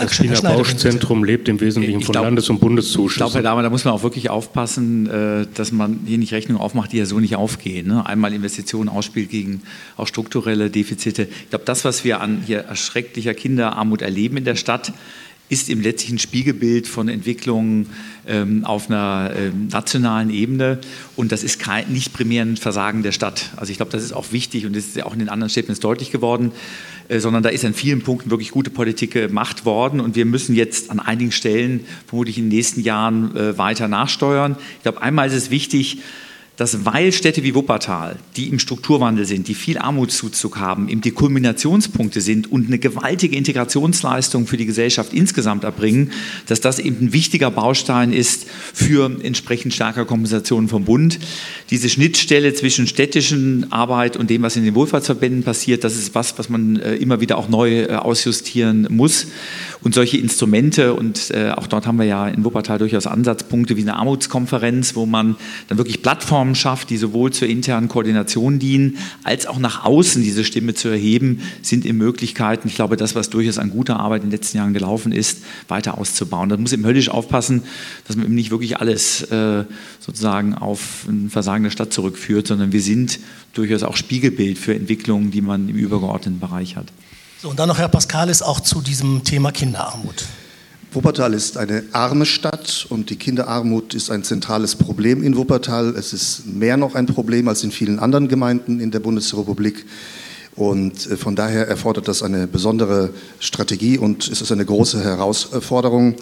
[0.00, 3.10] Das Wiener Bauschzentrum lebt im Wesentlichen von glaub, Landes- und Bundeszuschüssen.
[3.10, 6.32] Ich glaube, Herr Dahmer, da muss man auch wirklich aufpassen, äh, dass man hier nicht
[6.32, 7.86] Rechnungen aufmacht, die ja so nicht aufgehen.
[7.86, 8.04] Ne?
[8.06, 9.62] Einmal Investitionen ausspielt gegen
[9.96, 11.22] auch strukturelle Defizite.
[11.24, 14.92] Ich glaube, das, was wir an hier erschrecklicher Kinderarmut erleben in der Stadt,
[15.50, 17.88] ist im letztlichen Spiegelbild von Entwicklungen
[18.26, 20.78] ähm, auf einer ähm, nationalen Ebene
[21.16, 23.50] und das ist kein, nicht primär ein Versagen der Stadt.
[23.56, 25.50] Also ich glaube, das ist auch wichtig und das ist ja auch in den anderen
[25.50, 26.52] Städten ist deutlich geworden,
[27.18, 30.90] sondern da ist an vielen Punkten wirklich gute Politik gemacht worden und wir müssen jetzt
[30.90, 34.56] an einigen Stellen vermutlich in den nächsten Jahren äh, weiter nachsteuern.
[34.76, 35.98] Ich glaube, einmal ist es wichtig,
[36.60, 41.10] dass weil Städte wie Wuppertal, die im Strukturwandel sind, die viel Armutszuzug haben, eben die
[41.10, 46.12] Kulminationspunkte sind und eine gewaltige Integrationsleistung für die Gesellschaft insgesamt erbringen,
[46.48, 51.18] dass das eben ein wichtiger Baustein ist für entsprechend stärker Kompensationen vom Bund.
[51.70, 56.38] Diese Schnittstelle zwischen städtischen Arbeit und dem, was in den Wohlfahrtsverbänden passiert, das ist was,
[56.38, 59.28] was man äh, immer wieder auch neu äh, ausjustieren muss.
[59.82, 63.82] Und solche Instrumente, und äh, auch dort haben wir ja in Wuppertal durchaus Ansatzpunkte wie
[63.82, 65.36] eine Armutskonferenz, wo man
[65.68, 70.44] dann wirklich Plattformen schafft, die sowohl zur internen Koordination dienen, als auch nach außen diese
[70.44, 74.28] Stimme zu erheben, sind in Möglichkeiten, ich glaube, das, was durchaus an guter Arbeit in
[74.28, 76.50] den letzten Jahren gelaufen ist, weiter auszubauen.
[76.50, 77.62] Da muss eben höllisch aufpassen,
[78.06, 79.64] dass man eben nicht wirklich alles äh,
[79.98, 83.18] sozusagen auf ein Versagen der Stadt zurückführt, sondern wir sind
[83.54, 86.86] durchaus auch Spiegelbild für Entwicklungen, die man im übergeordneten Bereich hat.
[87.42, 90.26] So, und dann noch Herr Pascalis auch zu diesem Thema Kinderarmut.
[90.92, 95.94] Wuppertal ist eine arme Stadt und die Kinderarmut ist ein zentrales Problem in Wuppertal.
[95.96, 99.86] Es ist mehr noch ein Problem als in vielen anderen Gemeinden in der Bundesrepublik.
[100.56, 106.16] Und äh, von daher erfordert das eine besondere Strategie und es ist eine große Herausforderung.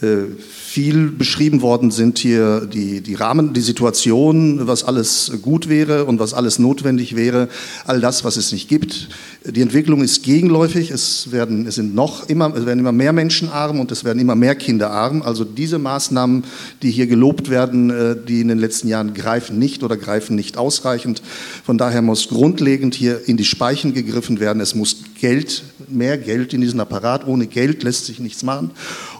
[0.00, 0.26] Äh,
[0.72, 6.18] viel beschrieben worden sind hier die, die Rahmen, die Situation, was alles gut wäre und
[6.18, 7.50] was alles notwendig wäre,
[7.84, 9.10] all das, was es nicht gibt.
[9.44, 10.90] Die Entwicklung ist gegenläufig.
[10.90, 14.18] Es werden, es sind noch immer, es werden immer mehr Menschen arm und es werden
[14.18, 15.20] immer mehr Kinder arm.
[15.20, 16.44] Also diese Maßnahmen,
[16.80, 20.56] die hier gelobt werden, äh, die in den letzten Jahren greifen nicht oder greifen nicht
[20.56, 21.20] ausreichend.
[21.66, 24.60] Von daher muss grundlegend hier in die Speichen gegriffen werden.
[24.60, 27.26] Es muss Geld, mehr Geld in diesen Apparat.
[27.26, 28.70] Ohne Geld lässt sich nichts machen.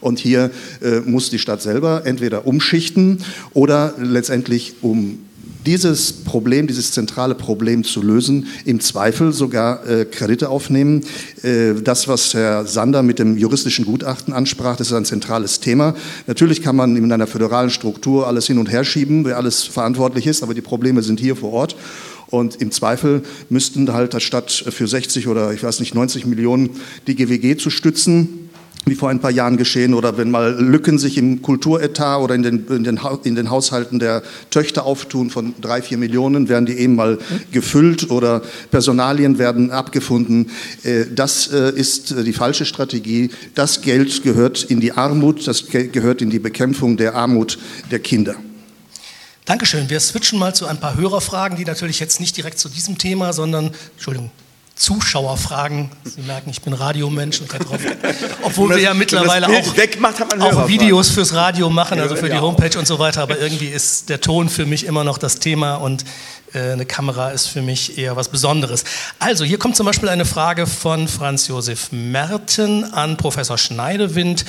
[0.02, 0.50] Und hier
[0.82, 3.24] äh, muss die Stadt selber entweder umschichten
[3.54, 5.20] oder letztendlich um
[5.64, 11.02] dieses Problem, dieses zentrale Problem zu lösen, im Zweifel sogar äh, Kredite aufnehmen.
[11.42, 15.94] Äh, das, was Herr Sander mit dem juristischen Gutachten ansprach, das ist ein zentrales Thema.
[16.26, 20.26] Natürlich kann man in einer föderalen Struktur alles hin und her schieben, wer alles verantwortlich
[20.26, 21.76] ist, aber die Probleme sind hier vor Ort.
[22.32, 26.70] Und im Zweifel müssten halt statt für 60 oder ich weiß nicht 90 Millionen
[27.06, 28.48] die GWG zu stützen,
[28.86, 32.42] wie vor ein paar Jahren geschehen, oder wenn mal Lücken sich im Kulturetat oder in
[32.42, 36.78] den, in den, in den Haushalten der Töchter auftun von drei, vier Millionen, werden die
[36.78, 37.18] eben mal
[37.52, 38.40] gefüllt oder
[38.70, 40.50] Personalien werden abgefunden.
[40.84, 43.28] Äh, das äh, ist die falsche Strategie.
[43.54, 47.58] Das Geld gehört in die Armut, das gehört in die Bekämpfung der Armut
[47.90, 48.36] der Kinder.
[49.44, 49.90] Dankeschön.
[49.90, 53.32] Wir switchen mal zu ein paar Hörerfragen, die natürlich jetzt nicht direkt zu diesem Thema,
[53.32, 54.30] sondern, Entschuldigung,
[54.76, 55.90] Zuschauerfragen.
[56.04, 57.80] Sie merken, ich bin Radiomensch und drauf,
[58.42, 62.78] obwohl wir ja mittlerweile auch, wegmacht, auch Videos fürs Radio machen, also für die Homepage
[62.78, 63.22] und so weiter.
[63.22, 66.04] Aber irgendwie ist der Ton für mich immer noch das Thema und
[66.54, 68.84] äh, eine Kamera ist für mich eher was Besonderes.
[69.18, 74.44] Also, hier kommt zum Beispiel eine Frage von Franz Josef Merten an Professor Schneidewind.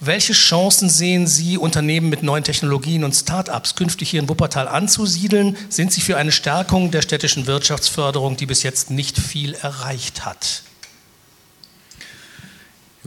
[0.00, 5.56] Welche Chancen sehen Sie, Unternehmen mit neuen Technologien und Start-ups künftig hier in Wuppertal anzusiedeln?
[5.70, 10.62] Sind Sie für eine Stärkung der städtischen Wirtschaftsförderung, die bis jetzt nicht viel erreicht hat?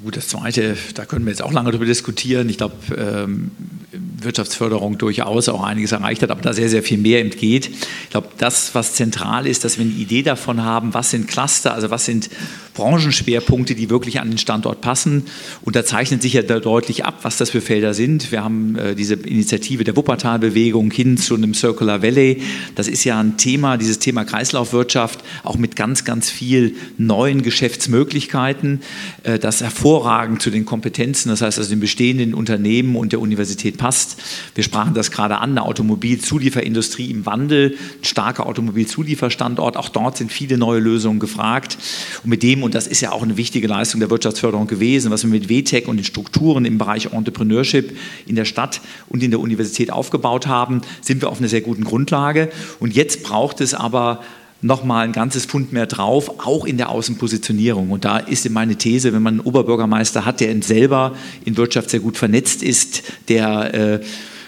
[0.03, 2.49] Gut, das Zweite, da können wir jetzt auch lange darüber diskutieren.
[2.49, 3.51] Ich glaube, ähm,
[3.91, 7.69] Wirtschaftsförderung durchaus auch einiges erreicht hat, aber da sehr, sehr viel mehr entgeht.
[7.69, 11.73] Ich glaube, das, was zentral ist, dass wir eine Idee davon haben, was sind Cluster,
[11.73, 12.29] also was sind
[12.73, 15.25] Branchenschwerpunkte, die wirklich an den Standort passen.
[15.61, 18.31] Und da zeichnet sich ja deutlich ab, was das für Felder sind.
[18.31, 22.41] Wir haben äh, diese Initiative der Wuppertal-Bewegung hin zu einem Circular Valley.
[22.75, 28.81] Das ist ja ein Thema, dieses Thema Kreislaufwirtschaft, auch mit ganz, ganz viel neuen Geschäftsmöglichkeiten,
[29.23, 29.61] äh, das
[29.91, 34.21] hervorragend zu den Kompetenzen, das heißt also den bestehenden Unternehmen und der Universität passt.
[34.55, 39.75] Wir sprachen das gerade an, eine Automobilzulieferindustrie im Wandel, ein starker Automobilzulieferstandort.
[39.75, 41.77] Auch dort sind viele neue Lösungen gefragt.
[42.23, 45.23] Und mit dem, und das ist ja auch eine wichtige Leistung der Wirtschaftsförderung gewesen, was
[45.23, 49.41] wir mit WTEC und den Strukturen im Bereich Entrepreneurship in der Stadt und in der
[49.41, 52.49] Universität aufgebaut haben, sind wir auf einer sehr guten Grundlage.
[52.79, 54.21] Und jetzt braucht es aber
[54.61, 57.89] nochmal ein ganzes Pfund mehr drauf, auch in der Außenpositionierung.
[57.91, 61.15] Und da ist meine These, wenn man einen Oberbürgermeister hat, der selber
[61.45, 63.99] in Wirtschaft sehr gut vernetzt ist, der äh,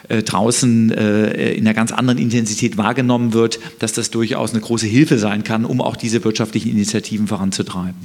[0.09, 4.85] äh, draußen äh, in einer ganz anderen Intensität wahrgenommen wird, dass das durchaus eine große
[4.85, 7.95] Hilfe sein kann, um auch diese wirtschaftlichen Initiativen voranzutreiben.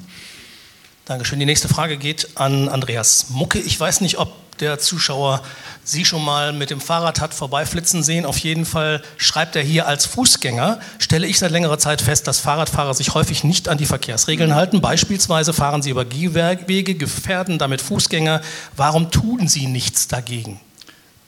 [1.04, 1.40] Dankeschön.
[1.40, 3.58] Die nächste Frage geht an Andreas Mucke.
[3.58, 5.42] Ich weiß nicht, ob der Zuschauer
[5.84, 8.26] Sie schon mal mit dem Fahrrad hat vorbeiflitzen sehen.
[8.26, 12.40] Auf jeden Fall schreibt er hier als Fußgänger, stelle ich seit längerer Zeit fest, dass
[12.40, 14.82] Fahrradfahrer sich häufig nicht an die Verkehrsregeln halten.
[14.82, 18.42] Beispielsweise fahren sie über Gehwege, gefährden damit Fußgänger.
[18.76, 20.60] Warum tun Sie nichts dagegen?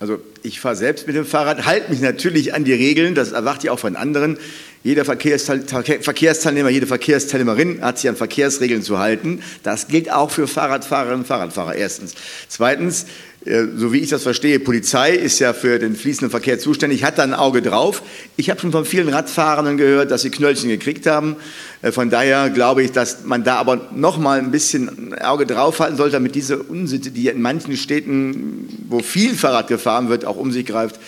[0.01, 3.66] Also ich fahre selbst mit dem Fahrrad, halte mich natürlich an die Regeln, das erwarte
[3.66, 4.39] ich auch von anderen.
[4.82, 9.43] Jeder Verkehrsteilnehmer, jede Verkehrsteilnehmerin hat sich an Verkehrsregeln zu halten.
[9.62, 12.14] Das gilt auch für Fahrradfahrerinnen und Fahrradfahrer erstens.
[12.48, 13.05] Zweitens,
[13.44, 17.22] so wie ich das verstehe, Polizei ist ja für den fließenden Verkehr zuständig, hat da
[17.22, 18.02] ein Auge drauf.
[18.36, 21.36] Ich habe schon von vielen Radfahrenden gehört, dass sie Knöllchen gekriegt haben.
[21.80, 25.46] Äh, von daher glaube ich, dass man da aber noch mal ein bisschen ein Auge
[25.46, 30.36] draufhalten sollte, damit diese Unsitte, die in manchen Städten, wo viel Fahrrad gefahren wird, auch
[30.36, 31.00] um sich greift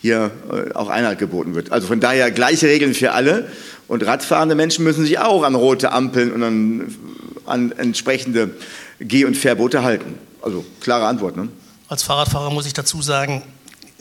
[0.00, 1.72] hier äh, auch Einhalt geboten wird.
[1.72, 3.48] Also von daher gleiche Regeln für alle.
[3.88, 6.94] Und radfahrende Menschen müssen sich auch an rote Ampeln und an,
[7.46, 8.50] an entsprechende
[8.98, 10.14] Geh- und Verbote halten.
[10.42, 11.36] Also klare Antwort.
[11.36, 11.48] Ne?
[11.88, 13.42] Als Fahrradfahrer muss ich dazu sagen,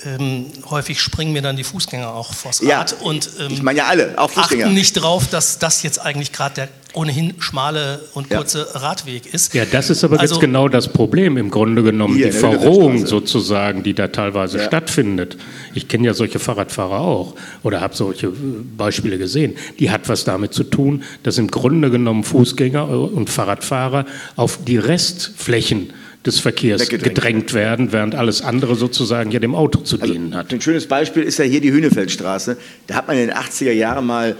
[0.03, 3.79] ähm, häufig springen mir dann die Fußgänger auch vors Rad ja, und ähm, ich meine
[3.79, 4.65] ja alle, auch Fußgänger.
[4.65, 8.79] achten nicht drauf, dass das jetzt eigentlich gerade der ohnehin schmale und kurze ja.
[8.79, 9.53] Radweg ist.
[9.53, 13.83] Ja, das ist aber also, jetzt genau das Problem im Grunde genommen, die Verrohung sozusagen,
[13.83, 14.65] die da teilweise ja.
[14.65, 15.37] stattfindet.
[15.73, 18.31] Ich kenne ja solche Fahrradfahrer auch oder habe solche äh,
[18.77, 19.55] Beispiele gesehen.
[19.79, 24.05] Die hat was damit zu tun, dass im Grunde genommen Fußgänger und Fahrradfahrer
[24.35, 25.91] auf die Restflächen
[26.25, 30.51] des Verkehrs gedrängt werden, während alles andere sozusagen ja dem Auto zu also dienen hat.
[30.51, 32.57] Ein schönes Beispiel ist ja hier die Hünefelsstraße.
[32.87, 34.35] Da hat man in den 80er Jahren mal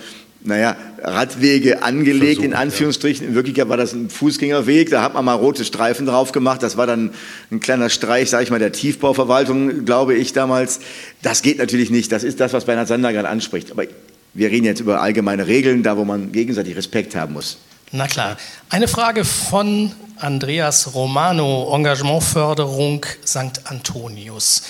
[0.45, 3.28] naja, Radwege angelegt, Versuch, in Anführungsstrichen.
[3.28, 6.62] In Wirklichkeit war das ein Fußgängerweg, da hat man mal rote Streifen drauf gemacht.
[6.62, 7.12] Das war dann
[7.52, 10.80] ein kleiner Streich, sage ich mal, der Tiefbauverwaltung, glaube ich damals.
[11.22, 12.12] Das geht natürlich nicht.
[12.12, 13.72] Das ist das, was Bernhard Sander gerade anspricht.
[13.72, 13.86] Aber
[14.34, 17.57] wir reden jetzt über allgemeine Regeln, da wo man gegenseitig Respekt haben muss.
[17.91, 18.38] Na klar.
[18.70, 23.61] Eine Frage von Andreas Romano, Engagementförderung St.
[23.65, 24.63] Antonius.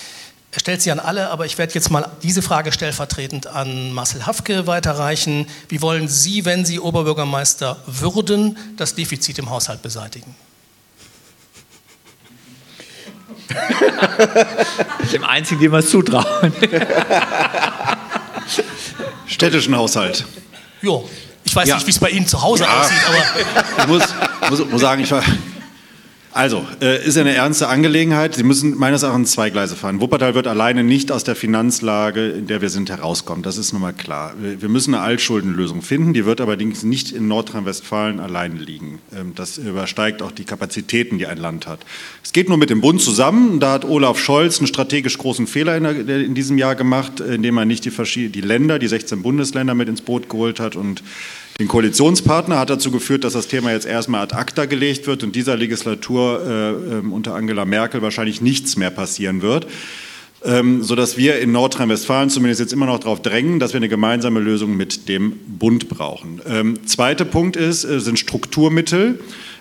[0.52, 4.26] Er stellt sie an alle, aber ich werde jetzt mal diese Frage stellvertretend an Marcel
[4.26, 5.46] Hafke weiterreichen.
[5.68, 10.34] Wie wollen Sie, wenn Sie Oberbürgermeister würden, das Defizit im Haushalt beseitigen?
[15.12, 16.52] Dem einzigen, dem wir es zutrauen.
[19.26, 20.24] Städtischen Haushalt.
[20.80, 21.08] Jo,
[21.44, 21.74] ich weiß ja.
[21.76, 22.80] nicht, wie es bei Ihnen zu Hause ja.
[22.80, 23.82] aussieht, aber.
[23.82, 24.02] Ich muss,
[24.50, 25.22] muss, muss sagen, ich war
[26.36, 28.34] also, äh, ist eine ernste Angelegenheit.
[28.34, 30.02] Sie müssen meines Erachtens zwei Gleise fahren.
[30.02, 33.42] Wuppertal wird alleine nicht aus der Finanzlage, in der wir sind, herauskommen.
[33.42, 34.34] Das ist nun mal klar.
[34.38, 36.12] Wir müssen eine Altschuldenlösung finden.
[36.12, 38.98] Die wird allerdings nicht in Nordrhein-Westfalen alleine liegen.
[39.16, 41.80] Ähm, das übersteigt auch die Kapazitäten, die ein Land hat.
[42.22, 43.58] Es geht nur mit dem Bund zusammen.
[43.58, 47.56] Da hat Olaf Scholz einen strategisch großen Fehler in, der, in diesem Jahr gemacht, indem
[47.56, 51.02] er nicht die, die Länder, die 16 Bundesländer mit ins Boot geholt hat und
[51.58, 55.34] den Koalitionspartner hat dazu geführt, dass das Thema jetzt erstmal ad acta gelegt wird und
[55.34, 59.66] dieser Legislatur äh, äh, unter Angela Merkel wahrscheinlich nichts mehr passieren wird.
[60.44, 64.38] Ähm, sodass wir in Nordrhein-Westfalen zumindest jetzt immer noch darauf drängen, dass wir eine gemeinsame
[64.38, 66.42] Lösung mit dem Bund brauchen.
[66.46, 69.18] Ähm, zweiter Punkt ist, äh, sind Strukturmittel.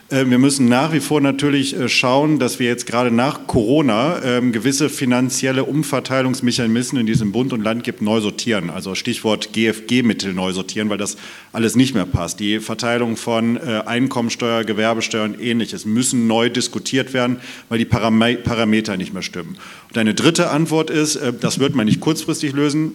[0.10, 4.22] Äh, wir müssen nach wie vor natürlich äh, schauen, dass wir jetzt gerade nach Corona
[4.24, 8.70] ähm, gewisse finanzielle Umverteilungsmechanismen in diesem Bund und Land gibt, neu sortieren.
[8.70, 11.18] Also Stichwort GFG-Mittel neu sortieren, weil das
[11.54, 12.40] alles nicht mehr passt.
[12.40, 17.38] Die Verteilung von äh, Einkommensteuer, Gewerbesteuer und ähnliches müssen neu diskutiert werden,
[17.70, 19.58] weil die Parameter nicht mehr stimmen.
[19.90, 22.92] Und eine dritte Antwort ist, das wird man nicht kurzfristig lösen,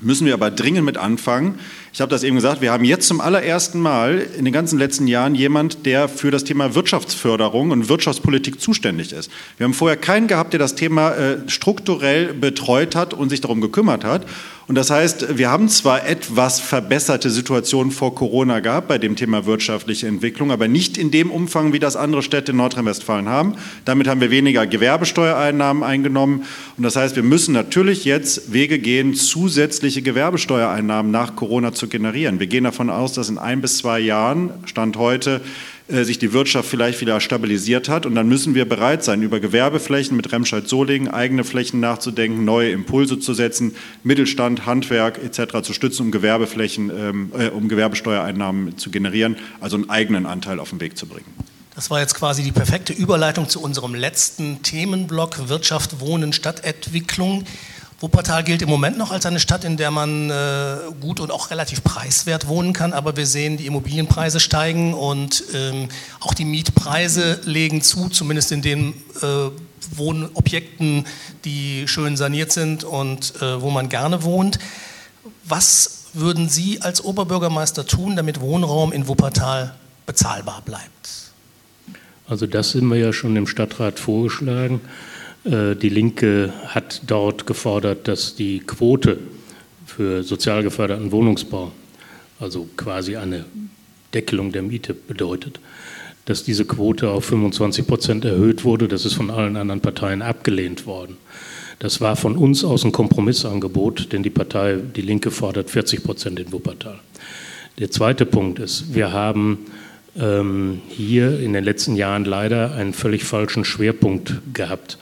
[0.00, 1.58] müssen wir aber dringend mit anfangen.
[1.92, 5.08] Ich habe das eben gesagt, wir haben jetzt zum allerersten Mal in den ganzen letzten
[5.08, 9.28] Jahren jemand, der für das Thema Wirtschaftsförderung und Wirtschaftspolitik zuständig ist.
[9.56, 13.60] Wir haben vorher keinen gehabt, der das Thema äh, strukturell betreut hat und sich darum
[13.60, 14.24] gekümmert hat.
[14.70, 19.44] Und das heißt, wir haben zwar etwas verbesserte Situationen vor Corona gehabt bei dem Thema
[19.44, 23.56] wirtschaftliche Entwicklung, aber nicht in dem Umfang, wie das andere Städte in Nordrhein-Westfalen haben.
[23.84, 26.44] Damit haben wir weniger Gewerbesteuereinnahmen eingenommen.
[26.76, 32.38] Und das heißt, wir müssen natürlich jetzt Wege gehen, zusätzliche Gewerbesteuereinnahmen nach Corona zu generieren.
[32.38, 35.40] Wir gehen davon aus, dass in ein bis zwei Jahren, Stand heute,
[35.90, 38.06] äh, sich die Wirtschaft vielleicht wieder stabilisiert hat.
[38.06, 43.18] Und dann müssen wir bereit sein, über Gewerbeflächen mit Remscheid-Solingen eigene Flächen nachzudenken, neue Impulse
[43.18, 45.62] zu setzen, Mittelstand, Handwerk etc.
[45.62, 50.70] zu stützen, um Gewerbeflächen, ähm, äh, um Gewerbesteuereinnahmen zu generieren, also einen eigenen Anteil auf
[50.70, 51.26] den Weg zu bringen.
[51.74, 57.44] Das war jetzt quasi die perfekte Überleitung zu unserem letzten Themenblock Wirtschaft, Wohnen, Stadtentwicklung.
[58.00, 61.50] Wuppertal gilt im Moment noch als eine Stadt, in der man äh, gut und auch
[61.50, 65.88] relativ preiswert wohnen kann, aber wir sehen, die Immobilienpreise steigen und ähm,
[66.20, 69.50] auch die Mietpreise legen zu, zumindest in den äh,
[69.96, 71.04] Wohnobjekten,
[71.44, 74.58] die schön saniert sind und äh, wo man gerne wohnt.
[75.44, 79.74] Was würden Sie als Oberbürgermeister tun, damit Wohnraum in Wuppertal
[80.06, 81.32] bezahlbar bleibt?
[82.26, 84.80] Also das sind wir ja schon im Stadtrat vorgeschlagen.
[85.44, 89.18] Äh, die Linke hat dort gefordert, dass die Quote
[89.86, 91.72] für sozial geförderten Wohnungsbau,
[92.38, 93.44] also quasi eine
[94.14, 95.60] Deckelung der Miete bedeutet,
[96.24, 98.88] dass diese Quote auf 25 Prozent erhöht wurde.
[98.88, 101.16] Das ist von allen anderen Parteien abgelehnt worden.
[101.78, 106.38] Das war von uns aus ein Kompromissangebot, denn die Partei, die Linke, fordert 40 Prozent
[106.38, 107.00] in Wuppertal.
[107.78, 109.60] Der zweite Punkt ist, wir haben
[110.18, 114.98] ähm, hier in den letzten Jahren leider einen völlig falschen Schwerpunkt gehabt.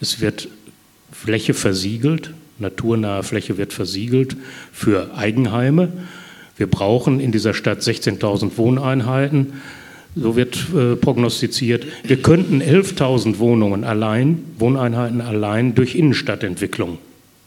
[0.00, 0.48] Es wird
[1.12, 4.36] Fläche versiegelt, naturnahe Fläche wird versiegelt
[4.72, 5.92] für Eigenheime.
[6.56, 9.54] Wir brauchen in dieser Stadt 16.000 Wohneinheiten.
[10.14, 11.84] So wird äh, prognostiziert.
[12.02, 16.98] Wir könnten 11.000 Wohnungen allein, Wohneinheiten allein durch Innenstadtentwicklung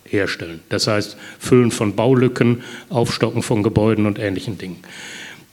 [0.05, 0.59] herstellen.
[0.69, 4.77] Das heißt, Füllen von Baulücken, Aufstocken von Gebäuden und ähnlichen Dingen.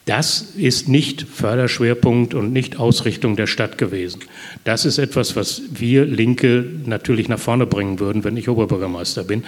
[0.06, 4.20] Das ist nicht Förderschwerpunkt und nicht Ausrichtung der Stadt gewesen.
[4.62, 9.42] Das ist etwas, was wir Linke natürlich nach vorne bringen würden, wenn ich Oberbürgermeister bin.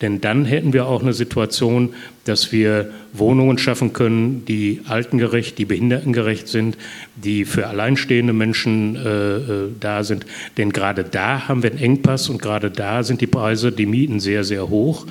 [0.00, 1.92] Denn dann hätten wir auch eine Situation,
[2.24, 6.78] dass wir Wohnungen schaffen können, die altengerecht, die behindertengerecht sind,
[7.14, 10.24] die für alleinstehende Menschen äh, äh da sind.
[10.56, 14.20] Denn gerade da haben wir einen Engpass und gerade da sind die Preise, die Mieten
[14.20, 15.06] sehr, sehr hoch.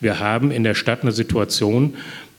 [0.00, 1.94] Wir haben in der Stadt eine Situation,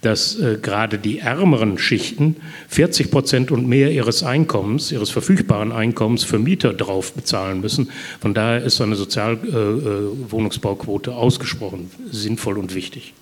[0.06, 2.38] dass äh, gerade die ärmeren Schichten
[2.69, 7.90] 40 Prozent und mehr ihres Einkommens, ihres verfügbaren Einkommens für Mieter drauf bezahlen müssen.
[8.22, 13.14] Von daher ist eine Sozialwohnungsbauquote äh, äh ausgesprochen sinnvoll und wichtig.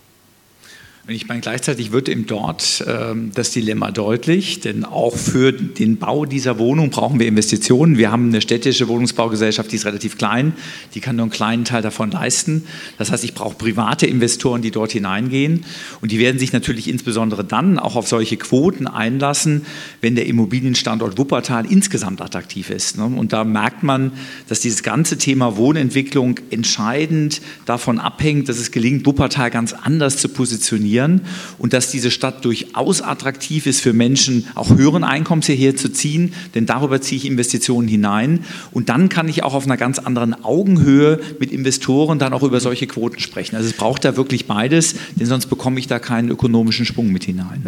[1.05, 5.97] Und ich meine, gleichzeitig wird eben dort äh, das Dilemma deutlich, denn auch für den
[5.97, 7.97] Bau dieser Wohnung brauchen wir Investitionen.
[7.97, 10.53] Wir haben eine städtische Wohnungsbaugesellschaft, die ist relativ klein,
[10.93, 12.63] die kann nur einen kleinen Teil davon leisten.
[12.97, 15.65] Das heißt, ich brauche private Investoren, die dort hineingehen.
[15.99, 19.65] Und die werden sich natürlich insbesondere dann auch auf solche Quoten einlassen,
[19.99, 22.97] wenn der Immobilienstandort Wuppertal insgesamt attraktiv ist.
[22.97, 23.03] Ne?
[23.03, 24.13] Und da merkt man,
[24.47, 30.30] dass dieses ganze Thema Wohnentwicklung entscheidend davon abhängt, dass es gelingt, Wuppertal ganz anders zu
[30.30, 31.21] positionieren funktionieren
[31.57, 36.33] und dass diese Stadt durchaus attraktiv ist für Menschen, auch höheren Einkommens hierher zu ziehen,
[36.55, 40.43] denn darüber ziehe ich Investitionen hinein und dann kann ich auch auf einer ganz anderen
[40.43, 43.55] Augenhöhe mit Investoren dann auch über solche Quoten sprechen.
[43.55, 47.23] Also es braucht da wirklich beides, denn sonst bekomme ich da keinen ökonomischen Sprung mit
[47.23, 47.63] hinein.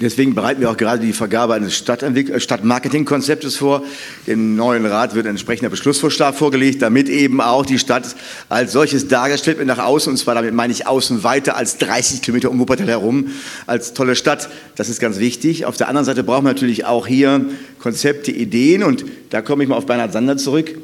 [0.00, 3.82] Deswegen bereiten wir auch gerade die Vergabe eines äh, Stadtmarketingkonzeptes vor.
[4.28, 8.14] Dem neuen Rat wird ein entsprechender Beschlussvorschlag vorgelegt, damit eben auch die Stadt
[8.48, 10.12] als solches dargestellt wird nach außen.
[10.12, 13.28] Und zwar damit meine ich außen weiter als 30 Kilometer um Wuppertal herum,
[13.66, 14.48] als tolle Stadt.
[14.76, 15.64] Das ist ganz wichtig.
[15.64, 17.46] Auf der anderen Seite brauchen wir natürlich auch hier
[17.80, 18.84] Konzepte, Ideen.
[18.84, 20.78] Und da komme ich mal auf Bernhard Sander zurück.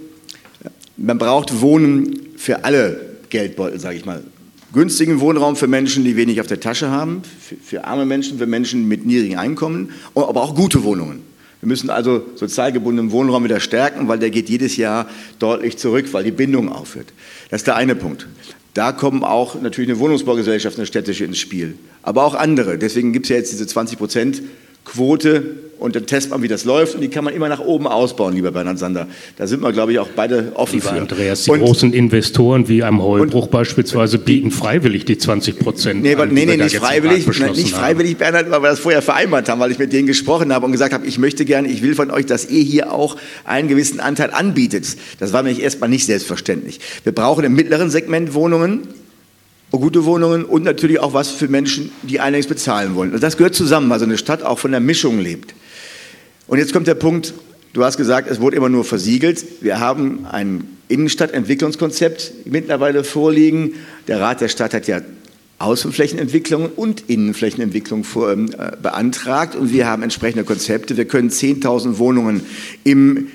[0.97, 3.01] Man braucht Wohnen für alle
[3.31, 4.25] Geldbeutel, sage ich mal
[4.75, 8.47] günstigen Wohnraum für Menschen, die wenig auf der Tasche haben, für, für arme Menschen, für
[8.47, 11.23] Menschen mit niedrigen Einkommen, aber auch gute Wohnungen.
[11.61, 16.13] Wir müssen also sozial gebundenen Wohnraum wieder stärken, weil der geht jedes Jahr deutlich zurück,
[16.13, 17.07] weil die Bindung aufhört.
[17.49, 18.27] Das ist der eine Punkt.
[18.75, 22.77] Da kommen auch natürlich eine Wohnungsbaugesellschaft, eine städtische ins Spiel, aber auch andere.
[22.77, 24.43] Deswegen gibt es ja jetzt diese 20 Prozent
[24.85, 25.43] Quote
[25.79, 28.35] und dann testet man, wie das läuft und die kann man immer nach oben ausbauen,
[28.35, 29.07] lieber Bernhard Sander.
[29.37, 31.01] Da sind wir, glaube ich, auch beide offen lieber für.
[31.01, 36.03] Andreas, die und, großen Investoren wie am Heubruch beispielsweise bieten freiwillig die 20 Prozent.
[36.03, 39.61] Nee, an, nee, nee, nicht freiwillig, nicht freiwillig, Bernhard, weil wir das vorher vereinbart haben,
[39.61, 42.11] weil ich mit denen gesprochen habe und gesagt habe, ich möchte gerne, ich will von
[42.11, 44.87] euch, dass ihr hier auch einen gewissen Anteil anbietet.
[45.19, 46.81] Das war mir erstmal nicht selbstverständlich.
[47.05, 48.89] Wir brauchen im mittleren Segment Wohnungen,
[49.79, 53.13] gute Wohnungen und natürlich auch was für Menschen, die einiges bezahlen wollen.
[53.13, 55.55] Also das gehört zusammen, weil so eine Stadt auch von der Mischung lebt.
[56.47, 57.35] Und jetzt kommt der Punkt,
[57.73, 59.45] du hast gesagt, es wurde immer nur versiegelt.
[59.63, 63.75] Wir haben ein Innenstadtentwicklungskonzept mittlerweile vorliegen.
[64.07, 65.01] Der Rat der Stadt hat ja
[65.59, 68.37] Außenflächenentwicklung und Innenflächenentwicklung vor, äh,
[68.83, 70.97] beantragt und wir haben entsprechende Konzepte.
[70.97, 72.43] Wir können 10.000 Wohnungen
[72.83, 73.29] im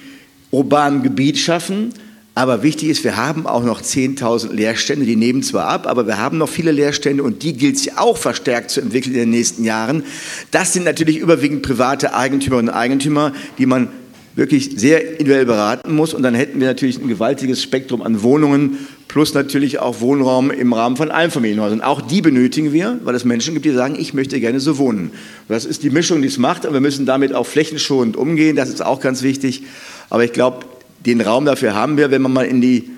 [0.52, 1.94] urbanen Gebiet schaffen
[2.40, 6.18] aber wichtig ist, wir haben auch noch 10.000 Leerstände, die nehmen zwar ab, aber wir
[6.20, 9.66] haben noch viele Leerstände und die gilt es auch verstärkt zu entwickeln in den nächsten
[9.66, 10.06] Jahren.
[10.50, 13.90] Das sind natürlich überwiegend private Eigentümerinnen und Eigentümer, die man
[14.36, 16.14] wirklich sehr individuell beraten muss.
[16.14, 20.72] Und dann hätten wir natürlich ein gewaltiges Spektrum an Wohnungen plus natürlich auch Wohnraum im
[20.72, 21.82] Rahmen von Einfamilienhäusern.
[21.82, 25.12] Auch die benötigen wir, weil es Menschen gibt, die sagen, ich möchte gerne so wohnen.
[25.50, 28.56] Das ist die Mischung, die es macht, aber wir müssen damit auch flächenschonend umgehen.
[28.56, 29.64] Das ist auch ganz wichtig.
[30.10, 30.66] Aber ich glaube,
[31.06, 32.90] den Raum dafür haben wir, wenn man mal in die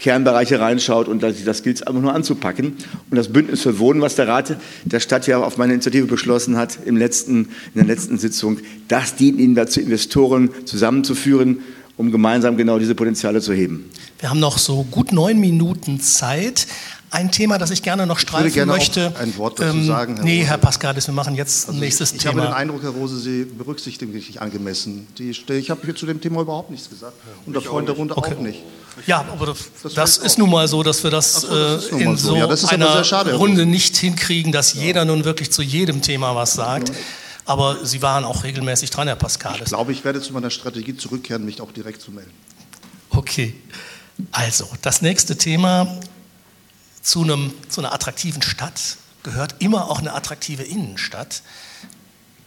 [0.00, 2.72] Kernbereiche reinschaut und das, das gilt es einfach nur anzupacken.
[3.10, 6.56] Und das Bündnis für Wohnen, was der Rat der Stadt ja auf meine Initiative beschlossen
[6.56, 8.58] hat im letzten, in der letzten Sitzung,
[8.88, 11.58] das dient Ihnen dazu, Investoren zusammenzuführen,
[11.96, 13.90] um gemeinsam genau diese Potenziale zu heben.
[14.18, 16.66] Wir haben noch so gut neun Minuten Zeit.
[17.12, 19.12] Ein Thema, das ich gerne noch streifen ich würde gerne möchte.
[19.18, 20.16] ein Wort dazu ähm, sagen.
[20.16, 20.48] Herr nee, Rose.
[20.48, 22.32] Herr Pascalis, wir machen jetzt also nächstes ich, Thema.
[22.32, 25.08] Ich habe den Eindruck, Herr Rose, Sie berücksichtigen mich nicht angemessen.
[25.18, 27.14] Die, ich habe hier zu dem Thema überhaupt nichts gesagt.
[27.46, 28.34] Und der Freund darunter okay.
[28.36, 28.60] auch nicht.
[29.06, 31.96] Ja, aber das, das, das ist nun mal so, dass wir das, so, das äh,
[31.96, 34.82] in so, ja, einer schade, Runde nicht hinkriegen, dass ja.
[34.82, 36.92] jeder nun wirklich zu jedem Thema was sagt.
[37.44, 39.62] Aber Sie waren auch regelmäßig dran, Herr Pascalis.
[39.62, 42.30] Ich glaube, ich werde zu meiner Strategie zurückkehren, mich auch direkt zu melden.
[43.10, 43.54] Okay.
[44.30, 45.98] Also, das nächste Thema
[47.02, 51.42] zu, einem, zu einer attraktiven Stadt gehört immer auch eine attraktive Innenstadt.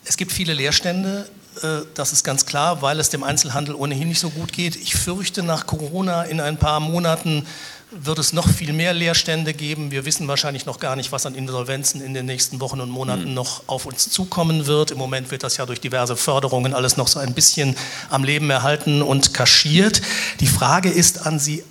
[0.06, 1.30] Es gibt viele Leerstände,
[1.62, 4.76] äh, das ist ganz klar, weil es dem Einzelhandel ohnehin nicht so gut geht.
[4.76, 7.46] Ich fürchte, nach Corona in ein paar Monaten
[7.92, 9.92] wird es noch viel mehr Leerstände geben.
[9.92, 13.30] Wir wissen wahrscheinlich noch gar nicht, was an Insolvenzen in den nächsten Wochen und Monaten
[13.30, 13.34] mhm.
[13.36, 14.92] noch auf uns zukommen wird.
[14.92, 17.76] Im Moment wird das ja durch diverse Förderungen alles noch so ein bisschen
[18.10, 20.02] am Leben erhalten und kaschiert.
[20.40, 21.64] Die Frage ist an Sie,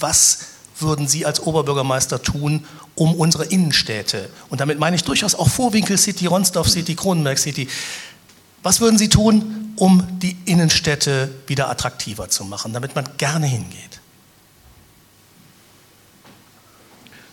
[0.00, 0.38] was
[0.80, 2.64] würden Sie als Oberbürgermeister tun,
[2.94, 7.68] um unsere Innenstädte, und damit meine ich durchaus auch Vorwinkel City, Ronsdorf City, Kronenberg City,
[8.62, 14.00] was würden Sie tun, um die Innenstädte wieder attraktiver zu machen, damit man gerne hingeht?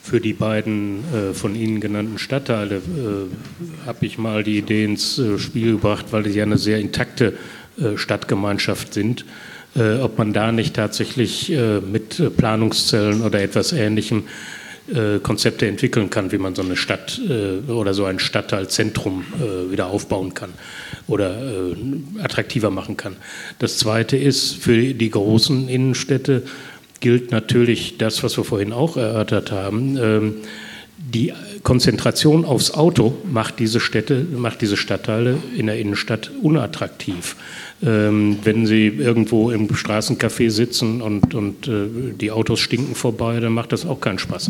[0.04, 5.18] Für die beiden äh, von Ihnen genannten Stadtteile äh, habe ich mal die Idee ins
[5.18, 7.36] äh, Spiel gebracht, weil sie ja eine sehr intakte
[7.80, 9.26] äh, Stadtgemeinschaft sind
[9.76, 14.24] äh, ob man da nicht tatsächlich äh, mit Planungszellen oder etwas Ähnlichem
[14.88, 17.20] äh, Konzepte entwickeln kann, wie man so eine Stadt
[17.68, 19.26] oder so ein Stadtteilzentrum
[19.70, 20.54] wieder aufbauen kann
[21.08, 21.36] oder
[22.22, 23.16] attraktiver machen kann.
[23.60, 26.44] Das Zweite ist, für die großen Innenstädte
[27.00, 29.98] gilt natürlich das, was wir vorhin auch erörtert haben.
[29.98, 30.36] Ähm,
[30.98, 31.34] die
[31.64, 37.36] Konzentration aufs Auto macht diese Städte, macht diese Stadtteile in der Innenstadt unattraktiv.
[37.86, 43.54] Ähm, wenn Sie irgendwo im Straßencafé sitzen und, und äh, die Autos stinken vorbei, dann
[43.54, 44.50] macht das auch keinen Spaß.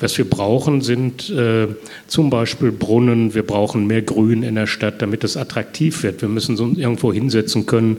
[0.00, 1.68] Was wir brauchen, sind äh,
[2.06, 3.34] zum Beispiel Brunnen.
[3.34, 6.20] Wir brauchen mehr Grün in der Stadt, damit es attraktiv wird.
[6.20, 7.98] Wir müssen uns irgendwo hinsetzen können,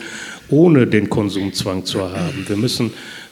[0.50, 2.46] ohne den Konsumzwang zu haben.
[2.48, 2.92] Wir müssen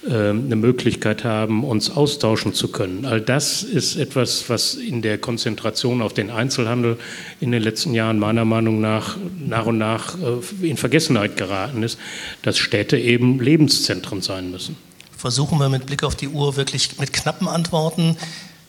[0.10, 3.06] eine Möglichkeit haben, uns austauschen zu können.
[3.06, 6.98] All das ist etwas, was in der Konzentration auf den Einzelhandel
[7.40, 12.00] in den letzten Jahren meiner Meinung nach nach und nach äh, in Vergessenheit geraten ist,
[12.42, 14.78] dass Städte eben Lebenszentren sein müssen.
[15.16, 18.18] Versuchen wir mit Blick auf die Uhr wirklich mit knappen Antworten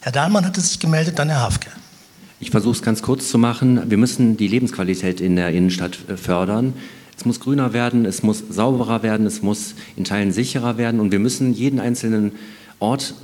[0.01, 1.71] Herr Dahlmann hatte sich gemeldet, dann Herr Hafke.
[2.41, 3.91] Ich versuche es ganz kurz zu machen.
[3.91, 6.73] Wir müssen die Lebensqualität in der Innenstadt äh, fördern.
[7.19, 11.11] Es muss grüner werden, es muss sauberer werden, es muss in Teilen sicherer werden und
[11.11, 12.33] wir müssen jeden einzelnen
[12.79, 13.15] Ort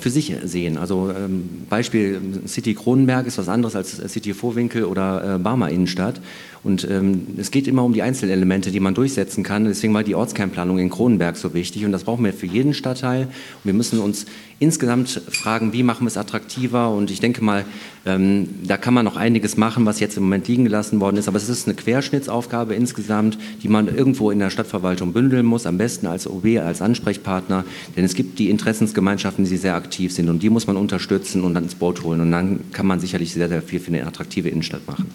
[0.00, 0.76] für sich sehen.
[0.76, 6.20] Also ähm, Beispiel City Kronenberg ist was anderes als City Vorwinkel oder äh, Barmer Innenstadt.
[6.64, 9.66] Und ähm, es geht immer um die Einzelelemente, die man durchsetzen kann.
[9.66, 11.84] Deswegen war die Ortskernplanung in Kronenberg so wichtig.
[11.84, 13.24] Und das brauchen wir für jeden Stadtteil.
[13.24, 14.24] Und wir müssen uns
[14.60, 16.90] insgesamt fragen, wie machen wir es attraktiver.
[16.90, 17.66] Und ich denke mal,
[18.06, 21.28] ähm, da kann man noch einiges machen, was jetzt im Moment liegen gelassen worden ist.
[21.28, 25.66] Aber es ist eine Querschnittsaufgabe insgesamt, die man irgendwo in der Stadtverwaltung bündeln muss.
[25.66, 27.66] Am besten als OB, als Ansprechpartner.
[27.94, 30.30] Denn es gibt die Interessensgemeinschaften, die sehr aktiv sind.
[30.30, 32.22] Und die muss man unterstützen und dann ins Boot holen.
[32.22, 35.10] Und dann kann man sicherlich sehr, sehr viel für eine attraktive Innenstadt machen.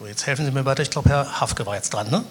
[0.00, 0.82] So, jetzt helfen Sie mir weiter.
[0.82, 2.24] Ich glaube, Herr Hafke war jetzt dran, ne?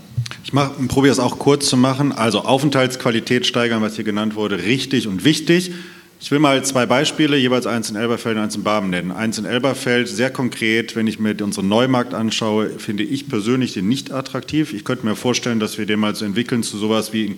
[0.43, 0.51] Ich
[0.87, 2.11] probiere es auch kurz zu machen.
[2.11, 5.71] Also Aufenthaltsqualität steigern, was hier genannt wurde, richtig und wichtig.
[6.19, 9.11] Ich will mal zwei Beispiele, jeweils eins in Elberfeld und eins in Barmen nennen.
[9.11, 13.87] Eins in Elberfeld, sehr konkret, wenn ich mir unseren Neumarkt anschaue, finde ich persönlich den
[13.87, 14.73] nicht attraktiv.
[14.73, 17.37] Ich könnte mir vorstellen, dass wir den mal so entwickeln zu sowas wie,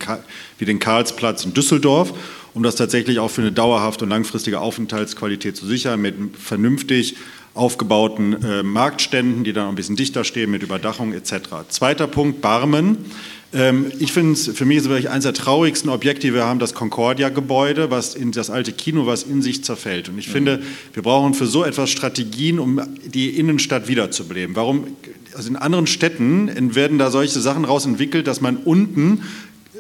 [0.59, 2.13] wie den Karlsplatz in Düsseldorf,
[2.53, 7.17] um das tatsächlich auch für eine dauerhafte und langfristige Aufenthaltsqualität zu sichern, mit vernünftig
[7.53, 11.33] aufgebauten äh, Marktständen, die dann ein bisschen dichter stehen mit Überdachung etc.
[11.69, 12.97] Zweiter Punkt, Barmen.
[13.53, 16.45] Ähm, ich finde es, für mich ist es wirklich eines der traurigsten Objekte, die wir
[16.45, 20.07] haben, das Concordia-Gebäude, was in das alte Kino, was in sich zerfällt.
[20.07, 20.31] Und ich mhm.
[20.31, 20.61] finde,
[20.93, 24.55] wir brauchen für so etwas Strategien, um die Innenstadt wiederzubeleben.
[24.55, 24.95] Warum?
[25.35, 29.23] Also in anderen Städten werden da solche Sachen rausentwickelt, dass man unten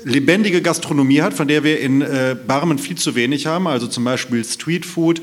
[0.03, 4.03] lebendige Gastronomie hat, von der wir in äh, Barmen viel zu wenig haben, also zum
[4.03, 5.21] Beispiel Streetfood,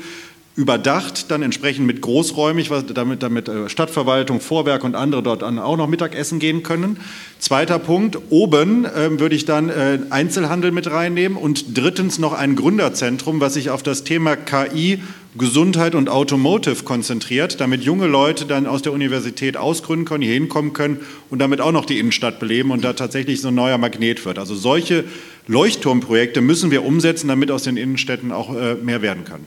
[0.59, 5.87] überdacht, dann entsprechend mit großräumig, damit, damit äh, Stadtverwaltung, Vorwerk und andere dort auch noch
[5.87, 6.97] Mittagessen gehen können.
[7.39, 12.57] Zweiter Punkt, oben äh, würde ich dann äh, Einzelhandel mit reinnehmen und drittens noch ein
[12.57, 15.01] Gründerzentrum, was sich auf das Thema KI,
[15.37, 20.73] Gesundheit und Automotive konzentriert, damit junge Leute dann aus der Universität ausgründen können, hier hinkommen
[20.73, 20.99] können
[21.29, 24.37] und damit auch noch die Innenstadt beleben und da tatsächlich so ein neuer Magnet wird.
[24.37, 25.05] Also solche
[25.47, 29.45] Leuchtturmprojekte müssen wir umsetzen, damit aus den Innenstädten auch äh, mehr werden kann.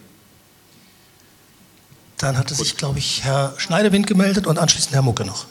[2.23, 5.47] Dann hatte sich, glaube ich, Herr Schneidewind gemeldet und anschließend Herr Mucke noch.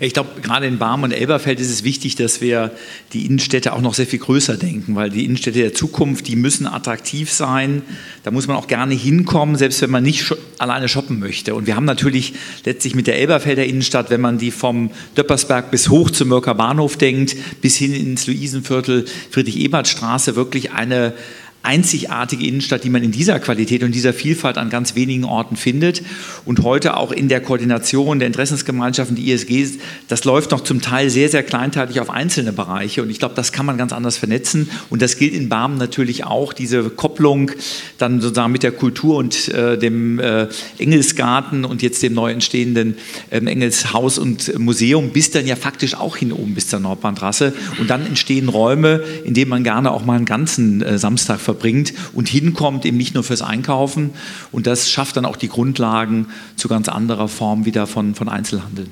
[0.00, 2.72] Ich glaube, gerade in Barm und Elberfeld ist es wichtig, dass wir
[3.12, 6.66] die Innenstädte auch noch sehr viel größer denken, weil die Innenstädte der Zukunft, die müssen
[6.66, 7.82] attraktiv sein.
[8.24, 11.54] Da muss man auch gerne hinkommen, selbst wenn man nicht alleine shoppen möchte.
[11.54, 12.34] Und wir haben natürlich
[12.64, 16.96] letztlich mit der Elberfelder Innenstadt, wenn man die vom Döppersberg bis hoch zum Mörker Bahnhof
[16.96, 21.14] denkt, bis hin ins Luisenviertel, Friedrich-Ebert-Straße, wirklich eine
[21.62, 26.02] einzigartige Innenstadt, die man in dieser Qualität und dieser Vielfalt an ganz wenigen Orten findet.
[26.44, 29.66] Und heute auch in der Koordination der Interessensgemeinschaften, die ISG,
[30.06, 33.02] das läuft noch zum Teil sehr, sehr kleinteilig auf einzelne Bereiche.
[33.02, 34.70] Und ich glaube, das kann man ganz anders vernetzen.
[34.88, 37.50] Und das gilt in Barmen natürlich auch, diese Kopplung
[37.98, 40.46] dann sozusagen mit der Kultur und äh, dem äh,
[40.78, 42.96] Engelsgarten und jetzt dem neu entstehenden
[43.30, 47.52] äh, Engelshaus und Museum bis dann ja faktisch auch hin oben bis zur Nordbahntrasse.
[47.80, 51.94] Und dann entstehen Räume, in denen man gerne auch mal einen ganzen äh, Samstag verbringt
[52.12, 54.10] und hinkommt, eben nicht nur fürs Einkaufen.
[54.52, 56.26] Und das schafft dann auch die Grundlagen
[56.56, 58.88] zu ganz anderer Form wieder von, von Einzelhandel.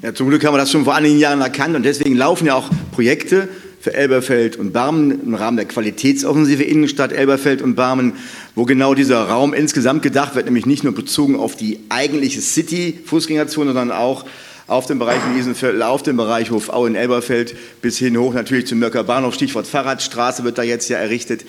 [0.00, 2.54] Ja, zum Glück haben wir das schon vor einigen Jahren erkannt und deswegen laufen ja
[2.54, 8.14] auch Projekte für Elberfeld und Barmen im Rahmen der Qualitätsoffensive Innenstadt Elberfeld und Barmen,
[8.54, 13.74] wo genau dieser Raum insgesamt gedacht wird, nämlich nicht nur bezogen auf die eigentliche City-Fußgängerzone,
[13.74, 14.24] sondern auch
[14.66, 18.78] auf dem Bereich Wiesenviertel, auf dem Bereich Hofau in Elberfeld bis hin hoch natürlich zum
[18.78, 19.34] Mörker Bahnhof.
[19.34, 21.44] Stichwort Fahrradstraße wird da jetzt ja errichtet.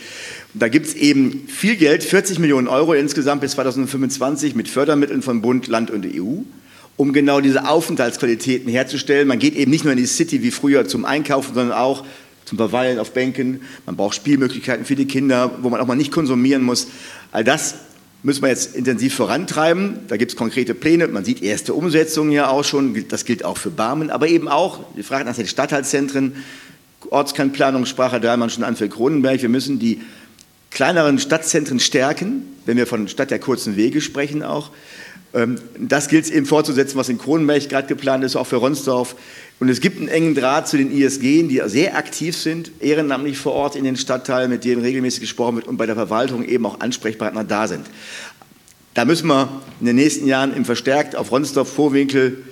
[0.54, 5.42] Da gibt es eben viel Geld, 40 Millionen Euro insgesamt bis 2025 mit Fördermitteln von
[5.42, 6.44] Bund, Land und EU
[6.98, 9.28] um genau diese Aufenthaltsqualitäten herzustellen.
[9.28, 12.06] Man geht eben nicht nur in die City wie früher zum Einkaufen, sondern auch
[12.46, 13.62] zum Verweilen auf Bänken.
[13.86, 16.88] Man braucht Spielmöglichkeiten für die Kinder, wo man auch mal nicht konsumieren muss.
[17.32, 17.76] All das
[18.26, 20.00] müssen wir jetzt intensiv vorantreiben.
[20.08, 21.08] Da gibt es konkrete Pläne.
[21.08, 23.08] Man sieht erste Umsetzungen ja auch schon.
[23.08, 26.36] Das gilt auch für Barmen, aber eben auch die Frage nach den Stadtteilzentren,
[27.12, 29.44] Ortskernplanung, sprach Herr Dahlmann schon an für Kronenberg.
[29.44, 30.02] Wir müssen die
[30.72, 34.72] kleineren Stadtzentren stärken, wenn wir von Stadt der kurzen Wege sprechen auch.
[35.36, 39.16] Ähm, das gilt es eben fortzusetzen, was in Kronenberg gerade geplant ist, auch für Ronsdorf.
[39.60, 43.54] Und es gibt einen engen Draht zu den ISG, die sehr aktiv sind, ehrenamtlich vor
[43.54, 46.80] Ort in den Stadtteilen, mit denen regelmäßig gesprochen wird und bei der Verwaltung eben auch
[46.80, 47.86] Ansprechpartner da sind.
[48.94, 52.44] Da müssen wir in den nächsten Jahren im verstärkt auf Ronsdorf, Vorwinkel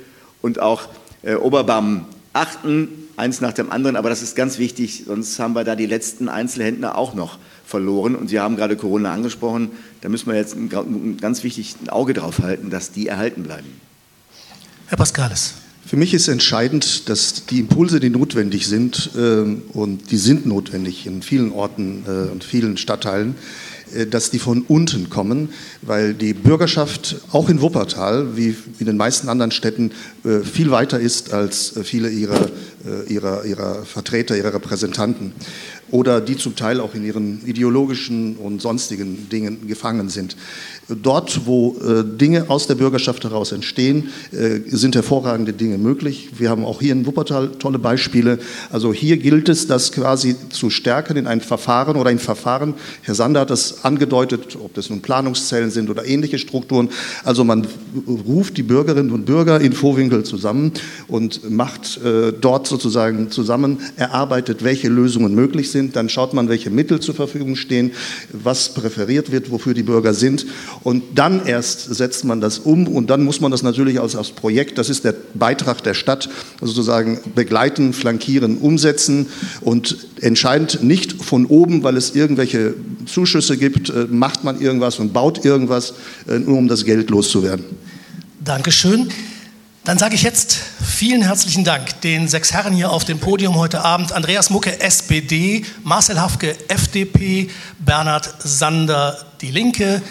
[0.41, 0.89] und auch
[1.23, 3.95] äh, Oberbaum achten, eins nach dem anderen.
[3.95, 8.15] Aber das ist ganz wichtig, sonst haben wir da die letzten Einzelhändler auch noch verloren.
[8.15, 9.71] Und Sie haben gerade Corona angesprochen.
[10.01, 13.67] Da müssen wir jetzt ein, ganz wichtig ein Auge drauf halten, dass die erhalten bleiben.
[14.87, 15.55] Herr Pascalis.
[15.85, 21.05] Für mich ist entscheidend, dass die Impulse, die notwendig sind, äh, und die sind notwendig
[21.05, 23.35] in vielen Orten äh, und vielen Stadtteilen,
[23.93, 25.49] äh, dass die von unten kommen,
[25.81, 29.91] weil die Bürgerschaft auch in Wuppertal, wie in den meisten anderen Städten,
[30.23, 32.49] äh, viel weiter ist als viele ihrer,
[32.85, 35.33] äh, ihrer, ihrer Vertreter, ihrer Repräsentanten
[35.93, 40.35] oder die zum Teil auch in ihren ideologischen und sonstigen Dingen gefangen sind.
[40.89, 46.31] Dort, wo äh, Dinge aus der Bürgerschaft heraus entstehen, äh, sind hervorragende Dinge möglich.
[46.37, 48.37] Wir haben auch hier in Wuppertal tolle Beispiele.
[48.69, 52.73] Also hier gilt es, das quasi zu stärken in ein Verfahren oder ein Verfahren.
[53.01, 56.89] Herr Sander hat das angedeutet, ob das nun Planungszellen sind oder ähnliche Strukturen.
[57.23, 57.65] Also man
[58.05, 60.73] ruft die Bürgerinnen und Bürger in Vorwinkel zusammen
[61.07, 65.95] und macht äh, dort sozusagen zusammen, erarbeitet, welche Lösungen möglich sind.
[65.95, 67.91] Dann schaut man, welche Mittel zur Verfügung stehen,
[68.33, 70.45] was präferiert wird, wofür die Bürger sind.
[70.81, 74.31] Und dann erst setzt man das um und dann muss man das natürlich als, als
[74.31, 76.29] Projekt, das ist der Beitrag der Stadt,
[76.61, 79.27] sozusagen begleiten, flankieren, umsetzen
[79.61, 82.73] und entscheidend nicht von oben, weil es irgendwelche
[83.05, 85.93] Zuschüsse gibt, äh, macht man irgendwas und baut irgendwas,
[86.27, 87.65] äh, nur um das Geld loszuwerden.
[88.43, 89.09] Dankeschön.
[89.85, 93.81] Dann sage ich jetzt vielen herzlichen Dank den sechs Herren hier auf dem Podium heute
[93.81, 94.13] Abend.
[94.13, 100.01] Andreas Mucke, SPD, Marcel Hafke, FDP, Bernhard Sander, Die Linke,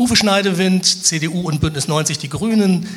[0.00, 2.88] Uwe Schneidewind, CDU und Bündnis 90 Die Grünen,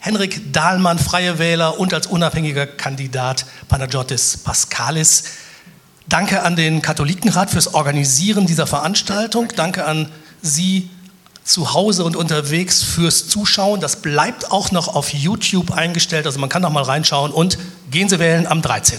[0.00, 5.22] Henrik Dahlmann, Freie Wähler und als unabhängiger Kandidat Panagiotis Pascalis.
[6.08, 9.52] Danke an den Katholikenrat fürs Organisieren dieser Veranstaltung.
[9.54, 10.08] Danke an
[10.42, 10.90] Sie
[11.44, 13.80] zu Hause und unterwegs fürs Zuschauen.
[13.80, 17.58] Das bleibt auch noch auf YouTube eingestellt, also man kann noch mal reinschauen und
[17.92, 18.98] gehen Sie wählen am 13.